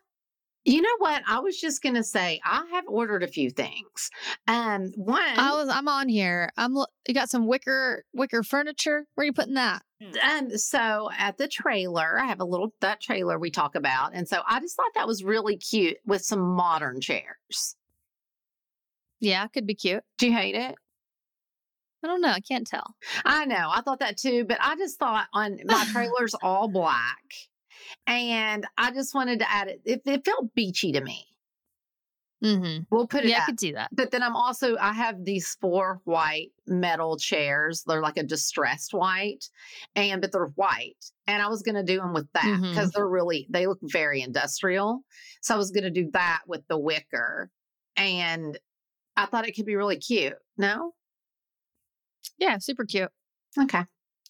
You 0.65 0.81
know 0.81 0.95
what? 0.97 1.21
I 1.27 1.39
was 1.39 1.61
just 1.61 1.83
going 1.83 1.93
to 1.93 2.03
say, 2.03 2.41
I 2.43 2.65
have 2.71 2.85
ordered 2.87 3.21
a 3.21 3.27
few 3.27 3.51
things. 3.51 4.09
Um, 4.47 4.91
one, 4.95 5.21
I 5.21 5.51
was 5.51 5.69
I'm 5.69 5.87
on 5.87 6.09
here. 6.09 6.49
I'm 6.57 6.75
you 7.07 7.13
got 7.13 7.29
some 7.29 7.45
wicker 7.45 8.03
wicker 8.13 8.41
furniture. 8.41 9.05
Where 9.13 9.23
are 9.23 9.27
you 9.27 9.33
putting 9.33 9.53
that? 9.53 9.83
Um, 10.27 10.57
so 10.57 11.09
at 11.17 11.37
the 11.37 11.47
trailer, 11.47 12.19
I 12.19 12.25
have 12.25 12.41
a 12.41 12.45
little 12.45 12.73
that 12.81 12.99
trailer 12.99 13.37
we 13.37 13.51
talk 13.51 13.75
about, 13.75 14.11
and 14.15 14.27
so 14.27 14.41
I 14.47 14.59
just 14.59 14.75
thought 14.75 14.91
that 14.95 15.07
was 15.07 15.23
really 15.23 15.55
cute 15.55 15.97
with 16.05 16.23
some 16.23 16.41
modern 16.41 16.99
chairs. 16.99 17.75
Yeah, 19.19 19.47
could 19.47 19.67
be 19.67 19.75
cute. 19.75 20.03
Do 20.17 20.27
you 20.27 20.33
hate 20.33 20.55
it? 20.55 20.75
I 22.05 22.07
don't 22.07 22.21
know. 22.21 22.29
I 22.29 22.39
can't 22.39 22.67
tell. 22.67 22.95
I 23.25 23.45
know, 23.45 23.71
I 23.71 23.81
thought 23.81 23.99
that 23.99 24.17
too, 24.17 24.45
but 24.45 24.59
I 24.61 24.75
just 24.75 24.99
thought 24.99 25.25
on 25.33 25.57
my 25.65 25.85
trailer's 25.91 26.35
all 26.43 26.67
black, 26.67 27.33
and 28.05 28.63
I 28.77 28.91
just 28.91 29.15
wanted 29.15 29.39
to 29.39 29.51
add 29.51 29.69
it. 29.69 29.81
It, 29.85 30.01
it 30.05 30.23
felt 30.23 30.53
beachy 30.53 30.91
to 30.91 31.01
me. 31.01 31.25
Mm-hmm. 32.43 32.83
We'll 32.91 33.07
put 33.07 33.23
it. 33.23 33.29
Yeah, 33.29 33.41
I 33.41 33.45
could 33.45 33.55
do 33.55 33.73
that. 33.73 33.89
But 33.91 34.11
then 34.11 34.21
I'm 34.21 34.35
also 34.35 34.77
I 34.77 34.93
have 34.93 35.25
these 35.25 35.57
four 35.59 35.99
white 36.03 36.51
metal 36.67 37.17
chairs. 37.17 37.83
They're 37.87 38.03
like 38.03 38.17
a 38.17 38.23
distressed 38.23 38.93
white, 38.93 39.49
and 39.95 40.21
but 40.21 40.31
they're 40.31 40.51
white. 40.55 41.03
And 41.25 41.41
I 41.41 41.47
was 41.47 41.63
gonna 41.63 41.81
do 41.81 41.97
them 41.97 42.13
with 42.13 42.27
that 42.33 42.59
because 42.61 42.91
they're 42.91 43.09
really 43.09 43.47
they 43.49 43.65
look 43.65 43.79
very 43.81 44.21
industrial. 44.21 45.01
So 45.41 45.55
I 45.55 45.57
was 45.57 45.71
gonna 45.71 45.89
do 45.89 46.11
that 46.13 46.41
with 46.45 46.61
the 46.67 46.77
wicker, 46.77 47.49
and 47.97 48.59
I 49.17 49.25
thought 49.25 49.47
it 49.47 49.53
could 49.55 49.65
be 49.65 49.75
really 49.75 49.97
cute. 49.97 50.35
No, 50.55 50.93
Yeah, 52.37 52.57
super 52.59 52.85
cute. 52.85 53.09
okay. 53.59 53.85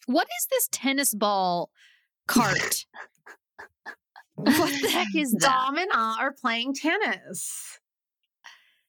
What 0.08 0.28
is 0.40 0.48
this 0.52 0.70
tennis 0.72 1.14
ball 1.14 1.70
cart? 2.28 2.86
what 4.36 4.72
the 4.82 4.90
heck 4.90 5.08
is 5.16 5.32
that? 5.40 5.42
Dom 5.42 5.78
and 5.78 5.90
I 5.94 6.18
are 6.20 6.32
playing 6.34 6.74
tennis. 6.76 7.80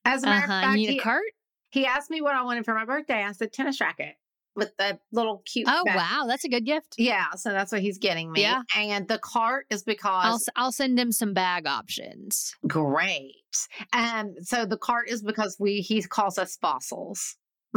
As 0.05 0.23
a 0.23 0.27
matter 0.27 0.45
of 0.45 0.51
huh. 0.51 0.61
fact, 0.63 0.79
You 0.79 0.87
need 0.87 0.93
he, 0.93 0.99
a 0.99 1.03
cart? 1.03 1.23
he 1.71 1.87
asked 1.87 2.11
me 2.11 2.21
what 2.21 2.35
I 2.35 2.43
wanted 2.43 2.65
for 2.65 2.75
my 2.75 2.85
birthday. 2.85 3.23
I 3.25 3.33
said 3.33 3.53
tennis 3.53 3.81
racket. 3.81 4.15
with 4.55 4.77
the 4.79 4.99
little 5.13 5.43
cute. 5.47 5.67
Oh 5.71 5.83
bag. 5.85 5.97
wow, 5.97 6.25
that's 6.27 6.45
a 6.45 6.49
good 6.49 6.65
gift. 6.65 6.95
Yeah, 6.99 7.31
so 7.37 7.51
that's 7.51 7.73
what 7.73 7.81
he's 7.81 7.99
getting 7.99 8.31
me. 8.33 8.41
Yeah. 8.43 8.63
and 8.77 9.07
the 9.09 9.19
cart 9.19 9.67
is 9.71 9.83
because 9.83 10.49
I'll 10.57 10.65
I'll 10.67 10.73
send 10.73 10.99
him 10.99 11.13
some 11.13 11.33
bag 11.35 11.67
options. 11.67 12.55
great. 12.67 13.35
And 13.93 14.37
so 14.43 14.65
the 14.67 14.77
cart 14.79 15.09
is 15.09 15.23
because 15.23 15.57
we 15.59 15.81
he 15.81 16.03
calls 16.03 16.39
us 16.39 16.57
fossils. 16.57 17.37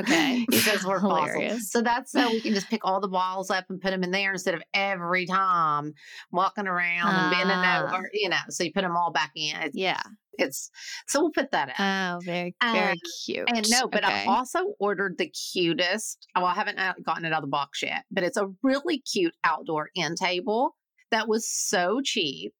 Okay. 0.00 0.46
says 0.52 0.84
we're 0.84 1.00
fossils. 1.00 1.30
Hilarious. 1.30 1.70
So 1.70 1.82
that's 1.82 2.12
so 2.12 2.30
we 2.32 2.40
can 2.42 2.54
just 2.54 2.68
pick 2.68 2.84
all 2.84 3.00
the 3.00 3.08
balls 3.18 3.50
up 3.50 3.64
and 3.68 3.80
put 3.80 3.90
them 3.90 4.02
in 4.02 4.10
there 4.10 4.32
instead 4.32 4.54
of 4.54 4.62
every 4.74 5.26
time 5.26 5.92
walking 6.30 6.66
around 6.66 7.14
and 7.16 7.30
bending 7.30 7.56
Ah. 7.56 7.84
over. 7.94 8.08
You 8.12 8.28
know, 8.30 8.36
so 8.50 8.64
you 8.64 8.72
put 8.72 8.82
them 8.82 8.96
all 8.96 9.10
back 9.12 9.30
in. 9.34 9.56
It's, 9.62 9.76
Yeah. 9.76 10.00
it's 10.38 10.70
so 11.06 11.20
we'll 11.20 11.30
put 11.32 11.50
that 11.52 11.74
out. 11.78 12.18
Oh, 12.18 12.20
very 12.24 12.54
very 12.62 12.92
Um, 12.92 12.98
cute. 13.24 13.48
And 13.54 13.68
no, 13.70 13.88
but 13.88 14.04
I 14.04 14.08
Okay. 14.08 14.24
also 14.26 14.74
ordered 14.78 15.16
the 15.18 15.28
cutest. 15.30 16.26
Well, 16.34 16.46
I 16.46 16.54
haven't 16.54 16.78
uh, 16.78 16.94
gotten 17.04 17.24
it 17.24 17.32
out 17.32 17.38
of 17.38 17.42
the 17.44 17.48
box 17.48 17.82
yet, 17.82 18.04
but 18.10 18.24
it's 18.24 18.36
a 18.36 18.48
really 18.62 18.98
cute 19.00 19.34
outdoor 19.44 19.90
end 19.96 20.16
table 20.18 20.76
that 21.10 21.28
was 21.28 21.48
so 21.50 22.00
cheap 22.02 22.52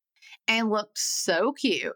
and 0.48 0.70
looked 0.70 0.98
so 0.98 1.52
cute. 1.52 1.92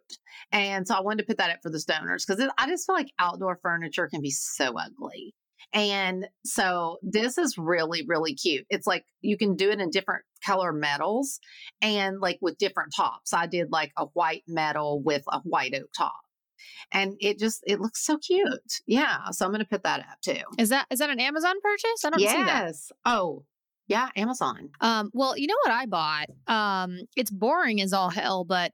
And 0.53 0.86
so 0.86 0.94
I 0.94 1.01
wanted 1.01 1.22
to 1.22 1.26
put 1.26 1.38
that 1.38 1.51
up 1.51 1.61
for 1.62 1.70
the 1.70 1.78
stoners 1.78 2.26
because 2.26 2.44
I 2.59 2.66
just 2.66 2.86
feel 2.86 2.94
like 2.94 3.12
outdoor 3.18 3.59
furniture 3.62 4.09
can 4.09 4.20
be 4.20 4.30
so 4.30 4.74
ugly. 4.78 5.34
And 5.72 6.26
so 6.44 6.98
this 7.03 7.38
is 7.38 7.57
really, 7.57 8.05
really 8.07 8.34
cute. 8.34 8.66
It's 8.70 8.86
like 8.86 9.05
you 9.20 9.36
can 9.36 9.55
do 9.55 9.70
it 9.70 9.80
in 9.80 9.90
different 9.90 10.24
color 10.44 10.72
metals 10.72 11.38
and 11.80 12.18
like 12.20 12.38
with 12.40 12.59
different 12.59 12.92
tops. 12.96 13.32
I 13.32 13.46
did 13.46 13.70
like 13.70 13.92
a 13.96 14.07
white 14.07 14.42
metal 14.48 15.01
with 15.03 15.22
a 15.28 15.40
white 15.40 15.74
oak 15.74 15.90
top. 15.96 16.12
And 16.92 17.14
it 17.20 17.38
just 17.38 17.62
it 17.66 17.80
looks 17.80 18.05
so 18.05 18.18
cute. 18.18 18.80
Yeah. 18.86 19.30
So 19.30 19.46
I'm 19.46 19.53
gonna 19.53 19.64
put 19.64 19.84
that 19.84 20.01
up 20.01 20.20
too. 20.22 20.42
Is 20.59 20.70
that 20.70 20.86
is 20.90 20.98
that 20.98 21.09
an 21.09 21.20
Amazon 21.20 21.55
purchase? 21.62 22.05
I 22.05 22.11
don't 22.11 22.18
see 22.18 22.26
that. 22.26 22.64
Yes. 22.64 22.92
Oh, 23.05 23.44
yeah, 23.91 24.09
Amazon. 24.14 24.70
Um, 24.80 25.11
well, 25.12 25.36
you 25.36 25.49
know 25.49 25.57
what 25.64 25.72
I 25.72 25.86
bought? 25.86 26.28
Um, 26.47 27.01
it's 27.16 27.30
boring 27.30 27.80
as 27.82 27.93
all 27.93 28.09
hell, 28.09 28.45
but 28.45 28.70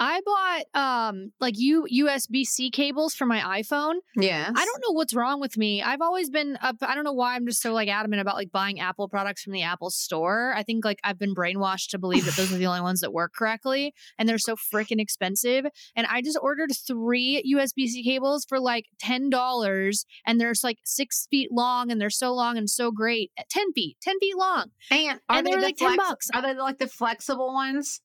I 0.00 0.20
bought 0.24 0.82
um 0.82 1.32
like 1.40 1.54
U 1.58 1.86
USB 1.92 2.44
C 2.44 2.70
cables 2.70 3.14
for 3.14 3.26
my 3.26 3.60
iPhone. 3.60 3.96
Yeah. 4.16 4.48
I 4.48 4.64
don't 4.64 4.82
know 4.86 4.92
what's 4.92 5.12
wrong 5.12 5.40
with 5.40 5.58
me. 5.58 5.82
I've 5.82 6.00
always 6.00 6.30
been 6.30 6.58
up. 6.62 6.76
I 6.80 6.94
don't 6.94 7.04
know 7.04 7.12
why 7.12 7.36
I'm 7.36 7.46
just 7.46 7.60
so 7.60 7.74
like 7.74 7.88
adamant 7.88 8.22
about 8.22 8.36
like 8.36 8.50
buying 8.50 8.80
Apple 8.80 9.08
products 9.08 9.42
from 9.42 9.52
the 9.52 9.62
Apple 9.62 9.90
store. 9.90 10.54
I 10.56 10.62
think 10.62 10.86
like 10.86 10.98
I've 11.04 11.18
been 11.18 11.34
brainwashed 11.34 11.90
to 11.90 11.98
believe 11.98 12.24
that 12.24 12.34
those 12.34 12.50
are 12.50 12.56
the 12.56 12.66
only 12.66 12.80
ones 12.80 13.00
that 13.00 13.12
work 13.12 13.32
correctly, 13.34 13.92
and 14.18 14.26
they're 14.26 14.38
so 14.38 14.56
freaking 14.56 15.00
expensive. 15.00 15.66
And 15.94 16.06
I 16.06 16.22
just 16.22 16.38
ordered 16.40 16.70
three 16.74 17.42
USB 17.54 17.86
C 17.86 18.02
cables 18.02 18.46
for 18.48 18.58
like 18.58 18.86
ten 18.98 19.28
dollars, 19.28 20.06
and 20.26 20.40
they're 20.40 20.54
like 20.64 20.78
six 20.84 21.26
feet 21.30 21.50
long, 21.52 21.90
and 21.90 22.00
they're 22.00 22.10
so 22.10 22.32
long 22.32 22.56
and 22.56 22.70
so 22.70 22.90
great. 22.90 23.32
At 23.38 23.50
ten 23.50 23.72
feet, 23.74 23.98
ten 24.00 24.18
feet 24.18 24.36
long. 24.36 24.70
And 24.90 25.20
are 25.28 25.38
And 25.38 25.46
they, 25.46 25.50
they 25.50 25.56
were 25.56 25.60
the 25.60 25.66
like 25.66 25.76
10 25.76 25.96
bucks. 25.96 26.28
Are 26.34 26.42
they 26.42 26.54
like 26.54 26.78
the 26.78 26.88
flexible 26.88 27.52
ones? 27.52 28.00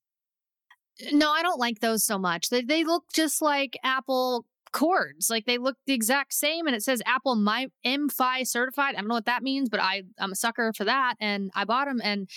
No, 1.12 1.32
I 1.32 1.42
don't 1.42 1.60
like 1.60 1.80
those 1.80 2.04
so 2.06 2.18
much. 2.18 2.50
They 2.50 2.62
they 2.62 2.84
look 2.84 3.06
just 3.14 3.42
like 3.42 3.78
Apple 3.84 4.46
cords. 4.72 5.30
Like 5.30 5.46
they 5.46 5.58
look 5.58 5.78
the 5.86 5.94
exact 5.94 6.34
same 6.34 6.68
and 6.68 6.76
it 6.76 6.84
says 6.84 7.02
Apple 7.06 7.36
my 7.36 7.68
MFi 7.86 8.46
certified. 8.46 8.96
I 8.96 9.00
don't 9.00 9.08
know 9.08 9.16
what 9.16 9.26
that 9.26 9.44
means, 9.44 9.70
but 9.70 9.80
I 9.80 10.04
I'm 10.20 10.32
a 10.34 10.36
sucker 10.36 10.74
for 10.76 10.84
that 10.86 11.16
and 11.20 11.50
I 11.56 11.64
bought 11.66 11.88
them 11.88 12.02
and 12.04 12.30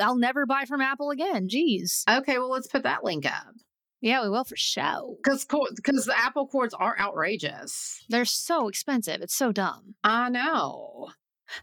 I'll 0.00 0.16
never 0.16 0.46
buy 0.46 0.64
from 0.66 0.80
Apple 0.80 1.10
again. 1.10 1.48
Jeez. 1.48 2.04
Okay, 2.08 2.38
well 2.38 2.50
let's 2.50 2.68
put 2.68 2.84
that 2.84 3.02
link 3.04 3.26
up 3.26 3.54
Yeah, 4.00 4.22
we 4.22 4.30
will 4.30 4.44
for 4.44 4.56
show. 4.56 5.16
because 5.22 5.44
because 5.44 6.04
the 6.04 6.16
Apple 6.18 6.46
cords 6.46 6.74
are 6.74 6.96
outrageous. 6.98 8.04
They're 8.08 8.24
so 8.24 8.68
expensive. 8.68 9.20
It's 9.20 9.34
so 9.34 9.50
dumb. 9.52 9.94
I 10.04 10.28
know. 10.30 11.08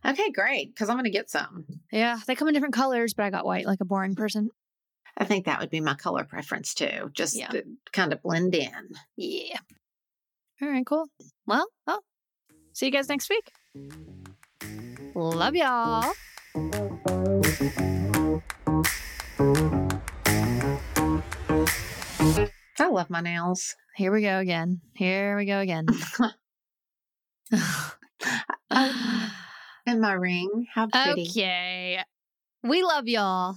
Okay, 0.05 0.29
great. 0.31 0.73
Because 0.73 0.89
I'm 0.89 0.95
going 0.97 1.05
to 1.05 1.09
get 1.09 1.29
some. 1.29 1.65
Yeah, 1.93 2.19
they 2.27 2.35
come 2.35 2.49
in 2.49 2.53
different 2.53 2.73
colors, 2.73 3.13
but 3.13 3.23
I 3.23 3.29
got 3.29 3.45
white 3.45 3.65
like 3.65 3.79
a 3.79 3.85
boring 3.85 4.15
person. 4.15 4.49
I 5.19 5.25
think 5.25 5.45
that 5.45 5.59
would 5.59 5.69
be 5.71 5.81
my 5.81 5.95
color 5.95 6.23
preference 6.23 6.73
too, 6.73 7.09
just 7.13 7.35
Yeah. 7.35 7.47
to 7.47 7.63
kind 7.91 8.13
of 8.13 8.21
blend 8.21 8.53
in. 8.55 8.89
Yeah. 9.15 9.57
All 10.61 10.69
right, 10.69 10.85
cool. 10.85 11.07
Well, 11.45 11.67
well. 11.85 12.03
See 12.73 12.85
you 12.85 12.91
guys 12.91 13.09
next 13.09 13.29
week. 13.29 13.51
Love 15.15 15.55
y'all. 15.55 16.13
I 22.79 22.89
love 22.89 23.09
my 23.09 23.21
nails. 23.21 23.75
Here 23.95 24.11
we 24.11 24.21
go 24.21 24.37
again. 24.39 24.81
Here 24.95 25.35
we 25.37 25.45
go 25.45 25.59
again. 25.59 25.87
And 29.89 30.01
my 30.01 30.11
ring. 30.11 30.67
How 30.73 30.87
pretty. 30.87 31.29
okay. 31.29 32.03
We 32.61 32.83
love 32.83 33.07
y'all. 33.07 33.55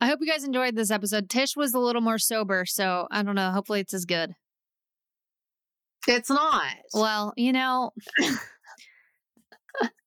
I 0.00 0.06
hope 0.06 0.18
you 0.20 0.30
guys 0.30 0.44
enjoyed 0.44 0.76
this 0.76 0.90
episode. 0.90 1.30
Tish 1.30 1.56
was 1.56 1.72
a 1.72 1.78
little 1.78 2.02
more 2.02 2.18
sober, 2.18 2.64
so 2.66 3.06
I 3.10 3.22
don't 3.22 3.34
know. 3.34 3.50
Hopefully 3.50 3.80
it's 3.80 3.94
as 3.94 4.04
good. 4.04 4.34
It's 6.06 6.30
not. 6.30 6.74
Well, 6.94 7.32
you 7.36 7.52
know, 7.52 7.90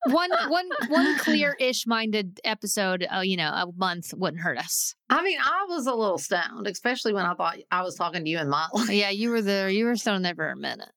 one 0.06 0.30
one 0.48 0.70
one 0.88 1.18
clear-ish 1.18 1.86
minded 1.88 2.40
episode, 2.44 3.06
uh, 3.14 3.20
you 3.20 3.36
know, 3.36 3.50
a 3.50 3.68
month 3.76 4.14
wouldn't 4.16 4.42
hurt 4.42 4.58
us. 4.58 4.96
I 5.10 5.22
mean, 5.24 5.40
I 5.42 5.66
was 5.68 5.88
a 5.88 5.94
little 5.94 6.18
stoned, 6.18 6.68
especially 6.68 7.14
when 7.14 7.26
I 7.26 7.34
thought 7.34 7.58
I 7.72 7.82
was 7.82 7.96
talking 7.96 8.24
to 8.24 8.30
you 8.30 8.38
and 8.38 8.50
Motley. 8.50 9.00
Yeah, 9.00 9.10
you 9.10 9.30
were 9.30 9.42
there. 9.42 9.70
You 9.70 9.86
were 9.86 9.96
still 9.96 10.20
there 10.20 10.36
for 10.36 10.50
a 10.50 10.56
minute. 10.56 10.92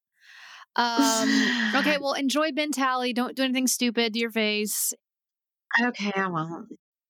Um. 0.77 1.73
Okay. 1.77 1.97
Well, 2.01 2.15
enjoy 2.15 2.53
Ben 2.53 2.73
Tally. 2.73 3.13
Don't 3.13 3.37
do 3.37 3.43
anything 3.43 3.67
stupid 3.67 4.15
to 4.15 4.19
your 4.19 4.31
face. 4.31 4.93
Okay, 5.83 6.13
I 6.15 6.29
won't. 6.29 6.69